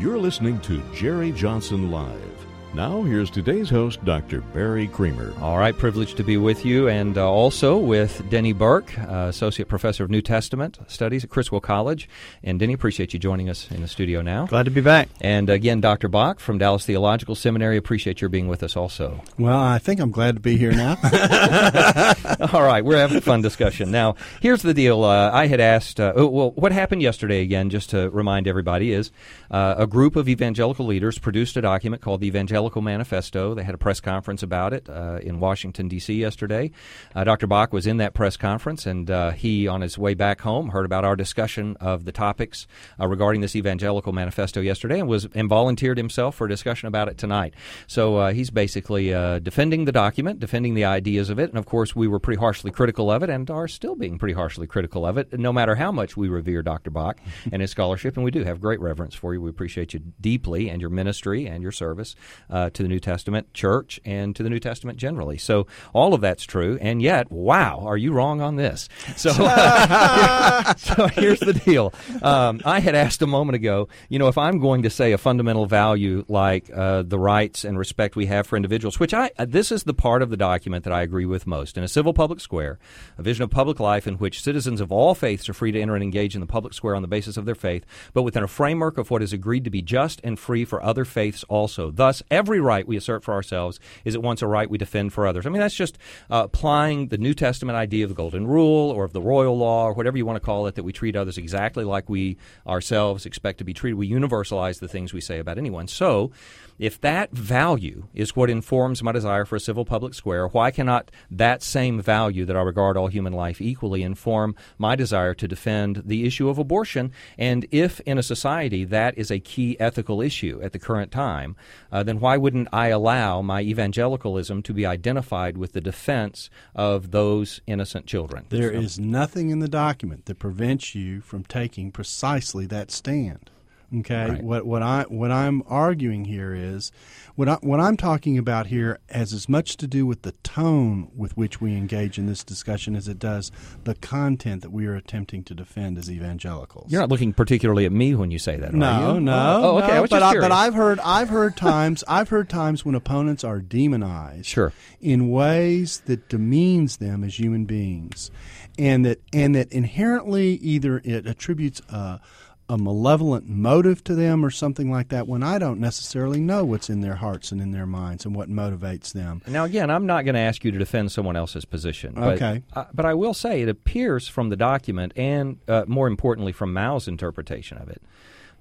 You're 0.00 0.16
listening 0.16 0.58
to 0.60 0.82
Jerry 0.94 1.32
Johnson 1.32 1.90
Live. 1.90 2.47
Now, 2.74 3.02
here's 3.02 3.30
today's 3.30 3.70
host, 3.70 4.04
Dr. 4.04 4.42
Barry 4.52 4.88
Creamer. 4.88 5.32
All 5.40 5.56
right, 5.58 5.76
privileged 5.76 6.18
to 6.18 6.22
be 6.22 6.36
with 6.36 6.66
you, 6.66 6.86
and 6.86 7.16
uh, 7.16 7.28
also 7.28 7.78
with 7.78 8.22
Denny 8.28 8.52
Burk, 8.52 8.96
uh, 8.98 9.26
Associate 9.28 9.66
Professor 9.66 10.04
of 10.04 10.10
New 10.10 10.20
Testament 10.20 10.78
Studies 10.86 11.24
at 11.24 11.30
Criswell 11.30 11.62
College. 11.62 12.08
And 12.44 12.60
Denny, 12.60 12.74
appreciate 12.74 13.14
you 13.14 13.18
joining 13.18 13.48
us 13.48 13.70
in 13.70 13.80
the 13.80 13.88
studio 13.88 14.20
now. 14.20 14.46
Glad 14.46 14.64
to 14.64 14.70
be 14.70 14.82
back. 14.82 15.08
And 15.22 15.48
again, 15.48 15.80
Dr. 15.80 16.08
Bock 16.08 16.40
from 16.40 16.58
Dallas 16.58 16.84
Theological 16.84 17.34
Seminary, 17.34 17.78
appreciate 17.78 18.20
your 18.20 18.28
being 18.28 18.48
with 18.48 18.62
us 18.62 18.76
also. 18.76 19.22
Well, 19.38 19.58
I 19.58 19.78
think 19.78 19.98
I'm 19.98 20.10
glad 20.10 20.34
to 20.34 20.40
be 20.40 20.58
here 20.58 20.72
now. 20.72 20.98
All 22.52 22.62
right, 22.62 22.84
we're 22.84 22.98
having 22.98 23.16
a 23.16 23.22
fun 23.22 23.40
discussion. 23.40 23.90
Now, 23.90 24.14
here's 24.42 24.60
the 24.60 24.74
deal. 24.74 25.04
Uh, 25.04 25.30
I 25.32 25.46
had 25.46 25.60
asked, 25.60 25.98
uh, 25.98 26.12
oh, 26.14 26.26
well, 26.26 26.50
what 26.50 26.72
happened 26.72 27.00
yesterday, 27.00 27.40
again, 27.40 27.70
just 27.70 27.90
to 27.90 28.10
remind 28.10 28.46
everybody, 28.46 28.92
is 28.92 29.10
uh, 29.50 29.74
a 29.78 29.86
group 29.86 30.16
of 30.16 30.28
evangelical 30.28 30.84
leaders 30.84 31.18
produced 31.18 31.56
a 31.56 31.62
document 31.62 32.02
called 32.02 32.20
the 32.20 32.26
Evangelical 32.26 32.57
Manifesto. 32.66 33.54
They 33.54 33.62
had 33.62 33.74
a 33.74 33.78
press 33.78 34.00
conference 34.00 34.42
about 34.42 34.72
it 34.72 34.88
uh, 34.88 35.18
in 35.22 35.40
Washington, 35.40 35.88
D.C. 35.88 36.14
yesterday. 36.14 36.70
Uh, 37.14 37.24
Dr. 37.24 37.46
Bock 37.46 37.72
was 37.72 37.86
in 37.86 37.98
that 37.98 38.14
press 38.14 38.36
conference, 38.36 38.86
and 38.86 39.10
uh, 39.10 39.30
he, 39.30 39.68
on 39.68 39.80
his 39.80 39.96
way 39.96 40.14
back 40.14 40.40
home, 40.40 40.70
heard 40.70 40.84
about 40.84 41.04
our 41.04 41.16
discussion 41.16 41.76
of 41.80 42.04
the 42.04 42.12
topics 42.12 42.66
uh, 43.00 43.06
regarding 43.06 43.40
this 43.40 43.56
Evangelical 43.56 44.12
Manifesto 44.12 44.60
yesterday 44.60 44.98
and 45.00 45.08
was 45.08 45.26
and 45.34 45.48
volunteered 45.48 45.98
himself 45.98 46.34
for 46.34 46.46
a 46.46 46.48
discussion 46.48 46.88
about 46.88 47.08
it 47.08 47.18
tonight. 47.18 47.54
So 47.86 48.16
uh, 48.16 48.32
he's 48.32 48.50
basically 48.50 49.14
uh, 49.14 49.38
defending 49.38 49.84
the 49.84 49.92
document, 49.92 50.40
defending 50.40 50.74
the 50.74 50.84
ideas 50.84 51.30
of 51.30 51.38
it, 51.38 51.50
and 51.50 51.58
of 51.58 51.66
course, 51.66 51.94
we 51.94 52.08
were 52.08 52.18
pretty 52.18 52.40
harshly 52.40 52.70
critical 52.70 53.10
of 53.10 53.22
it 53.22 53.30
and 53.30 53.50
are 53.50 53.68
still 53.68 53.94
being 53.94 54.18
pretty 54.18 54.34
harshly 54.34 54.66
critical 54.66 55.06
of 55.06 55.18
it, 55.18 55.38
no 55.38 55.52
matter 55.52 55.74
how 55.74 55.92
much 55.92 56.16
we 56.16 56.28
revere 56.28 56.62
Dr. 56.62 56.90
Bock 56.90 57.20
and 57.52 57.62
his 57.62 57.70
scholarship, 57.70 58.16
and 58.16 58.24
we 58.24 58.30
do 58.30 58.44
have 58.44 58.60
great 58.60 58.80
reverence 58.80 59.14
for 59.14 59.34
you. 59.34 59.40
We 59.40 59.50
appreciate 59.50 59.94
you 59.94 60.00
deeply 60.20 60.68
and 60.68 60.80
your 60.80 60.90
ministry 60.90 61.46
and 61.46 61.62
your 61.62 61.72
service 61.72 62.14
uh, 62.50 62.70
to 62.70 62.82
the 62.82 62.88
New 62.88 63.00
Testament 63.00 63.52
church 63.54 64.00
and 64.04 64.34
to 64.36 64.42
the 64.42 64.50
New 64.50 64.60
Testament 64.60 64.98
generally. 64.98 65.38
So 65.38 65.66
all 65.92 66.14
of 66.14 66.20
that's 66.20 66.44
true, 66.44 66.78
and 66.80 67.02
yet, 67.02 67.30
wow, 67.30 67.80
are 67.84 67.96
you 67.96 68.12
wrong 68.12 68.40
on 68.40 68.56
this? 68.56 68.88
So, 69.16 69.30
so 69.32 71.06
here's 71.08 71.40
the 71.40 71.60
deal. 71.64 71.92
Um, 72.22 72.60
I 72.64 72.80
had 72.80 72.94
asked 72.94 73.22
a 73.22 73.26
moment 73.26 73.56
ago, 73.56 73.88
you 74.08 74.18
know, 74.18 74.28
if 74.28 74.38
I'm 74.38 74.58
going 74.58 74.82
to 74.82 74.90
say 74.90 75.12
a 75.12 75.18
fundamental 75.18 75.66
value 75.66 76.24
like 76.28 76.70
uh, 76.74 77.02
the 77.02 77.18
rights 77.18 77.64
and 77.64 77.78
respect 77.78 78.16
we 78.16 78.26
have 78.26 78.46
for 78.46 78.56
individuals, 78.56 78.98
which 78.98 79.14
I 79.14 79.30
uh, 79.38 79.46
this 79.48 79.70
is 79.72 79.84
the 79.84 79.94
part 79.94 80.22
of 80.22 80.30
the 80.30 80.36
document 80.36 80.84
that 80.84 80.92
I 80.92 81.02
agree 81.02 81.26
with 81.26 81.46
most. 81.46 81.76
In 81.76 81.84
a 81.84 81.88
civil 81.88 82.12
public 82.12 82.40
square, 82.40 82.78
a 83.16 83.22
vision 83.22 83.42
of 83.42 83.50
public 83.50 83.80
life 83.80 84.06
in 84.06 84.14
which 84.14 84.42
citizens 84.42 84.80
of 84.80 84.92
all 84.92 85.14
faiths 85.14 85.48
are 85.48 85.54
free 85.54 85.72
to 85.72 85.80
enter 85.80 85.94
and 85.94 86.02
engage 86.02 86.34
in 86.34 86.40
the 86.40 86.46
public 86.46 86.74
square 86.74 86.94
on 86.94 87.02
the 87.02 87.08
basis 87.08 87.36
of 87.36 87.44
their 87.44 87.54
faith, 87.54 87.84
but 88.12 88.22
within 88.22 88.42
a 88.42 88.48
framework 88.48 88.98
of 88.98 89.10
what 89.10 89.22
is 89.22 89.32
agreed 89.32 89.64
to 89.64 89.70
be 89.70 89.82
just 89.82 90.20
and 90.24 90.38
free 90.38 90.64
for 90.64 90.82
other 90.82 91.04
faiths 91.04 91.44
also. 91.44 91.90
Thus, 91.90 92.22
every 92.38 92.60
right 92.60 92.86
we 92.86 92.96
assert 92.96 93.24
for 93.24 93.34
ourselves 93.34 93.80
is 94.04 94.14
at 94.14 94.22
once 94.22 94.42
a 94.42 94.46
right 94.46 94.70
we 94.70 94.78
defend 94.78 95.12
for 95.12 95.26
others. 95.26 95.44
I 95.44 95.50
mean, 95.50 95.60
that's 95.60 95.74
just 95.74 95.98
uh, 96.30 96.42
applying 96.44 97.08
the 97.08 97.18
New 97.18 97.34
Testament 97.34 97.76
idea 97.76 98.04
of 98.04 98.10
the 98.10 98.14
golden 98.14 98.46
rule 98.46 98.90
or 98.92 99.04
of 99.04 99.12
the 99.12 99.20
royal 99.20 99.58
law 99.58 99.86
or 99.86 99.92
whatever 99.92 100.16
you 100.16 100.24
want 100.24 100.36
to 100.36 100.46
call 100.46 100.68
it, 100.68 100.76
that 100.76 100.84
we 100.84 100.92
treat 100.92 101.16
others 101.16 101.36
exactly 101.36 101.84
like 101.84 102.08
we 102.08 102.36
ourselves 102.66 103.26
expect 103.26 103.58
to 103.58 103.64
be 103.64 103.74
treated. 103.74 103.98
We 103.98 104.08
universalize 104.08 104.78
the 104.78 104.88
things 104.88 105.12
we 105.12 105.20
say 105.20 105.40
about 105.40 105.58
anyone. 105.58 105.88
So, 105.88 106.30
if 106.78 107.00
that 107.00 107.32
value 107.32 108.06
is 108.14 108.36
what 108.36 108.50
informs 108.50 109.02
my 109.02 109.10
desire 109.10 109.44
for 109.44 109.56
a 109.56 109.60
civil 109.60 109.84
public 109.84 110.14
square, 110.14 110.46
why 110.46 110.70
cannot 110.70 111.10
that 111.28 111.62
same 111.62 112.00
value 112.00 112.44
that 112.44 112.56
I 112.56 112.60
regard 112.60 112.96
all 112.96 113.08
human 113.08 113.32
life 113.32 113.60
equally 113.60 114.04
inform 114.04 114.54
my 114.78 114.94
desire 114.94 115.34
to 115.34 115.48
defend 115.48 116.02
the 116.06 116.24
issue 116.24 116.48
of 116.48 116.56
abortion? 116.56 117.10
And 117.36 117.66
if 117.72 117.98
in 118.00 118.16
a 118.16 118.22
society 118.22 118.84
that 118.84 119.18
is 119.18 119.30
a 119.30 119.40
key 119.40 119.76
ethical 119.80 120.22
issue 120.22 120.60
at 120.62 120.72
the 120.72 120.78
current 120.78 121.10
time, 121.10 121.56
uh, 121.90 122.04
then 122.04 122.20
why 122.20 122.27
wouldn't 122.36 122.68
I 122.72 122.88
allow 122.88 123.42
my 123.42 123.60
evangelicalism 123.62 124.62
to 124.62 124.72
be 124.72 124.84
identified 124.84 125.56
with 125.56 125.72
the 125.72 125.80
defense 125.80 126.50
of 126.74 127.10
those 127.10 127.60
innocent 127.66 128.06
children? 128.06 128.46
There 128.48 128.72
so. 128.72 128.78
is 128.78 128.98
nothing 128.98 129.50
in 129.50 129.60
the 129.60 129.68
document 129.68 130.26
that 130.26 130.38
prevents 130.38 130.94
you 130.94 131.20
from 131.20 131.44
taking 131.44 131.90
precisely 131.90 132.66
that 132.66 132.90
stand. 132.90 133.50
Okay, 133.96 134.28
right. 134.28 134.42
what 134.42 134.66
what 134.66 134.82
I 134.82 135.04
what 135.08 135.30
I'm 135.30 135.62
arguing 135.66 136.26
here 136.26 136.54
is 136.54 136.92
what 137.36 137.48
I, 137.48 137.54
what 137.62 137.80
I'm 137.80 137.96
talking 137.96 138.36
about 138.36 138.66
here 138.66 138.98
has 139.08 139.32
as 139.32 139.48
much 139.48 139.78
to 139.78 139.86
do 139.86 140.04
with 140.04 140.22
the 140.22 140.32
tone 140.42 141.10
with 141.16 141.38
which 141.38 141.58
we 141.58 141.74
engage 141.74 142.18
in 142.18 142.26
this 142.26 142.44
discussion 142.44 142.94
as 142.94 143.08
it 143.08 143.18
does 143.18 143.50
the 143.84 143.94
content 143.94 144.60
that 144.60 144.72
we 144.72 144.86
are 144.86 144.94
attempting 144.94 145.42
to 145.44 145.54
defend 145.54 145.96
as 145.96 146.10
evangelicals. 146.10 146.92
You're 146.92 147.00
not 147.00 147.08
looking 147.08 147.32
particularly 147.32 147.86
at 147.86 147.92
me 147.92 148.14
when 148.14 148.30
you 148.30 148.38
say 148.38 148.56
that, 148.56 148.74
no, 148.74 149.18
No, 149.18 149.60
oh, 149.62 149.78
okay. 149.78 149.94
No, 149.94 150.06
but, 150.06 150.22
I, 150.22 150.34
but 150.34 150.52
I've 150.52 150.74
heard 150.74 151.00
I've 151.00 151.30
heard 151.30 151.56
times 151.56 152.04
I've 152.06 152.28
heard 152.28 152.50
times 152.50 152.84
when 152.84 152.94
opponents 152.94 153.42
are 153.42 153.58
demonized, 153.58 154.44
sure. 154.44 154.74
in 155.00 155.30
ways 155.30 156.02
that 156.04 156.28
demeans 156.28 156.98
them 156.98 157.24
as 157.24 157.38
human 157.38 157.64
beings, 157.64 158.30
and 158.78 159.06
that 159.06 159.22
and 159.32 159.54
that 159.54 159.72
inherently 159.72 160.56
either 160.56 161.00
it 161.04 161.26
attributes 161.26 161.80
a 161.88 162.20
a 162.68 162.76
malevolent 162.76 163.48
motive 163.48 164.04
to 164.04 164.14
them 164.14 164.44
or 164.44 164.50
something 164.50 164.90
like 164.90 165.08
that 165.08 165.26
when 165.26 165.42
I 165.42 165.58
don't 165.58 165.80
necessarily 165.80 166.38
know 166.38 166.64
what's 166.64 166.90
in 166.90 167.00
their 167.00 167.14
hearts 167.14 167.50
and 167.50 167.60
in 167.60 167.70
their 167.70 167.86
minds 167.86 168.26
and 168.26 168.36
what 168.36 168.50
motivates 168.50 169.12
them. 169.12 169.42
Now, 169.46 169.64
again, 169.64 169.90
I'm 169.90 170.06
not 170.06 170.24
going 170.24 170.34
to 170.34 170.40
ask 170.40 170.64
you 170.64 170.70
to 170.72 170.78
defend 170.78 171.10
someone 171.10 171.36
else's 171.36 171.64
position. 171.64 172.12
But, 172.14 172.34
okay. 172.34 172.62
Uh, 172.74 172.84
but 172.92 173.06
I 173.06 173.14
will 173.14 173.34
say 173.34 173.62
it 173.62 173.68
appears 173.68 174.28
from 174.28 174.50
the 174.50 174.56
document 174.56 175.12
and, 175.16 175.58
uh, 175.66 175.84
more 175.86 176.06
importantly, 176.06 176.52
from 176.52 176.72
Mouw's 176.74 177.08
interpretation 177.08 177.78
of 177.78 177.88
it 177.88 178.02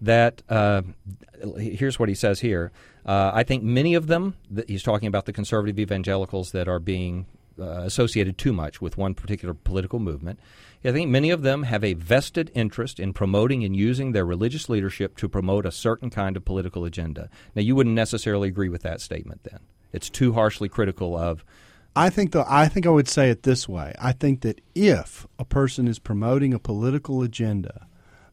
that 0.02 0.44
uh, 0.50 0.84
here's 1.58 2.00
what 2.00 2.10
he 2.10 2.16
says 2.16 2.40
here. 2.40 2.72
Uh, 3.06 3.32
I 3.34 3.44
think 3.44 3.64
many 3.64 3.96
of 3.96 4.08
them, 4.08 4.36
he's 4.68 4.84
talking 4.84 5.08
about 5.08 5.26
the 5.26 5.34
conservative 5.34 5.80
evangelicals 5.80 6.52
that 6.52 6.68
are 6.68 6.80
being 6.80 7.26
uh, 7.60 7.82
associated 7.84 8.38
too 8.38 8.54
much 8.54 8.82
with 8.82 8.98
one 8.98 9.14
particular 9.14 9.54
political 9.54 10.00
movement. 10.00 10.40
I 10.86 10.92
think 10.92 11.10
many 11.10 11.32
of 11.32 11.42
them 11.42 11.64
have 11.64 11.84
a 11.84 11.94
vested 11.94 12.52
interest 12.54 13.00
in 13.00 13.12
promoting 13.12 13.64
and 13.64 13.76
using 13.76 14.12
their 14.12 14.26
religious 14.26 14.70
leadership 14.70 15.18
to 15.18 15.28
promote 15.28 15.66
a 15.66 15.72
certain 15.72 16.10
kind 16.10 16.38
of 16.38 16.46
political 16.46 16.86
agenda. 16.86 17.30
Now, 17.56 17.62
you 17.62 17.76
wouldn't 17.76 17.96
necessarily 17.96 18.48
agree 18.48 18.70
with 18.70 18.84
that 18.84 19.02
statement 19.02 19.44
then. 19.44 19.60
It's 19.92 20.10
too 20.10 20.34
harshly 20.34 20.70
critical 20.70 21.18
of. 21.18 21.44
I 21.96 22.12
think 22.12 22.32
though 22.32 22.46
I 22.48 22.68
think 22.68 22.86
I 22.86 22.92
would 22.92 23.08
say 23.08 23.32
it 23.32 23.42
this 23.42 23.68
way. 23.68 23.96
I 24.00 24.12
think 24.12 24.42
that 24.42 24.62
if 24.76 25.26
a 25.40 25.46
person 25.46 25.88
is 25.88 25.98
promoting 25.98 26.54
a 26.54 26.60
political 26.60 27.24
agenda 27.24 27.88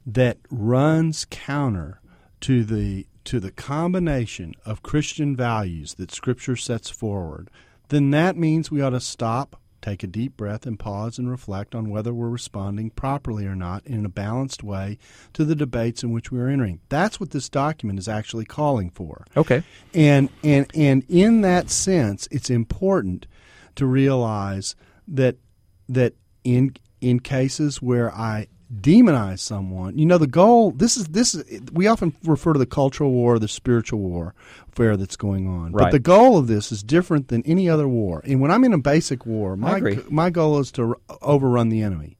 that 0.04 0.36
runs 0.50 1.26
counter 1.30 2.00
to 2.42 2.62
the 2.62 3.06
to 3.24 3.40
the 3.40 3.50
combination 3.50 4.54
of 4.66 4.82
Christian 4.82 5.34
values 5.34 5.94
that 5.94 6.12
scripture 6.12 6.56
sets 6.56 6.90
forward, 6.90 7.48
then 7.88 8.10
that 8.10 8.36
means 8.36 8.70
we 8.70 8.80
ought 8.80 8.90
to 8.90 9.00
stop, 9.00 9.60
take 9.82 10.02
a 10.02 10.06
deep 10.06 10.36
breath, 10.36 10.66
and 10.66 10.78
pause 10.78 11.18
and 11.18 11.30
reflect 11.30 11.74
on 11.74 11.90
whether 11.90 12.12
we're 12.12 12.28
responding 12.28 12.90
properly 12.90 13.46
or 13.46 13.54
not 13.54 13.86
in 13.86 14.04
a 14.04 14.08
balanced 14.08 14.62
way 14.62 14.98
to 15.32 15.44
the 15.44 15.54
debates 15.54 16.02
in 16.02 16.12
which 16.12 16.32
we're 16.32 16.48
entering. 16.48 16.80
That's 16.88 17.20
what 17.20 17.30
this 17.30 17.48
document 17.48 17.98
is 17.98 18.08
actually 18.08 18.46
calling 18.46 18.90
for. 18.90 19.24
Okay. 19.36 19.62
And 19.92 20.28
and 20.42 20.66
and 20.74 21.04
in 21.08 21.42
that 21.42 21.70
sense, 21.70 22.26
it's 22.30 22.50
important 22.50 23.26
to 23.76 23.86
realize 23.86 24.74
that 25.08 25.36
that 25.88 26.14
in 26.44 26.76
in 27.00 27.20
cases 27.20 27.82
where 27.82 28.12
I 28.12 28.46
demonize 28.80 29.40
someone. 29.40 29.98
You 29.98 30.06
know, 30.06 30.18
the 30.18 30.26
goal. 30.26 30.70
This 30.72 30.96
is 30.96 31.06
this. 31.08 31.34
Is, 31.34 31.62
we 31.72 31.86
often 31.86 32.14
refer 32.24 32.52
to 32.52 32.58
the 32.58 32.66
cultural 32.66 33.10
war, 33.10 33.38
the 33.38 33.48
spiritual 33.48 34.00
war, 34.00 34.34
fair 34.72 34.96
that's 34.96 35.16
going 35.16 35.46
on. 35.46 35.72
Right. 35.72 35.84
But 35.84 35.92
the 35.92 35.98
goal 35.98 36.36
of 36.38 36.46
this 36.46 36.72
is 36.72 36.82
different 36.82 37.28
than 37.28 37.42
any 37.46 37.68
other 37.68 37.88
war. 37.88 38.22
And 38.24 38.40
when 38.40 38.50
I'm 38.50 38.64
in 38.64 38.72
a 38.72 38.78
basic 38.78 39.26
war, 39.26 39.56
my 39.56 39.98
my 40.08 40.30
goal 40.30 40.58
is 40.58 40.70
to 40.72 40.96
overrun 41.22 41.68
the 41.68 41.82
enemy. 41.82 42.16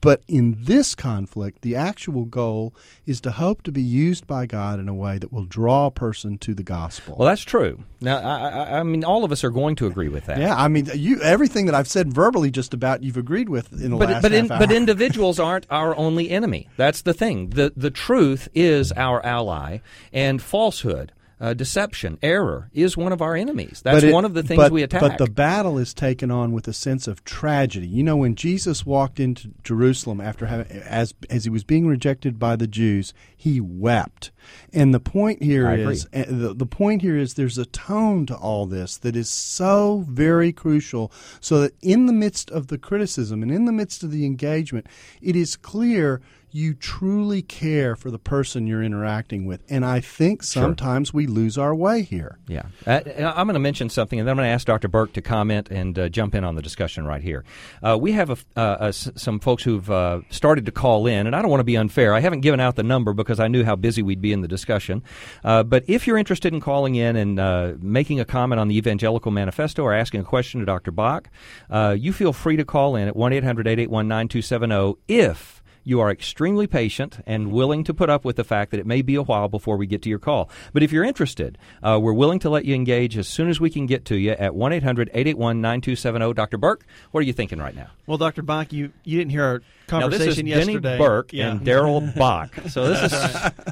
But 0.00 0.22
in 0.28 0.56
this 0.60 0.94
conflict, 0.94 1.62
the 1.62 1.74
actual 1.74 2.24
goal 2.24 2.74
is 3.04 3.20
to 3.22 3.32
hope 3.32 3.62
to 3.64 3.72
be 3.72 3.82
used 3.82 4.26
by 4.26 4.46
God 4.46 4.78
in 4.78 4.88
a 4.88 4.94
way 4.94 5.18
that 5.18 5.32
will 5.32 5.44
draw 5.44 5.86
a 5.86 5.90
person 5.90 6.38
to 6.38 6.54
the 6.54 6.62
gospel. 6.62 7.16
Well, 7.18 7.28
that's 7.28 7.42
true. 7.42 7.82
Now, 8.00 8.18
I, 8.18 8.78
I, 8.78 8.82
mean, 8.84 9.02
all 9.02 9.24
of 9.24 9.32
us 9.32 9.42
are 9.42 9.50
going 9.50 9.74
to 9.76 9.86
agree 9.86 10.08
with 10.08 10.26
that. 10.26 10.38
Yeah, 10.38 10.54
I 10.56 10.68
mean, 10.68 10.88
you 10.94 11.20
everything 11.22 11.66
that 11.66 11.74
I've 11.74 11.88
said 11.88 12.12
verbally, 12.12 12.50
just 12.50 12.74
about 12.74 13.02
you've 13.02 13.16
agreed 13.16 13.48
with 13.48 13.72
in 13.72 13.90
the 13.90 13.96
but, 13.96 14.08
last 14.08 14.22
but 14.22 14.32
in, 14.32 14.46
but 14.46 14.70
individuals 14.70 15.40
aren't 15.40 15.66
our 15.70 15.96
only 15.96 16.30
enemy. 16.30 16.68
That's 16.76 17.02
the 17.02 17.14
thing. 17.14 17.50
the 17.50 17.72
The 17.76 17.90
truth 17.90 18.48
is 18.54 18.92
our 18.92 19.24
ally, 19.24 19.78
and 20.12 20.40
falsehood 20.40 21.12
uh, 21.40 21.54
deception, 21.54 22.18
error 22.22 22.68
is 22.72 22.96
one 22.96 23.12
of 23.12 23.22
our 23.22 23.36
enemies. 23.36 23.80
That's 23.84 24.04
it, 24.04 24.12
one 24.12 24.24
of 24.24 24.34
the 24.34 24.42
things 24.42 24.58
but, 24.58 24.72
we 24.72 24.82
attack. 24.82 25.00
But 25.00 25.18
the 25.18 25.30
battle 25.30 25.78
is 25.78 25.94
taken 25.94 26.30
on 26.30 26.52
with 26.52 26.66
a 26.66 26.72
sense 26.72 27.06
of 27.06 27.24
tragedy. 27.24 27.86
You 27.86 28.02
know, 28.02 28.16
when 28.16 28.34
Jesus 28.34 28.84
walked 28.84 29.20
into 29.20 29.52
Jerusalem 29.62 30.20
after 30.20 30.46
having, 30.46 30.66
as 30.82 31.14
as 31.30 31.44
he 31.44 31.50
was 31.50 31.62
being 31.62 31.86
rejected 31.86 32.38
by 32.38 32.56
the 32.56 32.66
Jews, 32.66 33.14
he 33.36 33.60
wept. 33.60 34.32
And 34.72 34.92
the 34.92 35.00
point 35.00 35.42
here 35.42 35.70
is 35.70 36.06
uh, 36.06 36.24
the, 36.26 36.54
the 36.54 36.66
point 36.66 37.02
here 37.02 37.16
is 37.16 37.34
there's 37.34 37.58
a 37.58 37.66
tone 37.66 38.26
to 38.26 38.34
all 38.34 38.66
this 38.66 38.96
that 38.98 39.14
is 39.14 39.28
so 39.28 40.04
very 40.08 40.52
crucial. 40.52 41.12
So 41.40 41.60
that 41.60 41.74
in 41.82 42.06
the 42.06 42.12
midst 42.12 42.50
of 42.50 42.66
the 42.66 42.78
criticism 42.78 43.42
and 43.42 43.52
in 43.52 43.64
the 43.64 43.72
midst 43.72 44.02
of 44.02 44.10
the 44.10 44.26
engagement, 44.26 44.86
it 45.22 45.36
is 45.36 45.54
clear 45.54 46.20
you 46.50 46.74
truly 46.74 47.42
care 47.42 47.96
for 47.96 48.10
the 48.10 48.18
person 48.18 48.66
you're 48.66 48.82
interacting 48.82 49.46
with. 49.46 49.62
And 49.68 49.84
I 49.84 50.00
think 50.00 50.42
sometimes 50.42 51.08
sure. 51.08 51.18
we 51.18 51.26
lose 51.26 51.58
our 51.58 51.74
way 51.74 52.02
here. 52.02 52.38
Yeah. 52.48 52.66
Uh, 52.86 53.00
I'm 53.36 53.46
going 53.46 53.54
to 53.54 53.60
mention 53.60 53.88
something, 53.88 54.18
and 54.18 54.26
then 54.26 54.32
I'm 54.32 54.36
going 54.36 54.48
to 54.48 54.52
ask 54.52 54.66
Dr. 54.66 54.88
Burk 54.88 55.12
to 55.14 55.22
comment 55.22 55.68
and 55.70 55.98
uh, 55.98 56.08
jump 56.08 56.34
in 56.34 56.44
on 56.44 56.54
the 56.54 56.62
discussion 56.62 57.04
right 57.04 57.22
here. 57.22 57.44
Uh, 57.82 57.98
we 58.00 58.12
have 58.12 58.30
a, 58.30 58.58
uh, 58.58 58.92
some 58.92 59.40
folks 59.40 59.62
who've 59.62 59.90
uh, 59.90 60.20
started 60.30 60.66
to 60.66 60.72
call 60.72 61.06
in, 61.06 61.26
and 61.26 61.36
I 61.36 61.42
don't 61.42 61.50
want 61.50 61.60
to 61.60 61.64
be 61.64 61.76
unfair. 61.76 62.14
I 62.14 62.20
haven't 62.20 62.40
given 62.40 62.60
out 62.60 62.76
the 62.76 62.82
number 62.82 63.12
because 63.12 63.40
I 63.40 63.48
knew 63.48 63.64
how 63.64 63.76
busy 63.76 64.02
we'd 64.02 64.20
be 64.20 64.32
in 64.32 64.40
the 64.40 64.48
discussion. 64.48 65.02
Uh, 65.44 65.62
but 65.62 65.84
if 65.86 66.06
you're 66.06 66.18
interested 66.18 66.52
in 66.52 66.60
calling 66.60 66.94
in 66.94 67.16
and 67.16 67.82
making 67.82 68.20
a 68.20 68.24
comment 68.24 68.60
on 68.60 68.68
the 68.68 68.76
Evangelical 68.76 69.30
Manifesto 69.30 69.82
or 69.82 69.92
asking 69.92 70.20
a 70.20 70.24
question 70.24 70.60
to 70.60 70.66
Dr. 70.66 70.90
Bock, 70.90 71.28
you 71.70 72.12
feel 72.12 72.32
free 72.32 72.56
to 72.56 72.64
call 72.64 72.96
in 72.96 73.08
at 73.08 73.16
1 73.16 73.32
800 73.32 73.66
881 73.66 74.08
9270 74.08 74.98
if 75.08 75.57
you 75.88 76.00
are 76.00 76.10
extremely 76.10 76.66
patient 76.66 77.18
and 77.26 77.50
willing 77.50 77.82
to 77.82 77.94
put 77.94 78.10
up 78.10 78.22
with 78.22 78.36
the 78.36 78.44
fact 78.44 78.70
that 78.70 78.78
it 78.78 78.86
may 78.86 79.00
be 79.00 79.14
a 79.14 79.22
while 79.22 79.48
before 79.48 79.78
we 79.78 79.86
get 79.86 80.02
to 80.02 80.10
your 80.10 80.18
call. 80.18 80.50
But 80.74 80.82
if 80.82 80.92
you're 80.92 81.02
interested, 81.02 81.56
uh, 81.82 81.98
we're 82.00 82.12
willing 82.12 82.38
to 82.40 82.50
let 82.50 82.66
you 82.66 82.74
engage 82.74 83.16
as 83.16 83.26
soon 83.26 83.48
as 83.48 83.58
we 83.58 83.70
can 83.70 83.86
get 83.86 84.04
to 84.06 84.16
you 84.16 84.32
at 84.32 84.54
1 84.54 84.72
800 84.74 85.08
881 85.08 85.62
9270. 85.62 86.34
Dr. 86.34 86.58
Burk, 86.58 86.84
what 87.10 87.20
are 87.20 87.24
you 87.24 87.32
thinking 87.32 87.58
right 87.58 87.74
now? 87.74 87.88
Well, 88.06 88.18
Dr. 88.18 88.42
Bock, 88.42 88.70
you, 88.72 88.92
you 89.04 89.16
didn't 89.16 89.30
hear 89.30 89.44
our 89.44 89.62
conversation 89.86 90.18
now, 90.18 90.26
this 90.26 90.38
is 90.38 90.44
yesterday. 90.44 90.80
Denny 90.80 90.98
Burk 90.98 91.32
yeah. 91.32 91.52
and 91.52 91.64
Darrell 91.64 92.00
Bock. 92.00 92.56
So 92.68 92.86
this 92.86 93.12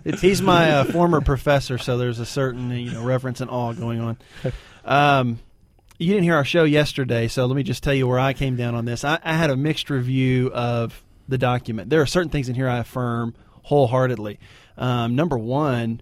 is 0.06 0.20
he's 0.20 0.40
my 0.40 0.70
uh, 0.70 0.84
former 0.84 1.20
professor, 1.20 1.76
so 1.76 1.98
there's 1.98 2.18
a 2.18 2.24
certain 2.24 2.70
you 2.70 2.92
know 2.92 3.04
reverence 3.04 3.42
and 3.42 3.50
awe 3.50 3.74
going 3.74 4.00
on. 4.00 4.16
Um, 4.84 5.38
you 5.98 6.12
didn't 6.12 6.24
hear 6.24 6.34
our 6.34 6.44
show 6.44 6.64
yesterday, 6.64 7.28
so 7.28 7.44
let 7.44 7.54
me 7.56 7.62
just 7.62 7.82
tell 7.82 7.92
you 7.92 8.06
where 8.06 8.18
I 8.18 8.32
came 8.32 8.56
down 8.56 8.74
on 8.74 8.86
this. 8.86 9.04
I, 9.04 9.18
I 9.22 9.34
had 9.34 9.50
a 9.50 9.56
mixed 9.56 9.90
review 9.90 10.50
of 10.52 11.02
the 11.28 11.38
document. 11.38 11.90
There 11.90 12.00
are 12.00 12.06
certain 12.06 12.30
things 12.30 12.48
in 12.48 12.54
here 12.54 12.68
I 12.68 12.78
affirm 12.78 13.34
wholeheartedly. 13.62 14.38
Um, 14.76 15.16
number 15.16 15.38
one, 15.38 16.00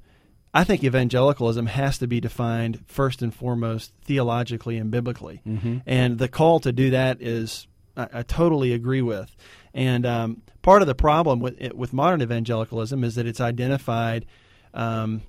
I 0.53 0.65
think 0.65 0.85
evangelicalism 0.85 1.67
has 1.67 1.99
to 1.99 2.07
be 2.07 2.21
defined 2.21 2.85
first 2.87 3.23
and 3.23 3.35
foremost 3.35 3.93
theologically 4.05 4.77
and 4.77 4.91
biblically, 4.91 5.43
mm-hmm. 5.47 5.79
and 5.87 6.19
the 6.19 6.29
call 6.29 6.61
to 6.61 6.73
do 6.73 6.91
that 6.91 7.21
is 7.21 7.67
I, 7.97 8.09
I 8.13 8.23
totally 8.23 8.73
agree 8.73 9.03
with. 9.03 9.35
And 9.73 10.07
um, 10.07 10.43
part 10.63 10.83
of 10.83 10.87
the 10.87 10.95
problem 10.95 11.41
with 11.41 11.73
with 11.73 11.93
modern 11.93 12.23
evangelicalism 12.23 13.03
is 13.03 13.17
that 13.17 13.27
it's 13.27 13.41
identified. 13.41 14.27
Um, 14.73 15.23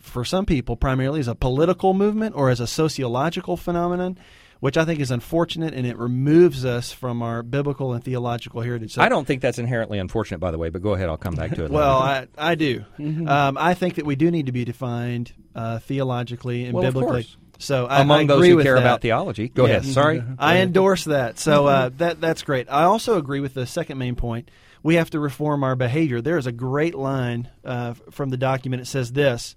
for 0.00 0.24
some 0.24 0.46
people, 0.46 0.74
primarily 0.76 1.20
as 1.20 1.28
a 1.28 1.34
political 1.34 1.94
movement 1.94 2.34
or 2.34 2.50
as 2.50 2.58
a 2.58 2.66
sociological 2.66 3.56
phenomenon, 3.56 4.18
which 4.60 4.76
I 4.76 4.84
think 4.84 5.00
is 5.00 5.10
unfortunate, 5.10 5.74
and 5.74 5.86
it 5.86 5.96
removes 5.98 6.64
us 6.64 6.92
from 6.92 7.22
our 7.22 7.42
biblical 7.42 7.92
and 7.92 8.02
theological 8.02 8.60
heritage. 8.62 8.94
So, 8.94 9.02
I 9.02 9.08
don't 9.08 9.26
think 9.26 9.42
that's 9.42 9.58
inherently 9.58 9.98
unfortunate, 9.98 10.38
by 10.38 10.50
the 10.50 10.58
way, 10.58 10.70
but 10.70 10.82
go 10.82 10.94
ahead. 10.94 11.08
I'll 11.08 11.16
come 11.16 11.34
back 11.34 11.54
to 11.56 11.64
it. 11.64 11.70
well, 11.70 12.00
later. 12.00 12.28
I, 12.38 12.52
I 12.52 12.54
do. 12.54 12.84
Um, 12.98 13.58
I 13.58 13.74
think 13.74 13.96
that 13.96 14.06
we 14.06 14.16
do 14.16 14.30
need 14.30 14.46
to 14.46 14.52
be 14.52 14.64
defined 14.64 15.32
uh, 15.54 15.78
theologically 15.80 16.64
and 16.64 16.74
Well, 16.74 16.84
biblically. 16.84 17.24
course. 17.24 17.36
So 17.58 17.86
I, 17.86 18.02
among 18.02 18.20
I 18.20 18.26
those 18.26 18.36
agree 18.38 18.50
who 18.50 18.56
with 18.56 18.64
care 18.66 18.74
that. 18.74 18.82
about 18.82 19.00
theology, 19.00 19.48
go 19.48 19.64
ahead. 19.64 19.84
Yes. 19.84 19.94
Sorry, 19.94 20.22
I 20.38 20.58
endorse 20.58 21.04
that. 21.04 21.38
So 21.38 21.66
uh, 21.66 21.90
that 21.96 22.20
that's 22.20 22.42
great. 22.42 22.66
I 22.70 22.82
also 22.82 23.16
agree 23.16 23.40
with 23.40 23.54
the 23.54 23.66
second 23.66 23.96
main 23.96 24.14
point. 24.14 24.50
We 24.82 24.96
have 24.96 25.08
to 25.10 25.18
reform 25.20 25.64
our 25.64 25.74
behavior. 25.74 26.20
There 26.20 26.36
is 26.36 26.46
a 26.46 26.52
great 26.52 26.94
line 26.94 27.48
uh, 27.64 27.94
from 28.10 28.28
the 28.28 28.36
document. 28.36 28.82
It 28.82 28.86
says 28.86 29.12
this: 29.12 29.56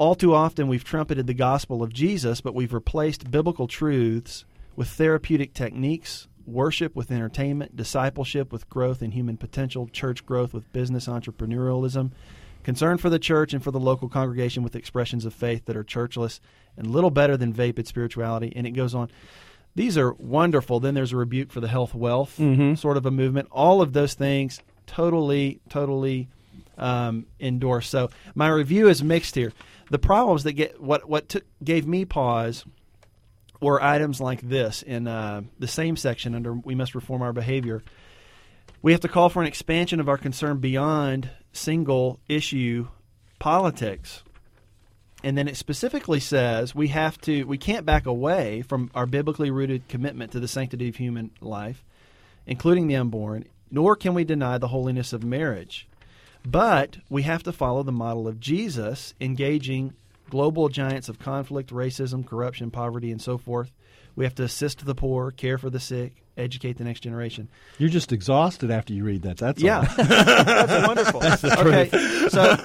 All 0.00 0.14
too 0.14 0.32
often, 0.32 0.66
we've 0.66 0.82
trumpeted 0.82 1.26
the 1.26 1.34
gospel 1.34 1.82
of 1.82 1.92
Jesus, 1.92 2.40
but 2.40 2.54
we've 2.54 2.72
replaced 2.72 3.30
biblical 3.30 3.68
truths 3.68 4.46
with 4.74 4.88
therapeutic 4.88 5.52
techniques, 5.52 6.26
worship 6.46 6.96
with 6.96 7.10
entertainment, 7.10 7.76
discipleship 7.76 8.50
with 8.50 8.66
growth 8.70 9.02
in 9.02 9.10
human 9.10 9.36
potential, 9.36 9.86
church 9.88 10.24
growth 10.24 10.54
with 10.54 10.72
business 10.72 11.06
entrepreneurialism, 11.06 12.12
concern 12.62 12.96
for 12.96 13.10
the 13.10 13.18
church 13.18 13.52
and 13.52 13.62
for 13.62 13.70
the 13.70 13.78
local 13.78 14.08
congregation 14.08 14.62
with 14.62 14.74
expressions 14.74 15.26
of 15.26 15.34
faith 15.34 15.66
that 15.66 15.76
are 15.76 15.84
churchless 15.84 16.40
and 16.78 16.86
little 16.86 17.10
better 17.10 17.36
than 17.36 17.52
vapid 17.52 17.86
spirituality. 17.86 18.54
And 18.56 18.66
it 18.66 18.70
goes 18.70 18.94
on. 18.94 19.10
These 19.74 19.98
are 19.98 20.14
wonderful. 20.14 20.80
Then 20.80 20.94
there's 20.94 21.12
a 21.12 21.18
rebuke 21.18 21.52
for 21.52 21.60
the 21.60 21.68
health 21.68 21.94
wealth 21.94 22.38
mm-hmm. 22.38 22.72
sort 22.72 22.96
of 22.96 23.04
a 23.04 23.10
movement. 23.10 23.48
All 23.50 23.82
of 23.82 23.92
those 23.92 24.14
things 24.14 24.62
totally, 24.86 25.60
totally 25.68 26.30
um, 26.80 27.26
endorsed. 27.38 27.90
So 27.90 28.10
my 28.34 28.48
review 28.48 28.88
is 28.88 29.04
mixed 29.04 29.36
here. 29.36 29.52
The 29.90 29.98
problems 29.98 30.44
that 30.44 30.54
get 30.54 30.80
what 30.80 31.08
what 31.08 31.28
took, 31.28 31.44
gave 31.62 31.86
me 31.86 32.04
pause 32.04 32.64
were 33.60 33.82
items 33.82 34.20
like 34.20 34.40
this 34.40 34.82
in 34.82 35.06
uh, 35.06 35.42
the 35.58 35.68
same 35.68 35.96
section 35.96 36.34
under 36.34 36.54
"We 36.54 36.74
must 36.74 36.94
reform 36.94 37.22
our 37.22 37.32
behavior." 37.32 37.82
We 38.82 38.92
have 38.92 39.02
to 39.02 39.08
call 39.08 39.28
for 39.28 39.42
an 39.42 39.48
expansion 39.48 40.00
of 40.00 40.08
our 40.08 40.16
concern 40.16 40.58
beyond 40.58 41.28
single 41.52 42.18
issue 42.28 42.88
politics. 43.38 44.22
And 45.22 45.36
then 45.36 45.48
it 45.48 45.58
specifically 45.58 46.20
says 46.20 46.74
we 46.74 46.88
have 46.88 47.20
to 47.22 47.44
we 47.44 47.58
can't 47.58 47.84
back 47.84 48.06
away 48.06 48.62
from 48.62 48.90
our 48.94 49.04
biblically 49.04 49.50
rooted 49.50 49.86
commitment 49.88 50.32
to 50.32 50.40
the 50.40 50.48
sanctity 50.48 50.88
of 50.88 50.96
human 50.96 51.30
life, 51.42 51.84
including 52.46 52.86
the 52.86 52.96
unborn, 52.96 53.44
nor 53.70 53.96
can 53.96 54.14
we 54.14 54.24
deny 54.24 54.56
the 54.56 54.68
holiness 54.68 55.12
of 55.12 55.22
marriage. 55.22 55.89
But 56.44 56.98
we 57.08 57.22
have 57.22 57.42
to 57.44 57.52
follow 57.52 57.82
the 57.82 57.92
model 57.92 58.26
of 58.26 58.40
Jesus, 58.40 59.14
engaging 59.20 59.94
global 60.30 60.68
giants 60.68 61.08
of 61.08 61.18
conflict, 61.18 61.70
racism, 61.70 62.26
corruption, 62.26 62.70
poverty, 62.70 63.10
and 63.10 63.20
so 63.20 63.36
forth. 63.36 63.72
We 64.16 64.24
have 64.24 64.34
to 64.36 64.44
assist 64.44 64.84
the 64.84 64.94
poor, 64.94 65.30
care 65.30 65.58
for 65.58 65.70
the 65.70 65.80
sick, 65.80 66.22
educate 66.36 66.78
the 66.78 66.84
next 66.84 67.00
generation. 67.00 67.48
You're 67.78 67.90
just 67.90 68.12
exhausted 68.12 68.70
after 68.70 68.92
you 68.92 69.04
read 69.04 69.22
that. 69.22 69.36
That's 69.36 69.62
Yeah, 69.62 69.82
that's 69.96 70.86
wonderful. 70.86 71.22
okay, 71.66 71.88
so 72.28 72.56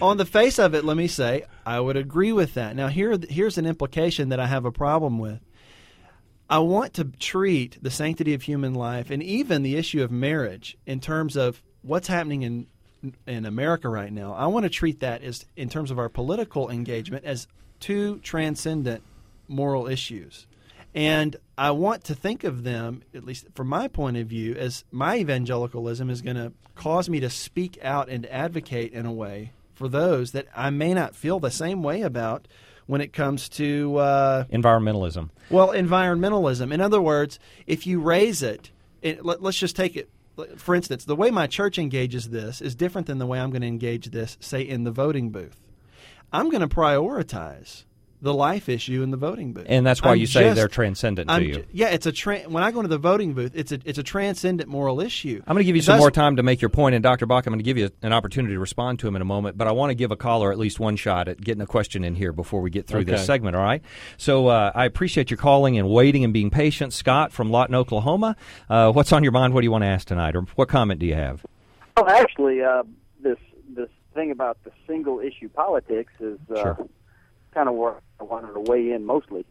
on 0.00 0.16
the 0.16 0.24
face 0.24 0.58
of 0.58 0.74
it, 0.74 0.84
let 0.84 0.96
me 0.96 1.06
say 1.06 1.44
I 1.66 1.80
would 1.80 1.96
agree 1.96 2.32
with 2.32 2.54
that. 2.54 2.76
Now 2.76 2.88
here, 2.88 3.16
here's 3.28 3.58
an 3.58 3.66
implication 3.66 4.30
that 4.30 4.40
I 4.40 4.46
have 4.46 4.64
a 4.64 4.72
problem 4.72 5.18
with. 5.18 5.40
I 6.48 6.58
want 6.58 6.94
to 6.94 7.04
treat 7.04 7.78
the 7.80 7.90
sanctity 7.90 8.34
of 8.34 8.42
human 8.42 8.74
life 8.74 9.10
and 9.10 9.22
even 9.22 9.62
the 9.62 9.76
issue 9.76 10.02
of 10.02 10.10
marriage 10.10 10.76
in 10.84 10.98
terms 10.98 11.36
of 11.36 11.62
what's 11.82 12.08
happening 12.08 12.42
in 12.42 12.66
in 13.26 13.46
America 13.46 13.88
right 13.88 14.12
now. 14.12 14.34
I 14.34 14.46
want 14.46 14.64
to 14.64 14.70
treat 14.70 15.00
that 15.00 15.22
as 15.22 15.44
in 15.56 15.68
terms 15.68 15.90
of 15.90 15.98
our 15.98 16.08
political 16.08 16.70
engagement 16.70 17.24
as 17.24 17.46
two 17.78 18.18
transcendent 18.18 19.02
moral 19.48 19.86
issues. 19.86 20.46
And 20.94 21.36
I 21.56 21.70
want 21.70 22.04
to 22.04 22.14
think 22.14 22.42
of 22.44 22.64
them, 22.64 23.02
at 23.14 23.24
least 23.24 23.46
from 23.54 23.68
my 23.68 23.88
point 23.88 24.16
of 24.16 24.26
view, 24.26 24.54
as 24.54 24.84
my 24.90 25.18
evangelicalism 25.18 26.10
is 26.10 26.20
going 26.20 26.36
to 26.36 26.52
cause 26.74 27.08
me 27.08 27.20
to 27.20 27.30
speak 27.30 27.78
out 27.82 28.08
and 28.08 28.26
advocate 28.26 28.92
in 28.92 29.06
a 29.06 29.12
way 29.12 29.52
for 29.74 29.88
those 29.88 30.32
that 30.32 30.46
I 30.54 30.70
may 30.70 30.92
not 30.92 31.14
feel 31.14 31.38
the 31.38 31.50
same 31.50 31.82
way 31.82 32.02
about 32.02 32.48
when 32.86 33.00
it 33.00 33.12
comes 33.12 33.48
to 33.50 33.96
uh, 33.98 34.44
environmentalism. 34.52 35.30
well, 35.48 35.68
environmentalism. 35.68 36.72
In 36.72 36.80
other 36.80 37.00
words, 37.00 37.38
if 37.66 37.86
you 37.86 38.00
raise 38.00 38.42
it, 38.42 38.70
it 39.00 39.24
let, 39.24 39.40
us 39.42 39.56
just 39.56 39.76
take 39.76 39.96
it. 39.96 40.10
For 40.56 40.74
instance, 40.74 41.04
the 41.04 41.16
way 41.16 41.30
my 41.30 41.46
church 41.46 41.78
engages 41.78 42.30
this 42.30 42.60
is 42.60 42.74
different 42.74 43.06
than 43.06 43.18
the 43.18 43.26
way 43.26 43.40
I'm 43.40 43.50
going 43.50 43.62
to 43.62 43.68
engage 43.68 44.06
this, 44.06 44.36
say, 44.40 44.62
in 44.62 44.84
the 44.84 44.90
voting 44.90 45.30
booth. 45.30 45.60
I'm 46.32 46.50
going 46.50 46.66
to 46.66 46.74
prioritize 46.74 47.84
the 48.22 48.34
life 48.34 48.68
issue 48.68 49.02
in 49.02 49.10
the 49.10 49.16
voting 49.16 49.52
booth, 49.52 49.64
And 49.68 49.86
that's 49.86 50.02
why 50.02 50.10
I'm 50.12 50.18
you 50.18 50.26
say 50.26 50.42
just- 50.44 50.56
they're 50.56 50.68
transcendent 50.68 51.28
to 51.28 51.34
I'm 51.34 51.42
you. 51.42 51.54
ju- 51.54 51.64
yeah, 51.72 51.88
it's 51.88 52.04
a 52.06 52.12
tra- 52.12 52.40
when 52.42 52.62
I 52.62 52.70
go 52.70 52.80
into 52.80 52.88
the 52.88 52.98
voting 52.98 53.32
booth, 53.34 53.52
it's 53.54 53.72
a 53.72 53.78
it's 53.84 53.98
a 53.98 54.02
transcendent 54.02 54.68
moral 54.68 55.00
issue. 55.00 55.42
I'm 55.46 55.54
going 55.54 55.62
to 55.62 55.64
give 55.64 55.76
you 55.76 55.82
some 55.82 55.98
more 55.98 56.10
time 56.10 56.36
to 56.36 56.42
make 56.42 56.60
your 56.60 56.68
point, 56.68 56.94
and 56.94 57.02
Dr. 57.02 57.26
Bock, 57.26 57.46
I'm 57.46 57.52
going 57.52 57.58
to 57.60 57.64
give 57.64 57.78
you 57.78 57.90
an 58.02 58.12
opportunity 58.12 58.54
to 58.54 58.60
respond 58.60 58.98
to 59.00 59.08
him 59.08 59.16
in 59.16 59.22
a 59.22 59.24
moment. 59.24 59.56
But 59.56 59.68
I 59.68 59.72
want 59.72 59.90
to 59.90 59.94
give 59.94 60.10
a 60.10 60.16
caller 60.16 60.52
at 60.52 60.58
least 60.58 60.78
one 60.80 60.96
shot 60.96 61.28
at 61.28 61.40
getting 61.40 61.62
a 61.62 61.66
question 61.66 62.04
in 62.04 62.14
here 62.14 62.32
before 62.32 62.60
we 62.60 62.70
get 62.70 62.86
through 62.86 63.04
this 63.04 63.24
segment. 63.24 63.56
All 63.56 63.62
right. 63.62 63.82
So 64.16 64.48
uh, 64.48 64.72
I 64.74 64.84
appreciate 64.84 65.30
your 65.30 65.38
calling 65.38 65.78
and 65.78 65.88
waiting 65.88 66.24
and 66.24 66.32
being 66.32 66.50
patient, 66.50 66.92
Scott 66.92 67.32
from 67.32 67.50
Lawton, 67.50 67.74
Oklahoma. 67.74 68.36
Uh, 68.68 68.92
what's 68.92 69.12
on 69.12 69.22
your 69.22 69.32
mind? 69.32 69.54
What 69.54 69.60
do 69.62 69.64
you 69.64 69.70
want 69.72 69.82
to 69.82 69.88
ask 69.88 70.06
tonight, 70.06 70.36
or 70.36 70.42
what 70.56 70.68
comment 70.68 71.00
do 71.00 71.06
you 71.06 71.14
have? 71.14 71.44
Oh, 71.96 72.06
actually, 72.06 72.62
uh, 72.62 72.82
this 73.22 73.38
this 73.74 73.88
thing 74.14 74.30
about 74.30 74.58
the 74.64 74.72
single 74.86 75.20
issue 75.20 75.48
politics 75.48 76.12
is 76.20 76.38
uh, 76.50 76.62
Sure. 76.62 76.88
kind 77.54 77.68
of 77.68 77.74
where 77.76 77.94
I 78.20 78.24
wanted 78.24 78.52
to 78.52 78.60
weigh 78.60 78.92
in 78.92 79.04
mostly. 79.04 79.44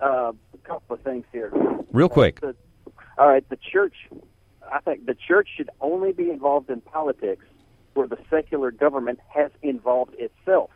Uh, 0.00 0.32
a 0.54 0.58
couple 0.64 0.94
of 0.96 1.02
things 1.02 1.24
here. 1.32 1.52
Real 1.92 2.08
quick. 2.08 2.40
The, 2.40 2.56
all 3.18 3.28
right, 3.28 3.48
the 3.48 3.56
church. 3.56 3.94
I 4.72 4.80
think 4.80 5.06
the 5.06 5.14
church 5.14 5.48
should 5.56 5.70
only 5.80 6.12
be 6.12 6.30
involved 6.30 6.70
in 6.70 6.80
politics 6.80 7.44
where 7.94 8.08
the 8.08 8.18
secular 8.30 8.70
government 8.70 9.20
has 9.28 9.50
involved 9.62 10.14
itself 10.18 10.70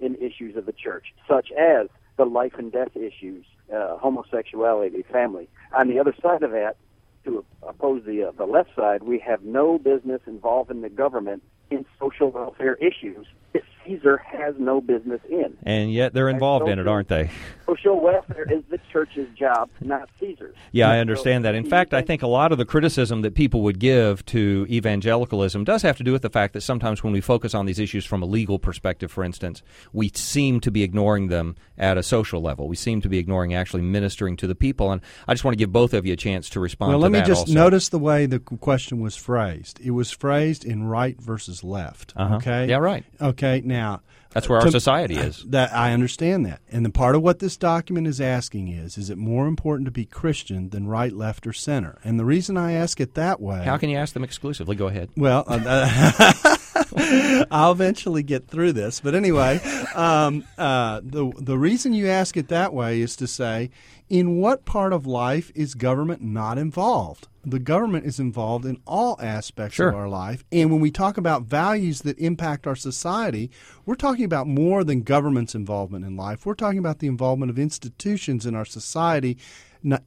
in 0.00 0.14
issues 0.16 0.56
of 0.56 0.66
the 0.66 0.72
church, 0.72 1.14
such 1.28 1.52
as 1.52 1.88
the 2.16 2.24
life 2.24 2.54
and 2.58 2.72
death 2.72 2.96
issues, 2.96 3.44
uh, 3.72 3.96
homosexuality, 3.98 5.04
family. 5.12 5.48
On 5.74 5.88
the 5.88 5.98
other 5.98 6.14
side 6.20 6.42
of 6.42 6.50
that, 6.52 6.76
to 7.24 7.44
oppose 7.62 8.02
the 8.04 8.24
uh, 8.24 8.32
the 8.32 8.46
left 8.46 8.70
side, 8.74 9.02
we 9.02 9.18
have 9.20 9.42
no 9.44 9.78
business 9.78 10.20
involving 10.26 10.80
the 10.80 10.88
government 10.88 11.42
in 11.70 11.84
social 12.00 12.30
welfare 12.30 12.74
issues 12.76 13.26
that 13.52 13.62
Caesar 13.84 14.18
has 14.18 14.54
no 14.58 14.80
business 14.80 15.20
in. 15.28 15.56
And 15.64 15.92
yet 15.92 16.12
they're 16.14 16.28
involved 16.28 16.68
in 16.68 16.78
it, 16.78 16.86
aren't 16.86 17.08
they? 17.08 17.30
Social 17.66 18.00
welfare 18.00 18.50
is 18.50 18.62
the 18.70 18.78
church's 18.92 19.28
job, 19.36 19.70
not 19.80 20.08
Caesar's. 20.20 20.54
Yeah, 20.72 20.90
I 20.90 20.98
understand 20.98 21.44
that. 21.44 21.54
In 21.54 21.64
fact, 21.64 21.94
I 21.94 22.02
think 22.02 22.22
a 22.22 22.26
lot 22.26 22.52
of 22.52 22.58
the 22.58 22.64
criticism 22.64 23.22
that 23.22 23.34
people 23.34 23.62
would 23.62 23.78
give 23.78 24.24
to 24.26 24.66
evangelicalism 24.68 25.64
does 25.64 25.82
have 25.82 25.96
to 25.98 26.04
do 26.04 26.12
with 26.12 26.22
the 26.22 26.30
fact 26.30 26.52
that 26.54 26.60
sometimes 26.60 27.02
when 27.02 27.12
we 27.12 27.20
focus 27.20 27.54
on 27.54 27.66
these 27.66 27.78
issues 27.78 28.04
from 28.04 28.22
a 28.22 28.26
legal 28.26 28.58
perspective, 28.58 29.10
for 29.10 29.24
instance, 29.24 29.62
we 29.92 30.10
seem 30.14 30.60
to 30.60 30.70
be 30.70 30.82
ignoring 30.82 31.28
them 31.28 31.56
at 31.78 31.96
a 31.96 32.02
social 32.02 32.40
level. 32.40 32.68
We 32.68 32.76
seem 32.76 33.00
to 33.02 33.08
be 33.08 33.18
ignoring 33.18 33.54
actually 33.54 33.82
ministering 33.82 34.36
to 34.38 34.46
the 34.46 34.54
people. 34.54 34.92
And 34.92 35.00
I 35.26 35.34
just 35.34 35.44
want 35.44 35.54
to 35.54 35.58
give 35.58 35.72
both 35.72 35.94
of 35.94 36.06
you 36.06 36.12
a 36.12 36.16
chance 36.16 36.48
to 36.50 36.60
respond 36.60 36.90
Well, 36.90 36.98
to 36.98 37.02
let 37.02 37.12
me 37.12 37.22
just 37.26 37.42
also. 37.42 37.52
notice 37.52 37.88
the 37.88 37.98
way 37.98 38.26
the 38.26 38.38
question 38.38 39.00
was 39.00 39.16
phrased. 39.16 39.80
It 39.80 39.92
was 39.92 40.10
phrased 40.10 40.64
in 40.64 40.84
right 40.84 41.20
versus 41.20 41.64
left. 41.64 42.12
Uh-huh. 42.16 42.36
Okay. 42.36 42.68
Yeah, 42.68 42.76
right. 42.76 43.04
Okay. 43.20 43.62
Now, 43.72 44.02
That's 44.30 44.48
where 44.48 44.58
our 44.58 44.64
to- 44.66 44.70
society 44.70 45.16
is. 45.16 45.44
That 45.48 45.72
I 45.74 45.92
understand 45.92 46.44
that, 46.46 46.60
and 46.70 46.84
the 46.84 46.90
part 46.90 47.14
of 47.14 47.22
what 47.22 47.38
this 47.38 47.56
document 47.56 48.06
is 48.06 48.20
asking 48.20 48.68
is: 48.68 48.96
Is 48.98 49.10
it 49.10 49.18
more 49.18 49.46
important 49.46 49.86
to 49.86 49.90
be 49.90 50.04
Christian 50.04 50.70
than 50.70 50.86
right, 50.86 51.12
left, 51.12 51.46
or 51.46 51.52
center? 51.52 51.98
And 52.04 52.18
the 52.18 52.24
reason 52.24 52.56
I 52.56 52.72
ask 52.72 53.00
it 53.00 53.14
that 53.14 53.40
way, 53.40 53.62
How 53.64 53.76
can 53.78 53.88
you 53.90 53.96
ask 53.98 54.14
them 54.14 54.24
exclusively? 54.24 54.76
Go 54.76 54.86
ahead. 54.88 55.10
well, 55.16 55.44
uh, 55.48 56.56
I'll 57.50 57.72
eventually 57.72 58.22
get 58.22 58.48
through 58.48 58.72
this, 58.72 59.00
but 59.00 59.14
anyway, 59.14 59.60
um, 59.94 60.44
uh, 60.58 61.00
the 61.02 61.32
the 61.38 61.58
reason 61.58 61.92
you 61.92 62.08
ask 62.08 62.36
it 62.36 62.48
that 62.48 62.72
way 62.72 63.00
is 63.00 63.16
to 63.16 63.26
say, 63.26 63.70
in 64.12 64.36
what 64.36 64.66
part 64.66 64.92
of 64.92 65.06
life 65.06 65.50
is 65.54 65.74
government 65.74 66.20
not 66.20 66.58
involved? 66.58 67.28
The 67.46 67.58
government 67.58 68.04
is 68.04 68.20
involved 68.20 68.66
in 68.66 68.76
all 68.86 69.18
aspects 69.22 69.76
Sure. 69.76 69.88
of 69.88 69.94
our 69.94 70.08
life, 70.08 70.44
and 70.52 70.70
when 70.70 70.80
we 70.80 70.90
talk 70.90 71.16
about 71.16 71.44
values 71.44 72.02
that 72.02 72.18
impact 72.18 72.66
our 72.66 72.76
society, 72.76 73.50
we're 73.86 73.94
talking 73.94 74.26
about 74.26 74.46
more 74.46 74.84
than 74.84 75.00
government's 75.00 75.54
involvement 75.54 76.04
in 76.04 76.14
life. 76.14 76.44
We're 76.44 76.54
talking 76.54 76.78
about 76.78 76.98
the 76.98 77.06
involvement 77.06 77.48
of 77.48 77.58
institutions 77.58 78.44
in 78.44 78.54
our 78.54 78.66
society 78.66 79.38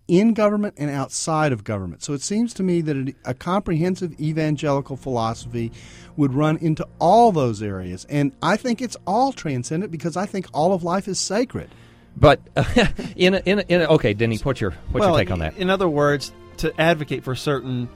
in 0.08 0.34
government 0.36 0.76
and 0.78 0.92
outside 0.92 1.52
of 1.52 1.64
government. 1.64 2.04
So 2.04 2.14
it 2.14 2.22
seems 2.22 2.54
to 2.54 2.64
me 2.64 2.82
that 2.82 2.96
a, 2.96 3.32
a 3.32 3.34
comprehensive 3.34 4.18
evangelical 4.22 4.98
philosophy 4.98 5.72
would 6.16 6.34
run 6.34 6.58
into 6.58 6.88
all 7.00 7.32
those 7.32 7.62
areas. 7.62 8.06
And 8.08 8.34
I 8.42 8.56
think 8.56 8.82
it's 8.82 8.96
all 9.08 9.34
transcendent 9.34 9.92
because 9.92 10.16
I 10.16 10.28
think 10.28 10.46
all 10.54 10.74
of 10.74 10.84
life 10.84 11.08
is 11.08 11.20
sacred. 11.20 11.72
But 12.18 12.40
in 13.16 13.36
a, 13.36 13.42
in 13.46 13.60
a, 13.60 13.62
in 13.68 13.82
a, 13.82 13.86
okay, 13.86 14.14
Denny, 14.14 14.38
what's 14.38 14.62
your 14.62 14.72
what's 14.92 15.02
well, 15.02 15.10
your 15.10 15.20
take 15.20 15.32
on 15.32 15.40
that? 15.40 15.58
In 15.58 15.70
other 15.70 15.90
words, 15.90 16.32
to 16.58 16.74
advocate 16.80 17.24
for 17.24 17.34
a 17.34 17.38
certain 17.38 17.90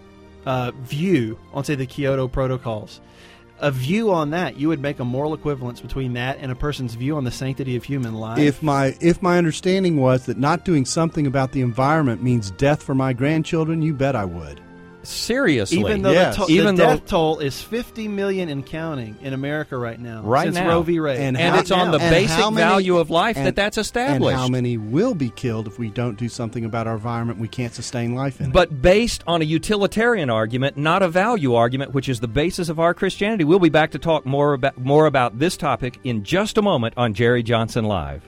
uh, 0.45 0.71
view 0.81 1.37
on, 1.53 1.63
say, 1.63 1.75
the 1.75 1.85
Kyoto 1.85 2.27
protocols, 2.27 2.99
a 3.59 3.71
view 3.71 4.11
on 4.11 4.31
that, 4.31 4.57
you 4.57 4.67
would 4.69 4.79
make 4.79 4.99
a 4.99 5.05
moral 5.05 5.33
equivalence 5.33 5.81
between 5.81 6.13
that 6.13 6.37
and 6.39 6.51
a 6.51 6.55
person's 6.55 6.95
view 6.95 7.17
on 7.17 7.23
the 7.23 7.31
sanctity 7.31 7.75
of 7.75 7.83
human 7.83 8.15
life. 8.15 8.39
If 8.39 8.63
my 8.63 8.97
if 9.01 9.21
my 9.21 9.37
understanding 9.37 9.97
was 9.97 10.25
that 10.25 10.37
not 10.37 10.65
doing 10.65 10.85
something 10.85 11.27
about 11.27 11.51
the 11.51 11.61
environment 11.61 12.23
means 12.23 12.51
death 12.51 12.83
for 12.83 12.95
my 12.95 13.13
grandchildren, 13.13 13.81
you 13.81 13.93
bet 13.93 14.15
I 14.15 14.25
would. 14.25 14.61
Seriously, 15.03 15.79
even 15.79 16.01
though 16.01 16.11
Yes. 16.11 16.35
the, 16.37 16.45
to- 16.45 16.51
Even 16.51 16.75
the 16.75 16.83
though- 16.83 16.89
death 16.97 17.05
toll 17.05 17.39
is 17.39 17.61
50 17.61 18.07
million 18.09 18.49
and 18.49 18.65
counting 18.65 19.15
in 19.21 19.33
America 19.33 19.77
right 19.77 19.99
now, 19.99 20.21
Right 20.23 20.45
since 20.45 20.55
now. 20.55 20.67
Roe 20.67 20.81
v. 20.81 20.99
Wade, 20.99 21.19
And 21.19 21.37
it's 21.37 21.71
on 21.71 21.91
the 21.91 21.99
and 21.99 22.09
basic 22.09 22.37
many- 22.37 22.55
value 22.57 22.97
of 22.97 23.09
life 23.09 23.35
that 23.37 23.47
and- 23.47 23.55
that's 23.55 23.77
And 23.77 23.85
established. 23.85 24.37
how 24.37 24.47
many 24.49 24.77
will 24.77 25.15
be 25.15 25.29
killed 25.29 25.67
if 25.67 25.79
we 25.79 25.89
don't 25.89 26.17
do 26.17 26.27
something 26.27 26.65
about 26.65 26.85
our 26.85 26.95
environment? 26.95 27.39
We 27.39 27.47
can't 27.47 27.73
sustain 27.73 28.13
life 28.13 28.41
in 28.41 28.47
it. 28.47 28.53
but 28.53 28.81
based 28.81 29.23
on 29.25 29.41
a 29.41 29.45
utilitarian 29.45 30.29
argument, 30.29 30.77
not 30.77 31.01
a 31.01 31.07
value 31.07 31.53
argument, 31.55 31.93
which 31.93 32.09
is 32.09 32.19
the 32.19 32.27
basis 32.27 32.67
of 32.69 32.79
our 32.79 32.93
Christianity. 32.93 33.45
We'll 33.45 33.59
be 33.59 33.69
back 33.69 33.91
to 33.91 33.99
talk 33.99 34.25
more 34.25 34.53
about 34.53 34.77
more 34.77 35.05
about 35.05 35.39
this 35.39 35.55
topic 35.55 35.97
in 36.03 36.23
just 36.23 36.57
a 36.57 36.61
moment 36.61 36.93
on 36.97 37.13
Jerry 37.13 37.41
Johnson 37.43 37.85
Live. 37.85 38.27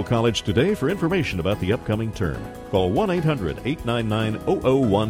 College 0.00 0.40
today 0.40 0.74
for 0.74 0.88
information 0.88 1.38
about 1.40 1.60
the 1.60 1.74
upcoming 1.74 2.10
term. 2.12 2.42
Call 2.70 2.90
1 2.90 3.10
800 3.10 3.58
899 3.66 4.38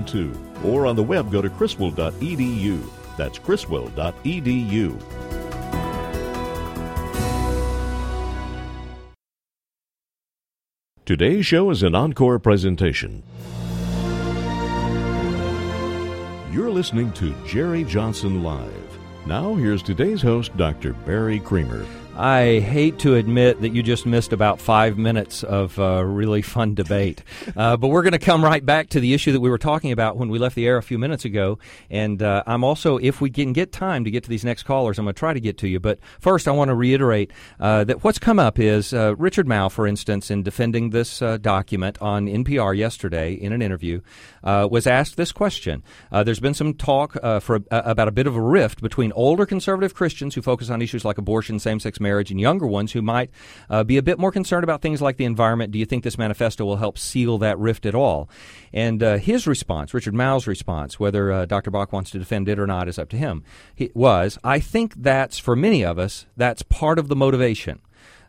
0012 0.06 0.64
or 0.66 0.86
on 0.86 0.96
the 0.96 1.02
web 1.02 1.30
go 1.30 1.40
to 1.40 1.48
criswell.edu. 1.48 2.90
That's 3.16 3.38
criswell.edu. 3.38 5.00
Today's 11.04 11.44
show 11.46 11.70
is 11.70 11.82
an 11.82 11.94
encore 11.94 12.38
presentation. 12.38 13.22
You're 16.50 16.70
listening 16.70 17.12
to 17.12 17.34
Jerry 17.46 17.84
Johnson 17.84 18.42
Live. 18.42 18.98
Now, 19.26 19.54
here's 19.54 19.82
today's 19.82 20.22
host, 20.22 20.56
Dr. 20.56 20.92
Barry 20.92 21.38
Creamer. 21.38 21.84
I 22.14 22.60
hate 22.60 22.98
to 23.00 23.14
admit 23.14 23.62
that 23.62 23.70
you 23.70 23.82
just 23.82 24.04
missed 24.04 24.34
about 24.34 24.60
five 24.60 24.98
minutes 24.98 25.42
of 25.42 25.78
uh, 25.78 26.04
really 26.04 26.42
fun 26.42 26.74
debate. 26.74 27.22
Uh, 27.54 27.76
but 27.76 27.88
we're 27.88 28.02
going 28.02 28.12
to 28.12 28.18
come 28.18 28.42
right 28.42 28.64
back 28.64 28.88
to 28.88 28.98
the 28.98 29.12
issue 29.12 29.32
that 29.32 29.40
we 29.40 29.50
were 29.50 29.58
talking 29.58 29.92
about 29.92 30.16
when 30.16 30.30
we 30.30 30.38
left 30.38 30.54
the 30.54 30.66
air 30.66 30.78
a 30.78 30.82
few 30.82 30.98
minutes 30.98 31.24
ago. 31.24 31.58
And 31.90 32.22
uh, 32.22 32.42
I'm 32.46 32.64
also, 32.64 32.96
if 32.96 33.20
we 33.20 33.30
can 33.30 33.52
get 33.52 33.72
time 33.72 34.04
to 34.04 34.10
get 34.10 34.24
to 34.24 34.30
these 34.30 34.44
next 34.44 34.62
callers, 34.62 34.98
I'm 34.98 35.04
going 35.04 35.14
to 35.14 35.18
try 35.18 35.34
to 35.34 35.40
get 35.40 35.58
to 35.58 35.68
you. 35.68 35.78
But 35.78 35.98
first, 36.18 36.48
I 36.48 36.52
want 36.52 36.70
to 36.70 36.74
reiterate 36.74 37.30
uh, 37.60 37.84
that 37.84 38.04
what's 38.04 38.18
come 38.18 38.38
up 38.38 38.58
is 38.58 38.94
uh, 38.94 39.14
Richard 39.16 39.46
Mouw, 39.46 39.70
for 39.70 39.86
instance, 39.86 40.30
in 40.30 40.42
defending 40.42 40.90
this 40.90 41.20
uh, 41.20 41.36
document 41.36 42.00
on 42.00 42.26
NPR 42.26 42.76
yesterday 42.76 43.34
in 43.34 43.52
an 43.52 43.60
interview, 43.60 44.00
uh, 44.42 44.66
was 44.70 44.86
asked 44.86 45.16
this 45.16 45.30
question. 45.30 45.82
Uh, 46.10 46.24
there's 46.24 46.40
been 46.40 46.54
some 46.54 46.72
talk 46.74 47.16
uh, 47.22 47.38
for 47.38 47.60
about 47.70 48.08
a 48.08 48.12
bit 48.12 48.26
of 48.26 48.34
a 48.34 48.40
rift 48.40 48.80
between 48.80 49.12
older 49.12 49.44
conservative 49.44 49.94
Christians 49.94 50.34
who 50.34 50.42
focus 50.42 50.70
on 50.70 50.80
issues 50.80 51.04
like 51.04 51.18
abortion, 51.18 51.58
same-sex 51.58 52.00
marriage, 52.02 52.30
and 52.30 52.40
younger 52.40 52.66
ones 52.66 52.92
who 52.92 53.02
might 53.02 53.30
uh, 53.70 53.84
be 53.84 53.96
a 53.96 54.02
bit 54.02 54.18
more 54.18 54.32
concerned 54.32 54.64
about 54.64 54.82
things 54.82 55.00
like 55.00 55.16
the 55.16 55.24
environment. 55.24 55.72
Do 55.72 55.78
you 55.78 55.86
think 55.86 56.04
this 56.04 56.18
manifesto 56.18 56.64
will 56.64 56.76
help 56.76 56.98
seal 56.98 57.38
that 57.38 57.58
rift 57.58 57.86
at 57.86 57.94
all? 57.94 58.28
And 58.72 59.02
uh, 59.02 59.16
his 59.18 59.46
response, 59.46 59.94
Richard 59.94 60.14
Mouw's 60.14 60.46
response, 60.46 60.98
whether 60.98 61.32
uh, 61.32 61.46
Dr. 61.46 61.70
Bock 61.70 61.92
wants 61.92 62.10
to 62.10 62.18
defend 62.18 62.48
it 62.48 62.58
or 62.58 62.66
not 62.66 62.88
is 62.88 62.98
up 62.98 63.08
to 63.10 63.16
him, 63.16 63.44
he, 63.74 63.90
was, 63.94 64.38
I 64.44 64.60
think 64.60 64.94
that's, 64.96 65.38
for 65.38 65.56
many 65.56 65.84
of 65.84 65.98
us, 65.98 66.26
that's 66.36 66.62
part 66.62 66.98
of 66.98 67.08
the 67.08 67.16
motivation. 67.16 67.80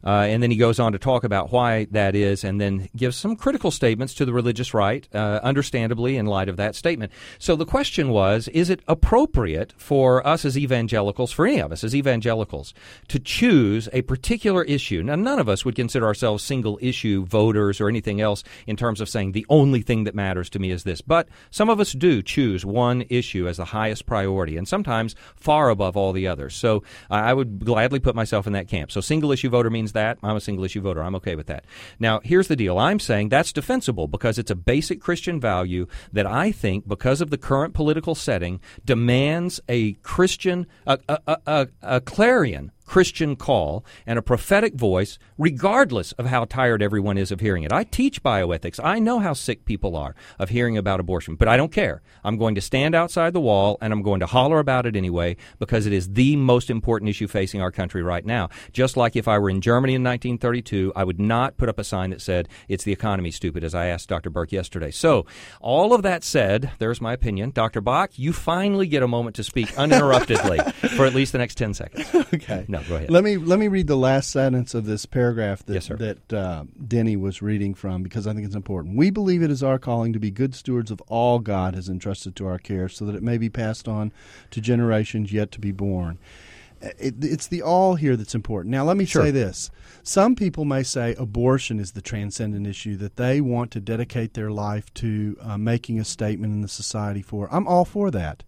Uh, 0.04 0.26
and 0.28 0.43
then 0.43 0.51
he 0.51 0.58
goes 0.58 0.80
on 0.80 0.91
to 0.91 0.99
talk 0.99 1.24
about 1.24 1.51
why 1.51 1.86
that 1.91 2.16
is 2.16 2.43
and 2.43 2.60
then 2.60 2.89
gives 2.95 3.16
some 3.16 3.36
critical 3.36 3.72
statements 3.72 4.14
to 4.14 4.26
the 4.26 4.34
religious 4.34 4.74
right, 4.74 5.08
uh, 5.14 5.39
understandably, 5.43 6.18
in 6.18 6.26
light 6.26 6.49
of 6.49 6.58
that 6.58 6.76
statement. 6.76 7.12
So 7.39 7.56
the 7.56 7.66
question 7.66 8.10
was 8.10 8.47
is 8.49 8.70
it 8.70 8.82
appropriate 8.88 9.74
for 9.78 10.26
us 10.28 10.45
as 10.45 10.58
evangelicals, 10.58 11.32
for 11.32 11.47
any 11.47 11.60
of 11.60 11.72
us 11.72 11.84
as 11.84 11.95
evangelicals, 11.95 12.74
to 13.08 13.20
choose 13.20 13.88
a 13.93 14.01
particular 14.04 14.64
issue? 14.64 15.01
Now, 15.04 15.16
none 15.16 15.39
of 15.39 15.47
us 15.47 15.64
would 15.64 15.76
consider 15.76 16.06
ourselves 16.06 16.43
single 16.43 16.78
issue 16.82 17.26
voters 17.26 17.80
or 17.80 17.88
anything 17.88 18.20
else 18.20 18.43
in 18.68 18.76
terms 18.76 18.99
of 18.99 19.10
saying 19.10 19.32
the 19.32 19.45
only 19.49 19.82
thing 19.82 20.04
that 20.04 20.16
matters 20.16 20.49
to 20.51 20.60
me 20.60 20.72
is 20.72 20.84
this. 20.84 21.01
But 21.01 21.30
some 21.51 21.70
of 21.70 21.80
us 21.80 21.93
do 21.93 22.22
choose 22.22 22.66
one 22.66 23.06
issue 23.10 23.47
as 23.47 23.58
the 23.58 23.66
highest 23.66 24.06
priority, 24.06 24.58
and 24.58 24.68
sometimes 24.68 25.16
far 25.36 25.70
above 25.70 25.95
all 25.95 26.12
the 26.12 26.28
others. 26.28 26.56
So 26.56 26.84
I 27.10 27.34
would 27.34 27.64
gladly 27.64 27.99
put 27.99 28.16
myself 28.16 28.47
in 28.47 28.54
that 28.54 28.68
camp. 28.68 28.91
So 28.91 29.01
single 29.01 29.32
issue 29.32 29.49
voter 29.49 29.70
means 29.70 29.93
that. 29.94 30.18
I'm 30.24 30.36
a 30.36 30.41
single 30.41 30.66
issue 30.66 30.82
voter. 30.82 31.04
I'm 31.04 31.16
okay 31.16 31.36
with 31.36 31.48
that. 31.48 31.66
Now, 32.00 32.20
here's 32.24 32.48
the 32.48 32.56
deal. 32.56 32.78
I'm 32.78 33.00
saying 33.00 33.30
that's 33.30 33.54
defensible 33.54 34.08
because 34.08 34.38
it's 34.38 34.52
a 34.52 34.56
basic 34.56 35.02
Christian 35.02 35.39
value 35.39 35.88
that 36.12 36.26
I 36.26 36.52
think, 36.52 36.88
because 36.88 37.22
of 37.22 37.30
the 37.30 37.38
current 37.38 37.74
political 37.74 38.16
setting, 38.16 38.60
demands 38.86 39.60
a 39.70 39.94
Christian, 40.04 40.68
a, 40.86 41.00
a, 41.08 41.20
a, 41.28 41.38
a, 41.46 41.68
a 41.82 42.02
clarion 42.02 42.72
Christian 42.86 43.36
call 43.36 43.86
and 44.06 44.20
a 44.20 44.22
prophetic 44.22 44.76
voice, 44.76 45.18
regardless 45.38 46.12
of 46.14 46.26
how 46.26 46.46
tired 46.46 46.82
everyone 46.82 47.18
is 47.18 47.32
of 47.32 47.40
hearing 47.40 47.64
it. 47.64 47.72
I 47.72 47.84
teach 47.84 48.24
bioethics. 48.24 48.80
I 48.84 49.00
know 49.00 49.20
how 49.20 49.34
sick 49.34 49.66
people 49.66 49.96
are 49.96 50.16
of 50.40 50.50
hearing 50.50 50.78
about 50.78 51.00
abortion, 51.00 51.36
but 51.36 51.48
I 51.48 51.58
don't 51.58 51.72
care. 51.72 52.02
I'm 52.24 52.38
going 52.38 52.56
to 52.56 52.62
stand 52.62 52.96
outside 52.96 53.34
the 53.34 53.42
wall 53.42 53.78
and 53.82 53.94
I'm 53.94 54.02
going 54.02 54.20
to 54.20 54.26
holler 54.26 54.60
about 54.60 54.86
it 54.86 54.96
anyway 54.96 55.38
because 55.60 55.86
it 55.86 55.94
is 55.94 56.14
the 56.14 56.36
most 56.36 56.70
important 56.70 57.10
issue 57.10 57.28
facing 57.28 57.62
our 57.62 57.72
country 57.72 58.04
right 58.04 58.26
now. 58.26 58.50
Just 58.72 58.98
like 58.98 59.16
if 59.16 59.28
I 59.28 59.40
were 59.40 59.50
in 59.50 59.62
Germany 59.62 59.96
in 59.96 60.04
1932, 60.04 60.94
I 60.96 61.04
would 61.04 61.20
not 61.20 61.58
put 61.58 61.70
up 61.70 61.80
a 61.80 61.84
sign 61.84 62.12
that 62.12 62.22
said, 62.22 62.48
it's 62.68 62.84
the 62.84 62.92
economy, 62.92 63.32
stupid, 63.32 63.64
as 63.64 63.76
I 63.76 63.88
asked 63.88 64.10
Dr. 64.10 64.30
Burk 64.30 64.52
yesterday. 64.52 64.92
So, 64.92 65.26
all 65.62 65.94
of 65.94 66.04
that 66.04 66.24
said, 66.24 66.72
there's 66.80 67.02
my 67.02 67.14
opinion. 67.14 67.52
Dr. 67.52 67.82
Bock, 67.82 68.18
you 68.18 68.34
finally 68.34 68.88
get 68.88 69.04
a 69.04 69.08
moment 69.08 69.36
to 69.38 69.44
speak 69.44 69.78
uninterruptedly 69.78 70.60
for 70.96 71.06
at 71.06 71.14
least 71.14 71.32
the 71.32 71.38
next 71.38 71.56
10 71.56 71.74
seconds. 71.74 72.14
Okay. 72.34 72.66
No, 72.74 72.82
go 72.89 72.95
ahead. 72.95 73.11
Let 73.11 73.24
me 73.24 73.38
let 73.38 73.59
me 73.59 73.67
read 73.67 73.86
the 73.86 73.95
last 73.95 74.32
sentence 74.32 74.74
of 74.74 74.86
this 74.86 75.05
paragraph 75.05 75.63
that 75.67 75.74
Yes, 75.76 75.88
that 75.88 76.34
uh, 76.34 76.63
Denny 76.88 77.15
was 77.15 77.39
reading 77.39 77.76
from 77.76 78.01
because 78.01 78.26
I 78.26 78.34
think 78.34 78.47
it's 78.47 78.55
important. 78.55 78.97
We 78.97 79.11
believe 79.11 79.43
it 79.43 79.51
is 79.51 79.61
our 79.61 79.78
calling 79.78 80.11
to 80.13 80.19
be 80.19 80.32
good 80.32 80.55
stewards 80.55 80.89
of 80.89 80.99
all 81.01 81.38
God 81.38 81.76
has 81.76 81.88
entrusted 81.88 82.36
to 82.38 82.47
our 82.47 82.57
care, 82.57 82.89
so 82.89 83.05
that 83.05 83.13
it 83.13 83.21
may 83.21 83.38
be 83.38 83.47
passed 83.47 83.88
on 83.88 84.11
to 84.49 84.59
generations 84.59 85.32
yet 85.32 85.51
to 85.51 85.59
be 85.59 85.71
born. 85.71 86.17
It, 87.00 87.16
it's 87.24 87.48
the 87.48 87.62
all 87.62 87.96
here 87.96 88.18
that's 88.18 88.36
important. 88.36 88.72
Now, 88.72 88.84
let 88.84 88.98
me 88.98 89.06
Sure. 89.06 89.24
say 89.24 89.32
this. 89.32 89.72
Some 90.04 90.36
people 90.36 90.66
may 90.66 90.84
say 90.84 91.16
abortion 91.18 91.80
is 91.80 91.94
the 91.94 92.02
transcendent 92.02 92.68
issue 92.68 92.98
that 92.98 93.16
they 93.16 93.40
want 93.40 93.72
to 93.72 93.80
dedicate 93.80 94.34
their 94.34 94.52
life 94.52 94.94
to 94.96 95.38
uh, 95.42 95.58
making 95.58 95.98
a 96.00 96.04
statement 96.04 96.52
in 96.54 96.62
the 96.62 96.68
society 96.68 97.22
for. 97.22 97.48
I'm 97.54 97.68
all 97.68 97.86
for 97.86 98.12
that. 98.12 98.44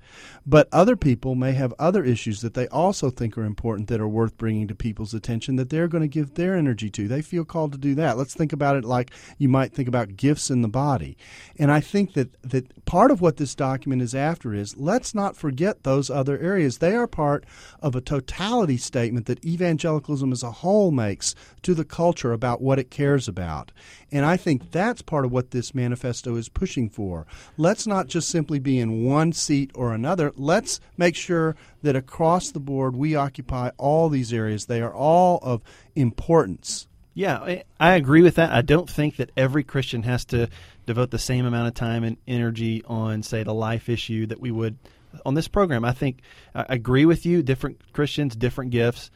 But 0.46 0.68
other 0.74 0.98
people 0.98 1.34
may 1.36 1.54
have 1.54 1.74
other 1.80 2.04
issues 2.04 2.42
that 2.42 2.56
they 2.56 2.68
also 2.68 3.10
think 3.10 3.38
are 3.38 3.46
important 3.46 3.88
that 3.88 4.02
are 4.02 4.08
worth 4.08 4.38
bringing 4.38 4.68
to 4.68 4.76
people's 4.76 5.14
attention 5.14 5.56
that 5.56 5.70
they're 5.70 5.88
going 5.88 6.02
to 6.04 6.08
give 6.08 6.34
their 6.34 6.56
energy 6.56 6.90
to. 6.90 7.08
They 7.08 7.22
feel 7.22 7.46
called 7.46 7.72
to 7.72 7.78
do 7.78 7.96
that. 7.96 8.18
Let's 8.18 8.34
think 8.34 8.52
about 8.52 8.76
it 8.76 8.84
like 8.84 9.12
you 9.38 9.48
might 9.48 9.74
think 9.74 9.88
about 9.88 10.18
gifts 10.18 10.50
in 10.52 10.62
the 10.62 10.68
body. 10.68 11.18
And 11.58 11.72
I 11.72 11.80
think 11.80 12.14
that, 12.14 12.36
that 12.44 12.86
part 12.86 13.12
of 13.12 13.22
what 13.22 13.38
this 13.38 13.56
document 13.56 14.02
is 14.02 14.14
after 14.14 14.54
is 14.54 14.76
let's 14.78 15.16
not 15.16 15.38
forget 15.38 15.84
those 15.84 16.10
other 16.10 16.38
areas. 16.40 16.80
They 16.80 16.96
are 16.96 17.08
part 17.08 17.46
of 17.82 17.96
a 17.96 18.02
totality 18.26 18.78
statement 18.78 19.26
that 19.28 19.44
evangelicalism 19.46 20.32
as 20.32 20.44
a 20.44 20.52
whole 20.52 20.92
makes 20.92 21.36
to 21.62 21.74
the 21.74 21.86
culture 21.86 22.34
about 22.34 22.62
what 22.62 22.80
it 22.80 22.90
cares 22.90 23.28
about. 23.28 23.72
And 24.12 24.26
I 24.26 24.38
think 24.38 24.72
that's 24.72 25.02
part 25.02 25.26
of 25.26 25.32
what 25.32 25.52
this 25.52 25.76
manifesto 25.76 26.36
is 26.36 26.50
pushing 26.50 26.90
for. 26.90 27.26
Let's 27.58 27.86
not 27.86 28.08
just 28.08 28.30
simply 28.30 28.60
be 28.60 28.80
in 28.80 29.04
one 29.04 29.34
seat 29.34 29.72
or 29.76 29.94
another. 29.94 30.32
Let's 30.36 30.80
make 30.98 31.16
sure 31.16 31.56
that 31.84 31.96
across 31.96 32.52
the 32.52 32.60
board 32.60 32.96
we 32.96 33.16
occupy 33.16 33.70
all 33.78 34.10
these 34.10 34.34
areas. 34.34 34.66
They 34.66 34.82
are 34.82 34.94
all 34.94 35.40
of 35.42 35.62
importance. 35.96 36.88
Yeah, 37.14 37.38
I- 37.38 37.64
I 37.80 37.96
agree 37.96 38.22
with 38.22 38.36
that. 38.36 38.52
I 38.52 38.62
don't 38.62 38.90
think 38.90 39.16
that 39.18 39.32
every 39.38 39.64
Christian 39.64 40.04
has 40.04 40.26
to 40.26 40.50
devote 40.86 41.12
the 41.12 41.20
same 41.20 41.46
amount 41.46 41.68
of 41.68 41.74
time 41.74 42.04
and 42.04 42.18
energy 42.28 42.84
on, 42.86 43.24
say, 43.24 43.44
the 43.44 43.54
life 43.54 43.88
issue 43.88 44.26
that 44.28 44.42
we 44.42 44.52
would 44.52 44.78
on 45.26 45.34
this 45.34 45.48
program. 45.48 45.86
I 45.86 45.92
think 45.92 46.22
I 46.54 46.66
agree 46.70 47.06
with 47.06 47.26
you. 47.26 47.44
Different 47.44 47.94
Christians, 47.94 48.36
different 48.36 48.72
gifts. 48.72 49.12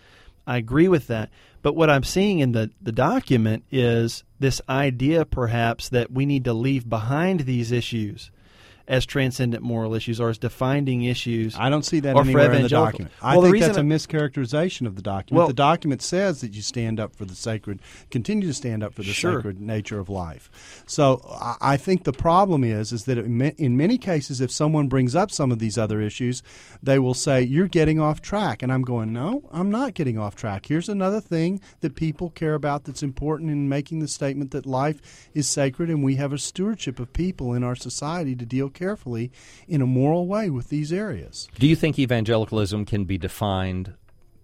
I 0.45 0.57
agree 0.57 0.87
with 0.87 1.07
that. 1.07 1.29
But 1.61 1.75
what 1.75 1.89
I'm 1.89 2.03
seeing 2.03 2.39
in 2.39 2.53
the, 2.53 2.71
the 2.81 2.91
document 2.91 3.65
is 3.71 4.23
this 4.39 4.61
idea, 4.69 5.25
perhaps, 5.25 5.89
that 5.89 6.11
we 6.11 6.25
need 6.25 6.45
to 6.45 6.53
leave 6.53 6.89
behind 6.89 7.41
these 7.41 7.71
issues 7.71 8.31
as 8.89 9.05
transcendent 9.05 9.63
moral 9.63 9.93
issues 9.93 10.19
or 10.19 10.29
as 10.29 10.37
defining 10.39 11.03
issues. 11.03 11.55
I 11.57 11.69
don't 11.69 11.85
see 11.85 11.99
that 12.01 12.17
anywhere 12.17 12.51
in 12.51 12.63
the 12.63 12.69
document. 12.69 13.13
I 13.21 13.37
Well, 13.37 13.49
think 13.51 13.63
that's 13.63 13.77
a 13.77 13.81
mischaracterization 13.81 14.87
of 14.87 14.95
the 14.95 15.01
document. 15.03 15.37
Well- 15.37 15.47
the 15.47 15.53
document 15.53 16.01
says 16.01 16.41
that 16.41 16.53
you 16.53 16.63
stand 16.63 16.99
up 16.99 17.15
for 17.15 17.23
the 17.23 17.35
sacred, 17.35 17.79
continue 18.09 18.47
to 18.47 18.53
stand 18.53 18.83
up 18.83 18.93
for 18.95 19.03
the 19.03 19.13
Sure. 19.13 19.37
sacred 19.37 19.61
nature 19.61 19.99
of 19.99 20.09
life. 20.09 20.83
So 20.87 21.21
I, 21.61 21.77
think 21.77 22.03
the 22.03 22.11
problem 22.11 22.63
is 22.63 22.91
is 22.91 23.03
that 23.05 23.17
in 23.19 23.39
in 23.41 23.77
many 23.77 23.97
cases, 23.99 24.41
if 24.41 24.51
someone 24.51 24.87
brings 24.87 25.15
up 25.15 25.29
some 25.31 25.51
of 25.51 25.59
these 25.59 25.77
other 25.77 26.01
issues, 26.01 26.41
they 26.81 26.97
will 26.97 27.13
say 27.13 27.41
you're 27.43 27.67
getting 27.67 27.99
off 27.99 28.21
track, 28.21 28.63
and 28.63 28.71
I'm 28.73 28.81
going, 28.81 29.13
no, 29.13 29.43
I'm 29.51 29.69
not 29.69 29.93
getting 29.93 30.17
off 30.17 30.35
track. 30.35 30.65
Here's 30.65 30.89
another 30.89 31.21
thing 31.21 31.61
that 31.81 31.95
people 31.95 32.31
care 32.31 32.55
about 32.55 32.85
that's 32.85 33.03
important 33.03 33.51
in 33.51 33.69
making 33.69 33.99
the 33.99 34.07
statement 34.07 34.49
that 34.51 34.65
life 34.65 35.29
is 35.35 35.47
sacred, 35.47 35.89
and 35.89 36.03
we 36.03 36.15
have 36.15 36.33
a 36.33 36.37
stewardship 36.39 36.99
of 36.99 37.13
people 37.13 37.53
in 37.53 37.63
our 37.63 37.75
society 37.75 38.35
to 38.35 38.45
deal 38.45 38.69
carefully 38.79 39.31
in 39.67 39.81
a 39.81 39.85
moral 39.85 40.25
way 40.25 40.49
with 40.49 40.69
these 40.69 40.93
areas. 40.93 41.49
Do 41.59 41.67
you 41.67 41.75
think 41.75 41.99
evangelicalism 41.99 42.85
can 42.85 43.03
be 43.03 43.17
defined 43.17 43.93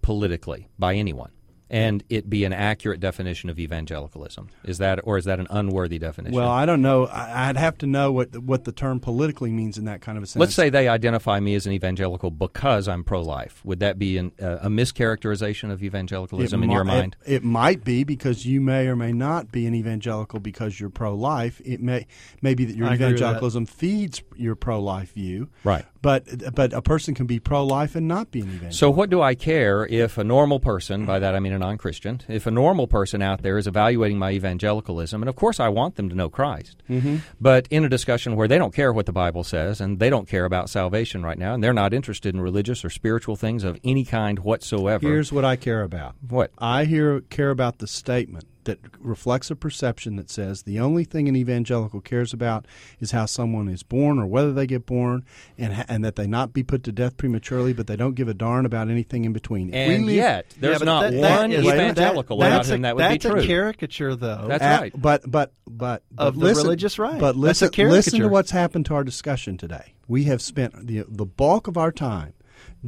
politically 0.02 0.68
by 0.78 0.94
anyone? 0.94 1.32
And 1.68 2.04
it 2.08 2.30
be 2.30 2.44
an 2.44 2.52
accurate 2.52 3.00
definition 3.00 3.50
of 3.50 3.58
evangelicalism? 3.58 4.50
Is 4.64 4.78
that, 4.78 5.00
or 5.02 5.18
is 5.18 5.24
that 5.24 5.40
an 5.40 5.48
unworthy 5.50 5.98
definition? 5.98 6.36
Well, 6.36 6.48
I 6.48 6.64
don't 6.64 6.80
know. 6.80 7.06
I- 7.06 7.48
I'd 7.48 7.56
have 7.56 7.76
to 7.78 7.86
know 7.86 8.12
what 8.12 8.36
what 8.38 8.62
the 8.64 8.70
term 8.72 9.00
politically 9.00 9.50
means 9.50 9.76
in 9.76 9.84
that 9.86 10.00
kind 10.00 10.16
of 10.16 10.22
a 10.22 10.26
sense. 10.28 10.40
Let's 10.40 10.54
say 10.54 10.70
they 10.70 10.86
identify 10.86 11.40
me 11.40 11.56
as 11.56 11.66
an 11.66 11.72
evangelical 11.72 12.30
because 12.30 12.86
I'm 12.86 13.02
pro-life. 13.02 13.62
Would 13.64 13.80
that 13.80 13.98
be 13.98 14.16
an, 14.16 14.30
uh, 14.40 14.58
a 14.62 14.68
mischaracterization 14.68 15.70
of 15.72 15.82
evangelicalism 15.82 16.62
in 16.62 16.68
mi- 16.68 16.74
your 16.74 16.84
mind? 16.84 17.16
It, 17.26 17.34
it 17.36 17.44
might 17.44 17.84
be 17.84 18.04
because 18.04 18.46
you 18.46 18.60
may 18.60 18.86
or 18.86 18.94
may 18.96 19.12
not 19.12 19.50
be 19.50 19.66
an 19.66 19.74
evangelical 19.74 20.38
because 20.40 20.78
you're 20.78 20.90
pro-life. 20.90 21.60
It 21.64 21.80
may 21.80 22.06
may 22.42 22.54
be 22.54 22.64
that 22.66 22.76
your 22.76 22.86
I 22.88 22.94
agree 22.94 23.06
with 23.06 23.18
that. 23.18 23.22
evangelicalism 23.24 23.66
feeds 23.66 24.22
your 24.36 24.54
pro-life 24.54 25.14
view. 25.14 25.48
Right. 25.64 25.84
But 26.02 26.54
but 26.54 26.72
a 26.72 26.82
person 26.82 27.14
can 27.14 27.26
be 27.26 27.40
pro-life 27.40 27.96
and 27.96 28.06
not 28.06 28.30
be 28.30 28.40
an 28.40 28.46
evangelical. 28.46 28.76
So, 28.76 28.90
what 28.90 29.10
do 29.10 29.20
I 29.20 29.34
care 29.34 29.84
if 29.86 30.18
a 30.18 30.24
normal 30.24 30.60
person, 30.60 31.04
by 31.06 31.18
that 31.18 31.34
I 31.34 31.40
mean 31.40 31.55
a 31.56 31.58
non 31.58 31.78
Christian, 31.78 32.20
if 32.28 32.46
a 32.46 32.50
normal 32.50 32.86
person 32.86 33.20
out 33.22 33.42
there 33.42 33.58
is 33.58 33.66
evaluating 33.66 34.18
my 34.18 34.30
evangelicalism, 34.30 35.20
and 35.22 35.28
of 35.28 35.34
course 35.36 35.58
I 35.58 35.68
want 35.68 35.96
them 35.96 36.08
to 36.08 36.14
know 36.14 36.28
Christ, 36.28 36.82
Mhm. 36.88 37.20
but 37.40 37.66
in 37.70 37.84
a 37.84 37.88
discussion 37.88 38.36
where 38.36 38.46
they 38.48 38.58
don't 38.58 38.74
care 38.74 38.92
what 38.92 39.06
the 39.06 39.12
Bible 39.12 39.42
says 39.44 39.80
and 39.80 39.98
they 39.98 40.10
don't 40.10 40.28
care 40.28 40.44
about 40.44 40.70
salvation 40.70 41.22
right 41.24 41.38
now, 41.38 41.54
and 41.54 41.64
they're 41.64 41.72
not 41.72 41.92
interested 41.92 42.34
in 42.34 42.40
religious 42.40 42.84
or 42.84 42.90
spiritual 42.90 43.36
things 43.36 43.64
of 43.64 43.78
any 43.82 44.04
kind 44.04 44.38
whatsoever. 44.40 45.06
Here's 45.06 45.32
what 45.32 45.44
I 45.44 45.56
care 45.56 45.82
about. 45.82 46.14
What? 46.28 46.52
I 46.58 46.84
hear 46.84 47.22
care 47.22 47.50
about 47.50 47.78
the 47.78 47.86
statement 47.86 48.44
that 48.66 48.78
reflects 49.00 49.50
a 49.50 49.56
perception 49.56 50.14
that 50.16 50.30
says 50.30 50.62
the 50.62 50.78
only 50.78 51.02
thing 51.04 51.28
an 51.28 51.34
evangelical 51.34 52.00
cares 52.00 52.32
about 52.32 52.66
is 53.00 53.10
how 53.10 53.26
someone 53.26 53.68
is 53.68 53.82
born 53.82 54.18
or 54.18 54.26
whether 54.26 54.52
they 54.52 54.66
get 54.66 54.86
born, 54.86 55.24
and 55.58 55.84
and 55.88 56.04
that 56.04 56.14
they 56.16 56.26
not 56.26 56.52
be 56.52 56.62
put 56.62 56.84
to 56.84 56.92
death 56.92 57.16
prematurely, 57.16 57.72
but 57.72 57.86
they 57.86 57.96
don't 57.96 58.14
give 58.14 58.28
a 58.28 58.34
darn 58.34 58.66
about 58.66 58.88
anything 58.88 59.24
in 59.24 59.32
between. 59.32 59.72
And 59.74 60.06
leave- 60.06 60.16
yet, 60.16 60.46
there's 60.60 60.80
Yeah, 60.80 60.84
not 60.84 61.00
that- 61.10 61.12
that 61.20 61.40
one 61.40 61.52
is- 61.52 61.64
evangelical 61.64 62.36
that- 62.38 62.44
without 62.44 62.56
that's 62.58 62.68
whom 62.68 62.80
a, 62.80 62.82
that 62.82 62.96
would 62.96 63.02
that's 63.02 63.24
be 63.24 63.30
true. 63.30 63.40
a 63.40 63.46
caricature, 63.46 64.14
though. 64.14 64.44
That's 64.48 64.62
At- 64.62 64.80
right. 64.80 64.92
But 65.00 65.22
but 65.30 65.52
but, 65.66 66.02
but 66.16 66.26
Of 66.26 66.34
the 66.38 66.44
listen, 66.44 66.64
religious 66.64 66.98
right. 66.98 67.18
But 67.18 67.40
That's 67.40 67.62
a 67.62 67.66
listen, 67.66 67.88
listen 67.90 68.20
to 68.20 68.28
what's 68.28 68.50
happened 68.50 68.86
to 68.86 68.94
our 68.94 69.04
discussion 69.04 69.56
today. 69.56 69.94
We 70.08 70.24
have 70.24 70.42
spent 70.42 70.86
the 70.86 71.04
the 71.08 71.24
bulk 71.26 71.66
of 71.68 71.76
our 71.76 71.90
time 71.92 72.32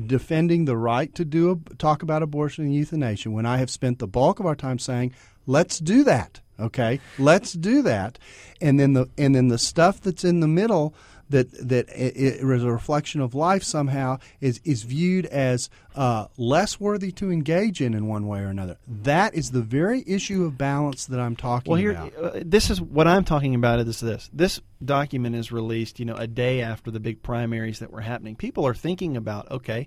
defending 0.06 0.64
the 0.64 0.76
right 0.76 1.14
to 1.14 1.24
do 1.24 1.50
a, 1.50 1.74
talk 1.76 2.02
about 2.02 2.22
abortion 2.22 2.64
and 2.64 2.74
euthanasia. 2.74 3.30
When 3.30 3.46
I 3.46 3.58
have 3.58 3.70
spent 3.70 3.98
the 3.98 4.06
bulk 4.06 4.38
of 4.40 4.46
our 4.46 4.54
time 4.54 4.78
saying, 4.78 5.12
"Let's 5.48 5.78
do 5.80 6.04
that." 6.04 6.40
Okay, 6.60 6.98
let's 7.20 7.52
do 7.52 7.82
that, 7.82 8.18
and 8.60 8.78
then 8.80 8.92
the 8.92 9.08
and 9.16 9.32
then 9.34 9.46
the 9.48 9.58
stuff 9.58 10.00
that's 10.00 10.24
in 10.24 10.40
the 10.40 10.48
middle 10.48 10.92
that 11.30 11.52
that 11.68 11.88
i- 11.90 12.12
i- 12.18 12.38
a 12.40 12.44
reflection 12.44 13.20
of 13.20 13.32
life 13.32 13.62
somehow 13.62 14.18
is 14.40 14.60
is 14.64 14.82
viewed 14.82 15.26
as 15.26 15.70
uh, 15.94 16.26
less 16.36 16.80
worthy 16.80 17.12
to 17.12 17.30
engage 17.30 17.80
in 17.80 17.94
in 17.94 18.08
one 18.08 18.26
way 18.26 18.40
or 18.40 18.46
another. 18.48 18.76
That 18.88 19.34
is 19.34 19.52
the 19.52 19.60
very 19.62 20.02
issue 20.06 20.44
of 20.44 20.58
balance 20.58 21.06
that 21.06 21.20
I'm 21.20 21.36
talking 21.36 21.70
Well, 21.70 21.80
here, 21.80 21.92
about. 21.92 22.12
uh, 22.16 22.40
this 22.44 22.70
is 22.70 22.80
what 22.80 23.06
I'm 23.06 23.24
talking 23.24 23.54
about. 23.54 23.78
Is 23.78 24.00
this 24.00 24.28
this 24.32 24.60
document 24.84 25.36
is 25.36 25.52
released, 25.52 26.00
you 26.00 26.06
know, 26.06 26.16
a 26.16 26.26
day 26.26 26.60
after 26.60 26.90
the 26.90 26.98
big 27.00 27.22
primaries 27.22 27.78
that 27.78 27.92
were 27.92 28.00
happening. 28.00 28.34
People 28.34 28.66
are 28.66 28.74
thinking 28.74 29.16
about, 29.16 29.48
okay, 29.52 29.86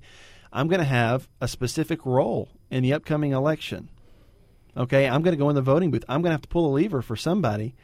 I'm 0.54 0.70
going 0.70 0.80
to 0.80 0.86
have 0.86 1.28
a 1.42 1.50
specific 1.50 2.06
role 2.06 2.48
in 2.70 2.82
the 2.84 2.94
upcoming 2.94 3.32
election. 3.34 3.90
Okay, 4.76 5.08
I'm 5.08 5.22
going 5.22 5.36
to 5.36 5.42
go 5.42 5.50
in 5.50 5.56
the 5.56 5.62
voting 5.62 5.92
booth. 5.92 6.06
I'm 6.08 6.22
going 6.22 6.30
to 6.30 6.36
have 6.36 6.42
to 6.44 6.48
pull 6.48 6.72
a 6.72 6.74
lever 6.74 7.02
for 7.02 7.16
somebody. 7.16 7.76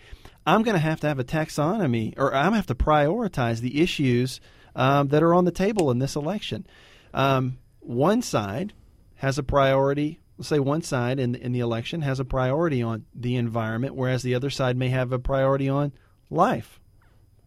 I'm 0.46 0.64
going 0.64 0.76
to 0.76 0.80
have 0.80 1.02
to 1.02 1.08
have 1.08 1.20
a 1.20 1.26
taxonomy, 1.26 2.14
or 2.18 2.34
I'm 2.34 2.44
going 2.44 2.52
to 2.52 2.58
have 2.58 2.68
to 2.68 2.76
prioritize 2.76 3.60
the 3.60 3.82
issues 3.82 4.40
um, 4.76 5.10
that 5.10 5.24
are 5.24 5.34
on 5.34 5.44
the 5.44 5.52
table 5.52 5.92
in 5.92 6.00
this 6.00 6.16
election. 6.16 6.66
Um, 7.14 7.58
one 7.82 8.22
side 8.22 8.74
has 9.16 9.38
a 9.38 9.44
priority. 9.44 10.20
Let's 10.38 10.50
say 10.50 10.60
one 10.60 10.84
side 10.84 11.20
in 11.20 11.36
in 11.36 11.52
the 11.52 11.60
election 11.60 12.02
has 12.04 12.20
a 12.20 12.26
priority 12.26 12.82
on 12.82 13.06
the 13.14 13.36
environment, 13.36 13.96
whereas 13.96 14.24
the 14.24 14.36
other 14.36 14.50
side 14.50 14.78
may 14.78 14.90
have 14.90 15.12
a 15.12 15.20
priority 15.20 15.68
on 15.68 15.92
life. 16.30 16.80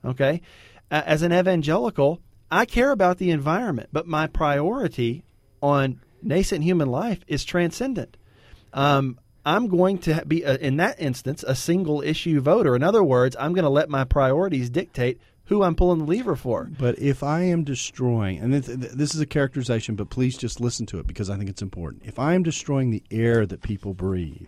Okay, 0.04 0.42
as 0.90 1.22
an 1.22 1.32
evangelical, 1.32 2.20
I 2.50 2.64
care 2.64 2.90
about 2.90 3.18
the 3.18 3.30
environment, 3.30 3.90
but 3.92 4.06
my 4.06 4.26
priority 4.26 5.24
on 5.62 6.00
nascent 6.20 6.64
human 6.64 6.88
life 6.88 7.20
is 7.28 7.44
transcendent. 7.44 8.16
Um, 8.72 9.18
I'm 9.44 9.68
going 9.68 9.98
to 9.98 10.24
be, 10.26 10.42
a, 10.42 10.56
in 10.56 10.76
that 10.76 11.00
instance, 11.00 11.44
a 11.46 11.54
single 11.54 12.02
issue 12.02 12.40
voter. 12.40 12.76
In 12.76 12.82
other 12.82 13.02
words, 13.02 13.36
I'm 13.38 13.52
going 13.52 13.64
to 13.64 13.70
let 13.70 13.88
my 13.88 14.04
priorities 14.04 14.70
dictate 14.70 15.20
who 15.50 15.64
I'm 15.64 15.74
pulling 15.74 15.98
the 15.98 16.04
lever 16.04 16.36
for. 16.36 16.70
But 16.78 16.98
if 17.00 17.24
I 17.24 17.42
am 17.42 17.64
destroying, 17.64 18.38
and 18.38 18.54
this, 18.54 18.66
this 18.66 19.14
is 19.14 19.20
a 19.20 19.26
characterization, 19.26 19.96
but 19.96 20.08
please 20.08 20.38
just 20.38 20.60
listen 20.60 20.86
to 20.86 21.00
it 21.00 21.06
because 21.08 21.28
I 21.28 21.36
think 21.36 21.50
it's 21.50 21.62
important. 21.62 22.02
If 22.04 22.18
I 22.20 22.34
am 22.34 22.44
destroying 22.44 22.90
the 22.90 23.02
air 23.10 23.44
that 23.46 23.60
people 23.60 23.92
breathe 23.92 24.46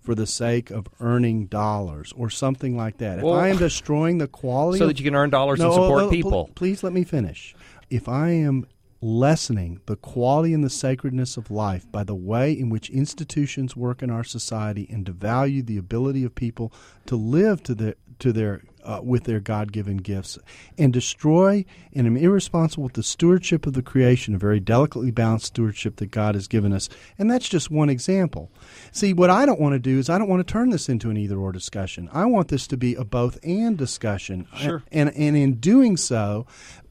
for 0.00 0.14
the 0.14 0.26
sake 0.26 0.70
of 0.70 0.88
earning 1.00 1.46
dollars 1.46 2.14
or 2.16 2.30
something 2.30 2.76
like 2.76 2.96
that, 2.96 3.18
if 3.18 3.24
I 3.26 3.48
am 3.48 3.58
destroying 3.58 4.16
the 4.16 4.26
quality 4.26 4.78
so 4.78 4.84
of- 4.84 4.88
that 4.88 4.98
you 4.98 5.04
can 5.04 5.14
earn 5.14 5.28
dollars 5.28 5.60
and 5.60 5.70
support 5.70 6.04
oh, 6.04 6.06
oh, 6.06 6.10
people. 6.10 6.30
pl- 6.30 6.50
Please 6.54 6.82
let 6.82 6.94
me 6.94 7.04
finish. 7.04 7.54
If 7.90 8.08
I 8.08 8.30
am 8.30 8.66
lessening 9.00 9.80
the 9.86 9.96
quality 9.96 10.52
and 10.52 10.64
the 10.64 10.70
sacredness 10.70 11.36
of 11.36 11.50
life 11.50 11.90
by 11.92 12.02
the 12.02 12.14
way 12.14 12.52
in 12.52 12.68
which 12.68 12.90
institutions 12.90 13.76
work 13.76 14.02
in 14.02 14.10
our 14.10 14.24
society 14.24 14.88
and 14.90 15.06
devalue 15.06 15.64
the 15.64 15.78
ability 15.78 16.24
of 16.24 16.34
people 16.34 16.72
to 17.06 17.14
live 17.14 17.62
to 17.62 17.74
their 17.74 17.94
to 18.18 18.32
their 18.32 18.62
uh, 18.82 19.00
with 19.02 19.24
their 19.24 19.38
God-given 19.38 19.98
gifts 19.98 20.38
and 20.76 20.92
destroy 20.92 21.64
and 21.92 22.06
am 22.06 22.16
irresponsible 22.16 22.84
with 22.84 22.94
the 22.94 23.02
stewardship 23.02 23.66
of 23.66 23.74
the 23.74 23.82
creation, 23.82 24.34
a 24.34 24.38
very 24.38 24.60
delicately 24.60 25.10
balanced 25.10 25.46
stewardship 25.46 25.96
that 25.96 26.10
God 26.10 26.34
has 26.34 26.48
given 26.48 26.72
us. 26.72 26.88
And 27.18 27.30
that's 27.30 27.48
just 27.48 27.70
one 27.70 27.90
example. 27.90 28.50
See, 28.90 29.12
what 29.12 29.30
I 29.30 29.46
don't 29.46 29.60
want 29.60 29.74
to 29.74 29.78
do 29.78 29.98
is 29.98 30.08
I 30.08 30.18
don't 30.18 30.28
want 30.28 30.46
to 30.46 30.52
turn 30.52 30.70
this 30.70 30.88
into 30.88 31.10
an 31.10 31.16
either-or 31.16 31.52
discussion. 31.52 32.08
I 32.12 32.24
want 32.24 32.48
this 32.48 32.66
to 32.68 32.76
be 32.76 32.94
a 32.94 33.04
both-and 33.04 33.76
discussion. 33.76 34.46
Sure. 34.56 34.82
And 34.90 35.10
and 35.10 35.36
in 35.36 35.54
doing 35.54 35.96
so, 35.96 36.46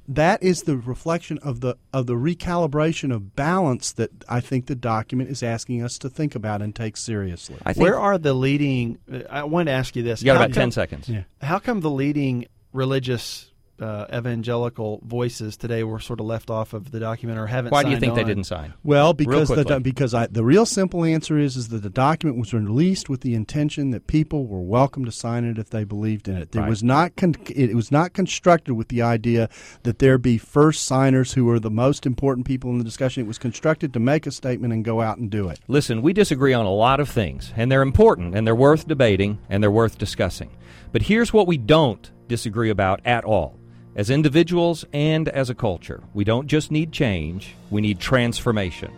that 0.08 0.42
is 0.42 0.64
the 0.64 0.78
reflection 0.78 1.38
of 1.40 1.60
the 1.62 1.76
of 1.92 2.08
the 2.08 2.14
recalibration 2.14 3.14
of 3.14 3.36
balance 3.36 3.92
that 3.94 4.10
I 4.30 4.40
think 4.40 4.68
the 4.68 4.76
document 4.76 5.30
is 5.30 5.44
asking 5.44 5.84
us 5.84 5.98
to 6.00 6.10
think 6.10 6.36
about 6.36 6.62
and 6.62 6.74
take 6.74 6.96
seriously. 6.98 7.58
I 7.66 7.74
think 7.74 7.84
Where 7.84 8.00
are 8.00 8.18
the 8.18 8.34
leading? 8.34 9.00
uh, 9.12 9.20
I 9.30 9.44
want 9.44 9.68
to 9.68 9.74
ask 9.74 9.96
you 9.96 10.04
this. 10.04 10.22
you 10.22 10.28
got 10.28 10.38
How 10.38 10.46
about 10.46 10.54
10 10.56 10.72
seconds. 10.72 11.10
Yeah. 11.10 11.24
How 11.42 11.60
come 11.60 11.82
the 11.82 11.90
leading 11.90 12.46
religious 12.74 13.52
uh, 13.80 14.06
evangelical 14.14 15.00
voices 15.06 15.58
today 15.58 15.84
were 15.84 16.00
sort 16.00 16.20
of 16.20 16.26
left 16.26 16.50
off 16.50 16.74
of 16.74 16.92
the 16.92 17.00
document 17.00 17.40
or 17.40 17.48
haven't? 17.48 17.72
Why 17.72 17.84
do 17.84 17.90
you 17.90 17.96
signed 17.96 18.02
think 18.02 18.16
they 18.16 18.24
didn't 18.24 18.46
sign? 18.46 18.74
Well, 18.84 19.14
because 19.14 19.50
the 19.50 19.80
because 19.82 20.14
I, 20.14 20.28
the 20.28 20.44
real 20.44 20.66
simple 20.66 21.04
answer 21.04 21.38
is 21.38 21.56
is 21.58 21.70
that 21.70 21.84
the 21.84 21.90
document 21.90 22.40
was 22.40 22.54
released 22.54 23.10
with 23.10 23.22
the 23.22 23.36
intention 23.36 23.92
that 23.92 24.08
people 24.08 24.48
were 24.48 24.62
welcome 24.62 25.06
to 25.06 25.12
sign 25.12 25.46
it 25.46 25.58
if 25.58 25.70
they 25.70 25.84
believed 25.84 26.28
in 26.28 26.36
it. 26.38 26.52
There 26.52 26.62
Right. 26.64 26.70
was 26.70 26.84
not 26.84 27.16
con- 27.16 27.36
it 27.50 27.76
was 27.76 27.92
not 27.92 28.14
constructed 28.14 28.74
with 28.74 28.88
the 28.90 29.02
idea 29.02 29.50
that 29.84 30.00
there 30.00 30.18
be 30.18 30.38
first 30.38 30.86
signers 30.86 31.34
who 31.34 31.50
are 31.50 31.60
the 31.60 31.70
most 31.72 32.06
important 32.06 32.46
people 32.48 32.70
in 32.72 32.78
the 32.78 32.84
discussion. 32.84 33.24
It 33.24 33.28
was 33.28 33.38
constructed 33.38 33.94
to 33.94 34.00
make 34.00 34.26
a 34.26 34.32
statement 34.32 34.74
and 34.74 34.84
go 34.84 35.02
out 35.02 35.18
and 35.18 35.30
do 35.30 35.50
it. 35.50 35.60
Listen, 35.68 36.02
we 36.02 36.14
disagree 36.14 36.54
on 36.54 36.66
a 36.66 36.74
lot 36.74 37.00
of 37.00 37.10
things, 37.10 37.54
and 37.56 37.72
they're 37.72 37.82
important, 37.82 38.36
and 38.36 38.46
they're 38.48 38.56
worth 38.56 38.88
debating, 38.88 39.40
and 39.50 39.62
they're 39.62 39.72
worth 39.72 39.98
discussing. 39.98 40.50
But 40.92 41.04
here's 41.04 41.32
what 41.34 41.48
we 41.48 41.58
don't 41.58 42.10
disagree 42.28 42.70
about 42.70 43.02
at 43.06 43.24
all. 43.24 43.58
As 43.98 44.12
individuals 44.12 44.86
and 44.94 45.28
as 45.28 45.50
a 45.50 45.56
culture, 45.56 46.04
we 46.14 46.24
don't 46.24 46.46
just 46.46 46.70
need 46.70 46.92
change, 46.92 47.56
we 47.72 47.82
need 47.82 48.00
transformation. 48.00 48.92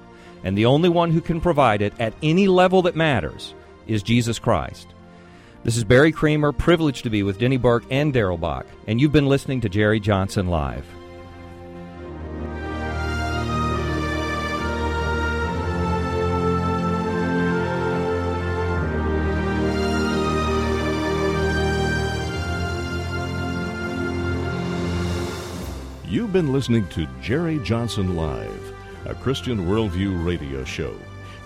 And 0.43 0.58
the 0.58 0.66
only 0.66 0.89
one 0.89 1.12
who 1.12 1.22
can 1.22 1.39
provide 1.39 1.82
it 1.82 1.93
at 2.00 2.14
any 2.22 2.50
level 2.50 2.82
that 2.82 2.97
matters 2.97 3.54
is 3.88 4.04
Jesus 4.04 4.39
Christ. 4.39 4.89
This 5.64 5.78
is 5.78 5.86
Barry 5.86 6.12
Creamer, 6.12 6.52
privileged 6.52 7.04
to 7.04 7.10
be 7.10 7.24
with 7.24 7.39
Denny 7.39 7.56
Burk 7.56 7.86
and 7.89 8.12
Darrell 8.12 8.38
Bock, 8.38 8.66
and 8.88 9.00
you've 9.00 9.14
been 9.14 9.30
listening 9.30 9.62
to 9.62 9.70
Jerry 9.70 10.02
Johnson 10.02 10.47
Live. 10.47 10.86
You've 26.30 26.46
been 26.46 26.54
listening 26.54 26.88
to 26.90 27.08
Jerry 27.24 27.58
Johnson 27.64 28.16
Live, 28.16 28.76
a 29.06 29.16
Christian 29.16 29.66
Worldview 29.66 30.24
radio 30.24 30.64
show. 30.64 30.94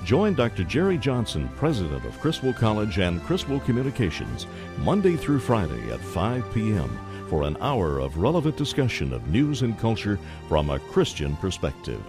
Join 0.03 0.33
Dr. 0.33 0.65
Jerry 0.65 0.97
Johnson, 0.97 1.47
president 1.55 2.03
of 2.03 2.19
Criswell 2.19 2.51
College 2.51 2.99
and 2.99 3.23
Criswell 3.23 3.61
Communications, 3.61 4.45
Monday 4.79 5.15
through 5.15 5.39
Friday 5.39 5.89
at 5.89 6.01
5 6.01 6.53
p.m. 6.53 6.99
for 7.29 7.43
an 7.43 7.55
hour 7.61 7.99
of 7.99 8.17
relevant 8.17 8.57
discussion 8.57 9.13
of 9.13 9.25
news 9.29 9.61
and 9.61 9.79
culture 9.79 10.19
from 10.49 10.69
a 10.69 10.79
Christian 10.79 11.37
perspective. 11.37 12.03